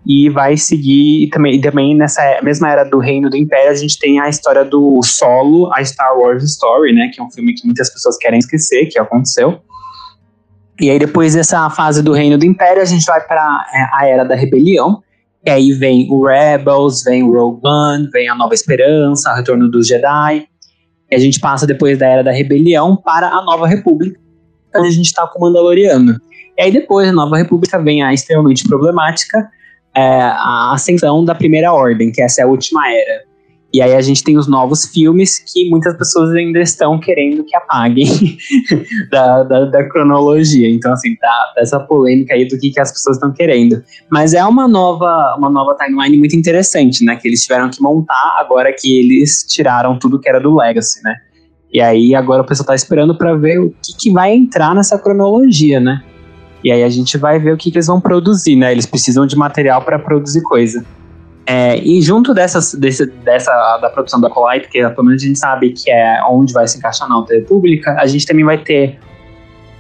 e 0.07 0.29
vai 0.31 0.57
seguir 0.57 1.29
também, 1.31 1.61
também 1.61 1.95
nessa 1.95 2.41
mesma 2.43 2.71
era 2.71 2.85
do 2.85 2.99
Reino 2.99 3.31
do 3.31 3.37
Império, 3.37 3.71
a 3.71 3.75
gente 3.75 3.99
tem 3.99 4.19
a 4.19 4.29
história 4.29 4.65
do 4.65 5.01
Solo, 5.03 5.73
a 5.73 5.85
Star 5.85 6.19
Wars 6.19 6.43
Story, 6.43 6.93
né, 6.93 7.11
que 7.13 7.21
é 7.21 7.25
um 7.25 7.31
filme 7.31 7.55
que 7.55 7.65
muitas 7.65 7.93
pessoas 7.93 8.17
querem 8.17 8.39
esquecer, 8.39 8.87
que 8.87 8.99
aconteceu. 8.99 9.61
E 10.81 10.91
aí 10.91 10.99
depois 10.99 11.35
dessa 11.35 11.69
fase 11.71 12.03
do 12.03 12.13
Reino 12.13 12.39
do 12.39 12.45
Império, 12.45 12.83
a 12.83 12.87
gente 12.87 13.05
vai 13.05 13.21
para 13.21 13.67
é, 13.73 13.87
a 13.93 14.07
Era 14.07 14.25
da 14.25 14.35
Rebelião, 14.35 15.03
e 15.45 15.51
aí 15.51 15.73
vem 15.73 16.09
o 16.11 16.27
Rebels, 16.27 17.03
vem 17.05 17.23
o 17.23 17.33
Rogue 17.33 17.61
One, 17.65 18.09
vem 18.11 18.29
a 18.29 18.35
Nova 18.35 18.55
Esperança, 18.55 19.33
o 19.33 19.37
Retorno 19.37 19.69
dos 19.69 19.89
Jedi. 19.89 20.47
E 21.11 21.15
a 21.15 21.19
gente 21.19 21.41
passa 21.41 21.67
depois 21.67 21.99
da 21.99 22.07
Era 22.07 22.23
da 22.23 22.31
Rebelião 22.31 22.97
para 22.97 23.29
a 23.29 23.43
Nova 23.43 23.67
República, 23.67 24.19
onde 24.77 24.89
a 24.89 24.93
gente 24.93 25.07
está 25.07 25.27
com 25.27 25.41
o 25.41 25.43
Mandaloriano. 25.43 26.17
E 26.57 26.63
aí 26.63 26.73
depois 26.73 27.09
da 27.09 27.13
Nova 27.13 27.37
República 27.37 27.79
vem 27.79 28.03
a 28.03 28.15
extremamente 28.15 28.67
problemática, 28.67 29.49
é, 29.95 30.21
a 30.21 30.73
ascensão 30.73 31.25
da 31.25 31.35
Primeira 31.35 31.73
Ordem, 31.73 32.13
que 32.13 32.23
essa 32.23 32.41
é 32.41 32.45
a 32.45 32.47
última 32.47 32.89
era. 32.89 33.32
E 33.73 33.81
aí 33.81 33.95
a 33.95 34.01
gente 34.03 34.23
tem 34.23 34.37
os 34.37 34.47
novos 34.47 34.85
filmes 34.85 35.39
que 35.39 35.71
muitas 35.71 35.97
pessoas 35.97 36.31
ainda 36.33 36.61
estão 36.61 37.01
querendo 37.01 37.43
que 37.43 37.57
apaguem 37.57 38.37
da, 39.11 39.43
da, 39.45 39.65
da, 39.65 39.89
cronologia. 39.89 40.69
Então, 40.69 40.93
assim, 40.93 41.17
tá, 41.17 41.53
tá 41.55 41.63
essa 41.63 41.81
polêmica 41.81 42.35
aí 42.35 42.47
do 42.47 42.59
que, 42.59 42.71
que 42.71 42.79
as 42.79 42.93
pessoas 42.93 43.17
estão 43.17 43.33
querendo. 43.33 43.83
Mas 44.11 44.35
é 44.35 44.45
uma 44.45 44.69
nova, 44.69 45.37
uma 45.39 45.49
nova 45.49 45.75
timeline 45.75 46.19
muito 46.19 46.37
interessante, 46.37 47.03
né? 47.03 47.17
Que 47.17 47.29
eles 47.29 47.43
tiveram 47.43 47.71
que 47.71 47.81
montar 47.81 48.37
agora 48.39 48.75
que 48.79 48.99
eles 48.99 49.47
tiraram 49.49 49.99
tudo 49.99 50.21
que 50.21 50.29
era 50.29 50.39
do 50.39 50.55
Legacy, 50.55 51.03
né? 51.03 51.17
E 51.73 51.81
aí 51.81 52.15
agora 52.15 52.43
o 52.43 52.47
pessoal 52.47 52.67
tá 52.67 52.75
esperando 52.75 53.17
para 53.17 53.35
ver 53.35 53.59
o 53.59 53.71
que, 53.83 53.97
que 53.99 54.13
vai 54.13 54.35
entrar 54.35 54.75
nessa 54.75 54.99
cronologia, 54.99 55.81
né? 55.81 56.03
E 56.63 56.71
aí 56.71 56.85
a 56.85 56.89
gente 56.91 57.17
vai 57.17 57.39
ver 57.39 57.55
o 57.55 57.57
que, 57.57 57.71
que 57.71 57.79
eles 57.79 57.87
vão 57.87 58.01
produzir, 58.01 58.55
né? 58.55 58.71
Eles 58.71 58.85
precisam 58.85 59.27
de 59.27 59.35
material 59.35 59.83
para 59.83 59.99
produzir 59.99 60.43
coisa. 60.43 60.85
É, 61.45 61.77
e 61.79 62.01
junto 62.01 62.33
dessas, 62.33 62.73
desse, 62.75 63.07
dessa 63.07 63.51
da 63.79 63.91
produção 63.91 64.21
da 64.21 64.31
Collide, 64.31 64.69
que 64.69 64.79
pelo 64.91 65.07
menos 65.07 65.23
a 65.23 65.27
gente 65.27 65.39
sabe 65.39 65.71
que 65.73 65.91
é 65.91 66.23
onde 66.29 66.53
vai 66.53 66.67
se 66.69 66.79
encaixar 66.79 67.09
na 67.09 67.17
Alta 67.17 67.35
República, 67.35 67.97
a 67.99 68.07
gente 68.07 68.25
também 68.27 68.45
vai 68.45 68.59
ter 68.59 68.99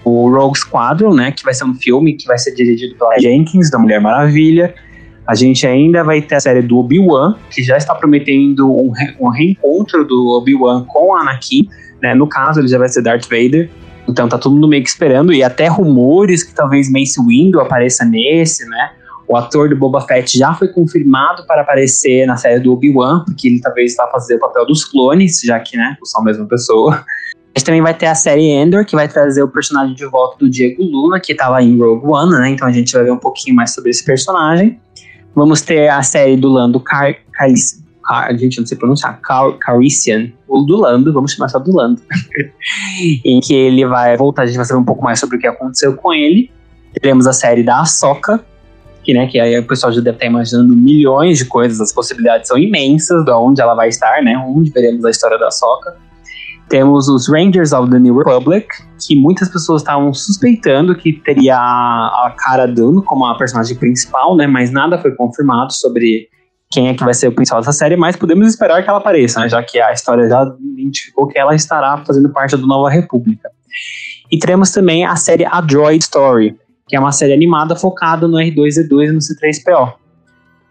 o 0.05 0.29
Rogue 0.29 0.59
Squadron, 0.59 1.15
né, 1.15 1.31
que 1.31 1.45
vai 1.45 1.55
ser 1.55 1.65
um 1.65 1.75
filme 1.75 2.15
que 2.15 2.27
vai 2.27 2.37
ser 2.37 2.53
dirigido 2.55 2.97
pela 2.97 3.17
Jenkins, 3.19 3.71
da 3.71 3.79
Mulher 3.79 4.01
Maravilha. 4.01 4.75
A 5.25 5.37
gente 5.37 5.65
ainda 5.65 6.03
vai 6.03 6.21
ter 6.21 6.35
a 6.35 6.41
série 6.41 6.63
do 6.63 6.79
Obi-Wan, 6.79 7.37
que 7.49 7.63
já 7.63 7.77
está 7.77 7.95
prometendo 7.95 8.69
um, 8.69 8.91
re 8.91 9.15
um 9.21 9.29
reencontro 9.29 10.05
do 10.05 10.37
Obi-Wan 10.37 10.85
com 10.85 11.15
Anakin, 11.15 11.69
né, 12.03 12.13
no 12.15 12.27
caso 12.27 12.59
ele 12.61 12.67
já 12.67 12.79
vai 12.79 12.89
ser 12.89 13.03
Darth 13.03 13.29
Vader. 13.31 13.71
Então 14.09 14.29
tá 14.29 14.37
todo 14.37 14.53
mundo 14.53 14.67
meio 14.67 14.83
que 14.83 14.89
esperando, 14.89 15.33
e 15.33 15.45
até 15.45 15.69
rumores 15.69 16.43
que 16.43 16.53
talvez 16.53 16.91
Mace 16.91 17.25
Windu 17.25 17.61
apareça 17.61 18.05
nesse, 18.05 18.69
né? 18.69 18.91
O 19.33 19.37
ator 19.39 19.67
do 19.71 19.75
Boba 19.75 20.03
Fett 20.03 20.37
já 20.37 20.53
foi 20.53 20.69
confirmado 20.69 21.47
para 21.47 21.63
aparecer 21.63 22.27
na 22.27 22.37
série 22.37 22.61
do 22.61 22.71
Obi-Wan, 22.71 23.25
porque 23.25 23.49
ele 23.49 23.63
talvez 23.63 23.93
está 23.93 24.07
fazendo 24.09 24.37
o 24.37 24.41
papel 24.41 24.67
dos 24.67 24.85
clones, 24.85 25.41
já 25.43 25.59
que, 25.59 25.75
né, 25.75 25.97
são 26.05 26.21
a 26.21 26.25
mesma 26.25 26.45
pessoa. 26.45 26.97
A 26.97 27.59
gente 27.59 27.65
também 27.65 27.81
vai 27.81 27.95
ter 27.95 28.09
a 28.09 28.15
série 28.15 28.51
Endor, 28.51 28.85
que 28.85 28.95
vai 28.95 29.09
trazer 29.09 29.43
o 29.43 29.49
personagem 29.49 29.95
de 29.95 30.05
volta 30.05 30.37
do 30.39 30.51
Diego 30.51 30.83
Luna, 30.83 31.19
que 31.19 31.33
estava 31.33 31.63
em 31.63 31.79
Rogue 31.79 32.07
One, 32.07 32.31
né? 32.33 32.51
Então 32.51 32.69
a 32.69 32.73
gente 32.73 32.93
vai 32.93 33.05
ver 33.05 33.11
um 33.11 33.17
pouquinho 33.17 33.57
mais 33.57 33.73
sobre 33.73 33.89
esse 33.89 34.05
personagem. 34.05 34.79
Vamos 35.35 35.63
ter 35.63 35.89
a 35.89 36.03
série 36.03 36.37
do 36.37 36.51
Lando 36.51 36.79
Car... 36.79 37.15
Car... 37.33 37.49
Car... 38.05 38.37
gente, 38.37 38.61
não 38.61 38.67
sei 38.67 38.77
pronunciar. 38.77 39.19
Car... 39.23 39.57
Carician, 39.59 40.31
ou 40.47 40.67
do 40.67 40.77
Lando, 40.77 41.11
vamos 41.11 41.33
chamar 41.33 41.49
só 41.49 41.59
do 41.59 41.75
Lando. 41.75 42.03
em 43.25 43.41
que 43.41 43.55
ele 43.55 43.87
vai 43.87 44.15
voltar, 44.15 44.43
a 44.43 44.47
gente 44.47 44.57
vai 44.57 44.67
saber 44.67 44.81
um 44.81 44.85
pouco 44.85 45.03
mais 45.03 45.19
sobre 45.19 45.39
o 45.39 45.41
que 45.41 45.47
aconteceu 45.47 45.97
com 45.97 46.13
ele. 46.13 46.51
Teremos 47.01 47.27
a 47.27 47.33
série 47.33 47.63
da 47.63 47.81
Ahsoka, 47.81 48.45
que, 49.03 49.13
né, 49.13 49.27
que 49.27 49.39
aí 49.41 49.59
o 49.59 49.67
pessoal 49.67 49.93
já 49.93 50.01
deve 50.01 50.17
estar 50.17 50.27
imaginando 50.27 50.75
milhões 50.75 51.39
de 51.39 51.45
coisas, 51.45 51.81
as 51.81 51.93
possibilidades 51.93 52.49
são 52.49 52.57
imensas 52.57 53.25
de 53.25 53.33
onde 53.33 53.61
ela 53.61 53.75
vai 53.75 53.89
estar, 53.89 54.23
né, 54.23 54.37
onde 54.39 54.71
veremos 54.71 55.05
a 55.05 55.11
história 55.11 55.39
da 55.39 55.51
Soca. 55.51 55.97
Temos 56.69 57.09
os 57.09 57.29
Rangers 57.29 57.73
of 57.73 57.91
the 57.91 57.99
New 57.99 58.17
Republic, 58.17 58.67
que 59.07 59.17
muitas 59.17 59.49
pessoas 59.49 59.83
estavam 59.83 60.15
suspeitando 60.15 60.95
que 60.95 61.13
teria 61.13 61.57
a, 61.57 62.35
Cara 62.39 62.67
Dune 62.67 63.03
como 63.05 63.27
a 63.27 63.37
personagem 63.37 63.77
principal, 63.77 64.37
né, 64.37 64.47
mas 64.47 64.71
nada 64.71 64.99
foi 64.99 65.15
confirmado 65.15 65.73
sobre 65.73 66.29
quem 66.71 66.89
é 66.89 66.95
que 66.95 67.05
vai 67.05 67.13
ser 67.13 67.29
o 67.29 67.33
principal 67.33 67.61
dessa 67.61 67.73
série, 67.73 67.97
mas 67.97 68.17
podemos 68.17 68.49
esperar 68.49 68.83
que 68.83 68.89
ela 68.89 68.99
apareça, 68.99 69.41
né, 69.41 69.49
já 69.49 69.63
que 69.63 69.81
a 69.81 69.93
história 69.93 70.29
já 70.29 70.51
identificou 70.79 71.27
que 71.27 71.39
ela 71.39 71.55
estará 71.55 72.03
fazendo 72.07 72.31
parte 72.31 72.57
da 72.57 72.67
Nova 72.67 72.89
República. 72.89 73.51
E 74.31 74.39
teremos 74.39 74.71
também 74.71 75.05
a 75.05 75.15
série 75.15 75.45
A 75.45 75.61
Droid 75.61 76.03
Story, 76.03 76.57
que 76.93 76.97
é 76.97 77.01
uma 77.01 77.11
série 77.11 77.33
animada 77.33 77.75
focada 77.75 78.29
no 78.29 78.37
R2D2 78.37 79.09
e 79.09 79.13
no 79.13 79.19
C3PO. 79.19 79.95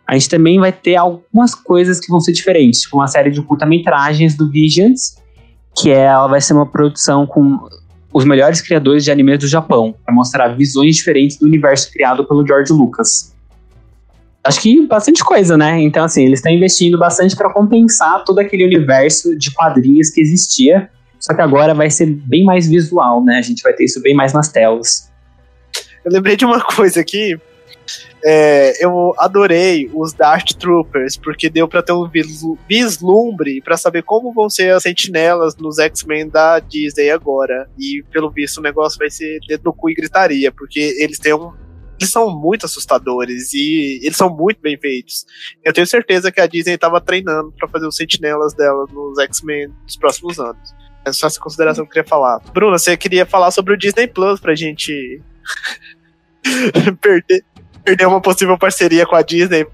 A 0.06 0.14
gente 0.14 0.30
também 0.30 0.60
vai 0.60 0.72
ter 0.72 0.95
algumas 0.95 1.56
coisas 1.56 1.99
que 1.99 2.11
vão 2.11 2.19
ser 2.19 2.31
diferentes, 2.31 2.81
tipo 2.81 2.95
uma 2.95 3.07
série 3.07 3.31
de 3.31 3.41
curta-metragens 3.41 4.38
do 4.38 4.48
Visions, 4.48 5.15
que 5.76 5.89
é, 5.89 6.03
ela 6.03 6.27
vai 6.27 6.39
ser 6.39 6.53
uma 6.53 6.68
produção 6.68 7.26
com 7.26 7.57
os 8.14 8.23
melhores 8.23 8.61
criadores 8.61 9.03
de 9.03 9.10
animes 9.10 9.39
do 9.39 9.48
Japão, 9.48 9.95
para 10.06 10.14
mostrar 10.14 10.49
visões 10.49 10.98
diferentes 10.98 11.38
do 11.38 11.48
universo 11.48 11.91
criado 11.91 12.23
pelo 12.23 12.45
George 12.45 12.72
Lucas. 12.72 13.35
acho 14.43 14.61
que 14.61 14.85
bastante 14.85 15.23
coisa, 15.23 15.57
né? 15.57 15.81
Então, 15.81 16.03
assim, 16.03 16.23
eles 16.23 16.38
estão 16.38 16.52
investindo 16.52 16.99
bastante 16.99 17.35
para 17.35 17.52
compensar 17.52 18.23
todo 18.26 18.38
aquele 18.38 18.64
universo 18.64 19.35
de 19.35 19.49
quadrinhos 19.56 20.11
que 20.11 20.22
existia. 20.22 20.88
Só 21.19 21.34
que 21.34 21.41
agora 21.41 21.73
vai 21.73 21.89
ser 21.89 22.06
bem 22.06 22.43
mais 22.43 22.68
visual, 22.68 23.23
né? 23.23 23.39
A 23.39 23.41
gente 23.41 23.64
vai 23.64 23.73
ter 23.73 23.85
isso 23.85 23.99
bem 24.03 24.14
mais 24.14 24.34
nas 24.34 24.49
telas. 24.49 25.11
Eu 26.03 26.11
lembrei 26.11 26.36
de 26.36 26.45
uma 26.45 26.61
coisa 26.64 26.99
aqui. 27.02 27.40
É, 28.23 28.84
eu 28.84 29.14
adorei 29.18 29.90
os 29.94 30.14
Dark 30.14 30.48
Troopers, 30.60 31.18
porque 31.18 31.49
deu 31.49 31.68
para 31.68 31.82
ter 31.82 31.94
um 31.94 32.10
vislumbre 32.68 33.61
para 33.61 33.76
saber 33.76 34.03
como 34.03 34.32
vão 34.32 34.49
ser 34.49 34.73
as 34.73 34.84
sentinelas 34.84 35.56
nos 35.56 35.80
X-Men 35.80 36.30
da 36.30 36.60
Disney 36.60 37.10
agora. 37.10 37.69
E 37.78 38.03
pelo 38.11 38.30
visto 38.30 38.57
o 38.57 38.61
negócio 38.61 38.99
vai 38.99 39.10
ser 39.10 39.40
dedo 39.48 39.64
no 39.65 39.73
cu 39.73 39.90
e 39.90 39.95
gritaria, 39.95 40.52
porque 40.52 40.95
eles 40.99 41.18
têm 41.18 41.34
um, 41.34 41.52
eles 41.99 42.11
são 42.11 42.30
muito 42.36 42.65
assustadores 42.65 43.53
e 43.53 43.99
eles 44.03 44.18
são 44.18 44.30
muito 44.30 44.61
bem 44.61 44.78
feitos. 44.78 45.26
Eu 45.64 45.73
tenho 45.73 45.88
certeza 45.88 46.32
que 46.32 46.41
a 46.41 46.48
Disney 46.48 46.73
estava 46.73 47.02
treinando 47.02 47.52
para 47.57 47.68
fazer 47.68 47.88
os 47.88 47.95
sentinelas 47.95 48.53
dela 48.53 48.86
nos 48.91 49.19
X-Men 49.19 49.69
dos 49.86 49.98
próximos 49.98 50.40
anos. 50.40 50.73
É 51.06 51.11
só 51.11 51.26
essa 51.26 51.40
consideração 51.40 51.84
que 51.84 51.90
eu 51.90 51.94
queria 51.94 52.10
falar. 52.10 52.40
Bruna, 52.53 52.78
você 52.78 52.95
queria 52.95 53.26
falar 53.26 53.49
sobre 53.49 53.73
o 53.73 53.78
Disney 53.78 54.07
Plus 54.07 54.40
pra 54.40 54.53
gente 54.53 55.22
perder, 57.01 57.43
perder 57.84 58.07
uma 58.07 58.22
possível 58.22 58.57
parceria 58.57 59.05
com 59.05 59.15
a 59.15 59.22
Disney. 59.22 59.65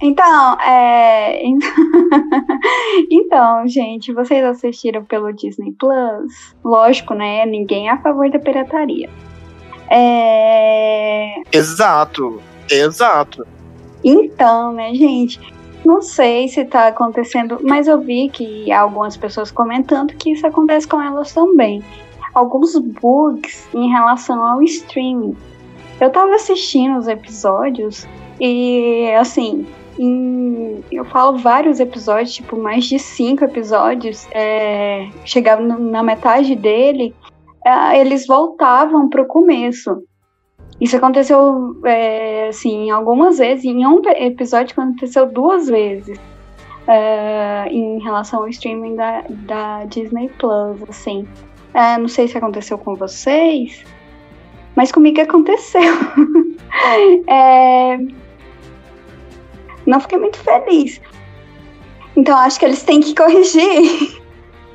Então, 0.00 0.60
é... 0.60 1.42
então, 3.10 3.66
gente, 3.66 4.12
vocês 4.12 4.44
assistiram 4.44 5.04
pelo 5.04 5.32
Disney 5.32 5.72
Plus? 5.72 6.54
Lógico, 6.62 7.14
né? 7.14 7.46
Ninguém 7.46 7.88
é 7.88 7.92
a 7.92 7.98
favor 7.98 8.30
da 8.30 8.38
pirataria. 8.38 9.08
É... 9.88 11.40
Exato, 11.50 12.42
exato. 12.70 13.46
Então, 14.04 14.72
né, 14.72 14.94
gente? 14.94 15.40
Não 15.84 16.02
sei 16.02 16.48
se 16.48 16.64
tá 16.64 16.88
acontecendo, 16.88 17.58
mas 17.62 17.86
eu 17.86 18.00
vi 18.00 18.28
que 18.28 18.70
algumas 18.72 19.16
pessoas 19.16 19.50
comentando 19.50 20.14
que 20.14 20.32
isso 20.32 20.46
acontece 20.46 20.86
com 20.86 21.00
elas 21.00 21.32
também. 21.32 21.82
Alguns 22.36 22.78
bugs 22.78 23.66
em 23.74 23.88
relação 23.88 24.44
ao 24.44 24.62
streaming. 24.62 25.34
Eu 25.98 26.10
tava 26.10 26.34
assistindo 26.34 26.98
os 26.98 27.08
episódios 27.08 28.06
e, 28.38 29.10
assim, 29.18 29.66
em, 29.98 30.84
eu 30.92 31.06
falo 31.06 31.38
vários 31.38 31.80
episódios, 31.80 32.34
tipo, 32.34 32.58
mais 32.58 32.84
de 32.84 32.98
cinco 32.98 33.42
episódios, 33.42 34.28
é, 34.32 35.08
chegava 35.24 35.62
na 35.62 36.02
metade 36.02 36.54
dele, 36.54 37.14
é, 37.64 37.98
eles 37.98 38.26
voltavam 38.26 39.08
pro 39.08 39.26
começo. 39.26 40.02
Isso 40.78 40.94
aconteceu, 40.94 41.80
é, 41.86 42.48
assim, 42.48 42.90
algumas 42.90 43.38
vezes, 43.38 43.64
em 43.64 43.86
um 43.86 44.02
episódio 44.10 44.74
aconteceu 44.78 45.24
duas 45.24 45.68
vezes. 45.68 46.20
É, 46.86 47.66
em 47.68 47.98
relação 47.98 48.42
ao 48.42 48.48
streaming 48.48 48.94
da, 48.94 49.24
da 49.28 49.84
Disney 49.86 50.28
Plus, 50.38 50.82
assim. 50.88 51.26
É, 51.76 51.98
não 51.98 52.08
sei 52.08 52.26
se 52.26 52.38
aconteceu 52.38 52.78
com 52.78 52.96
vocês, 52.96 53.84
mas 54.74 54.90
comigo 54.90 55.20
aconteceu. 55.20 55.82
é... 57.28 57.98
Não 59.84 60.00
fiquei 60.00 60.18
muito 60.18 60.38
feliz. 60.38 61.02
Então 62.16 62.34
acho 62.38 62.58
que 62.58 62.64
eles 62.64 62.82
têm 62.82 63.00
que 63.02 63.14
corrigir. 63.14 64.22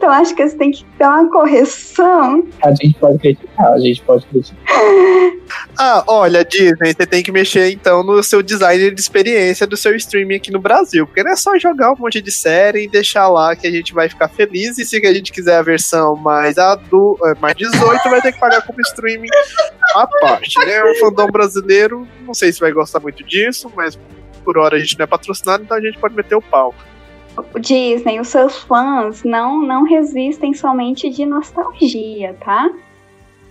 Então 0.02 0.12
acho 0.12 0.34
que 0.34 0.42
eles 0.42 0.56
têm 0.56 0.72
que 0.72 0.84
dar 0.98 1.12
uma 1.12 1.32
correção. 1.32 2.44
A 2.64 2.72
gente 2.72 2.96
pode 2.96 3.20
criticar, 3.20 3.72
a 3.72 3.80
gente 3.80 4.02
pode 4.02 4.26
criticar. 4.26 4.58
Ah, 5.78 6.04
olha, 6.08 6.46
Disney, 6.46 6.94
você 6.94 7.06
tem 7.06 7.22
que 7.22 7.32
mexer 7.32 7.72
então 7.72 8.04
no 8.04 8.24
seu 8.24 8.42
design 8.42 8.92
de 8.92 9.02
experiência 9.02 9.68
do 9.68 9.76
seu 9.76 9.96
streaming 9.96 10.36
aqui 10.36 10.50
no 10.50 10.60
Brasil. 10.60 11.06
Porque 11.06 11.24
não 11.24 11.32
é 11.32 11.36
só 11.36 11.58
jogar 11.58 11.92
um 11.92 11.96
monte 11.98 12.22
de 12.22 12.32
série 12.32 12.84
e 12.84 12.88
deixar 12.88 13.28
lá 13.28 13.56
que 13.56 13.68
a 13.68 13.72
gente 13.72 13.94
vai 13.94 14.08
ficar 14.08 14.30
feliz. 14.30 14.78
E 14.78 14.86
se 14.86 15.06
a 15.06 15.14
gente 15.14 15.32
quiser 15.32 15.58
a 15.58 15.62
versão 15.62 16.16
mais 16.16 16.58
adulta, 16.58 17.28
é, 17.30 17.40
mais 17.40 17.56
18, 17.56 18.10
vai 18.10 18.22
ter 18.22 18.32
que 18.32 18.40
pagar 18.40 18.62
como 18.66 18.80
streaming 18.82 19.28
à 19.96 20.08
parte, 20.22 20.58
né? 20.66 20.84
O 20.84 21.00
fandom 21.00 21.28
brasileiro, 21.28 22.08
não 22.26 22.34
sei 22.34 22.54
se 22.54 22.60
vai 22.60 22.72
gostar 22.72 23.00
muito 23.00 23.24
disso, 23.24 23.72
mas 23.76 24.00
por 24.44 24.58
hora 24.58 24.78
a 24.78 24.80
gente 24.80 24.98
não 24.98 25.04
é 25.04 25.08
patrocinado, 25.08 25.64
então 25.64 25.78
a 25.78 25.82
gente 25.82 25.98
pode 25.98 26.16
meter 26.16 26.36
o 26.36 26.42
pau. 26.42 26.74
Disney, 27.60 28.20
os 28.20 28.28
seus 28.28 28.58
fãs 28.64 29.24
não, 29.24 29.62
não 29.62 29.84
resistem 29.84 30.54
somente 30.54 31.10
de 31.10 31.26
nostalgia, 31.26 32.36
tá? 32.44 32.70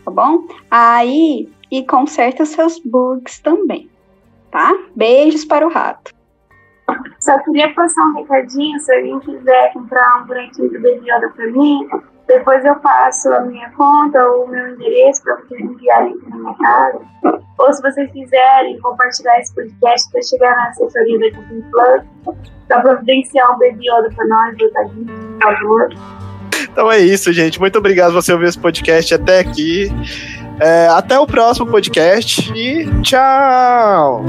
Tá 0.05 0.11
bom? 0.11 0.47
Aí, 0.71 1.49
e 1.71 1.85
conserta 1.87 2.45
seus 2.45 2.79
bugs 2.79 3.39
também, 3.41 3.89
tá? 4.51 4.73
Beijos 4.95 5.45
para 5.45 5.67
o 5.67 5.71
rato. 5.71 6.13
Só 7.21 7.39
queria 7.45 7.73
passar 7.75 8.03
um 8.07 8.15
recadinho, 8.15 8.79
se 8.81 8.93
alguém 8.93 9.21
quiser 9.21 9.73
comprar 9.73 10.23
um 10.23 10.27
bonequinho 10.27 10.71
do 10.71 10.81
Baby 10.81 11.11
Yoda 11.11 11.29
pra 11.31 11.47
mim, 11.47 11.89
depois 12.31 12.65
eu 12.65 12.77
passo 12.77 13.29
a 13.33 13.41
minha 13.41 13.69
conta 13.71 14.23
ou 14.25 14.45
o 14.45 14.49
meu 14.49 14.69
endereço 14.69 15.23
para 15.25 15.37
vocês 15.37 15.61
enviarem 15.61 16.17
para 16.19 16.37
minha 16.37 16.55
casa. 16.55 17.01
Ou 17.59 17.73
se 17.73 17.83
vocês 17.83 18.11
quiserem 18.13 18.79
compartilhar 18.81 19.39
esse 19.41 19.55
podcast 19.55 20.11
para 20.11 20.23
chegar 20.23 20.57
na 20.57 20.69
assessoria 20.69 21.19
da 21.19 21.39
Disney 21.39 21.65
Plus, 21.71 22.37
para 22.69 22.81
providenciar 22.83 23.53
um 23.53 23.59
Baby 23.59 23.89
Yoda 23.89 24.11
para 24.15 24.27
nós, 24.27 24.57
botadinho, 24.57 25.07
por 25.41 25.43
favor. 25.43 25.89
Então 26.63 26.91
é 26.91 27.01
isso, 27.01 27.33
gente. 27.33 27.59
Muito 27.59 27.79
obrigado 27.79 28.13
por 28.13 28.23
você 28.23 28.33
ouvir 28.33 28.47
esse 28.47 28.59
podcast 28.59 29.13
até 29.13 29.41
aqui. 29.41 29.89
É, 30.61 30.87
até 30.89 31.19
o 31.19 31.27
próximo 31.27 31.67
podcast 31.67 32.53
e 32.55 32.87
tchau! 33.03 34.25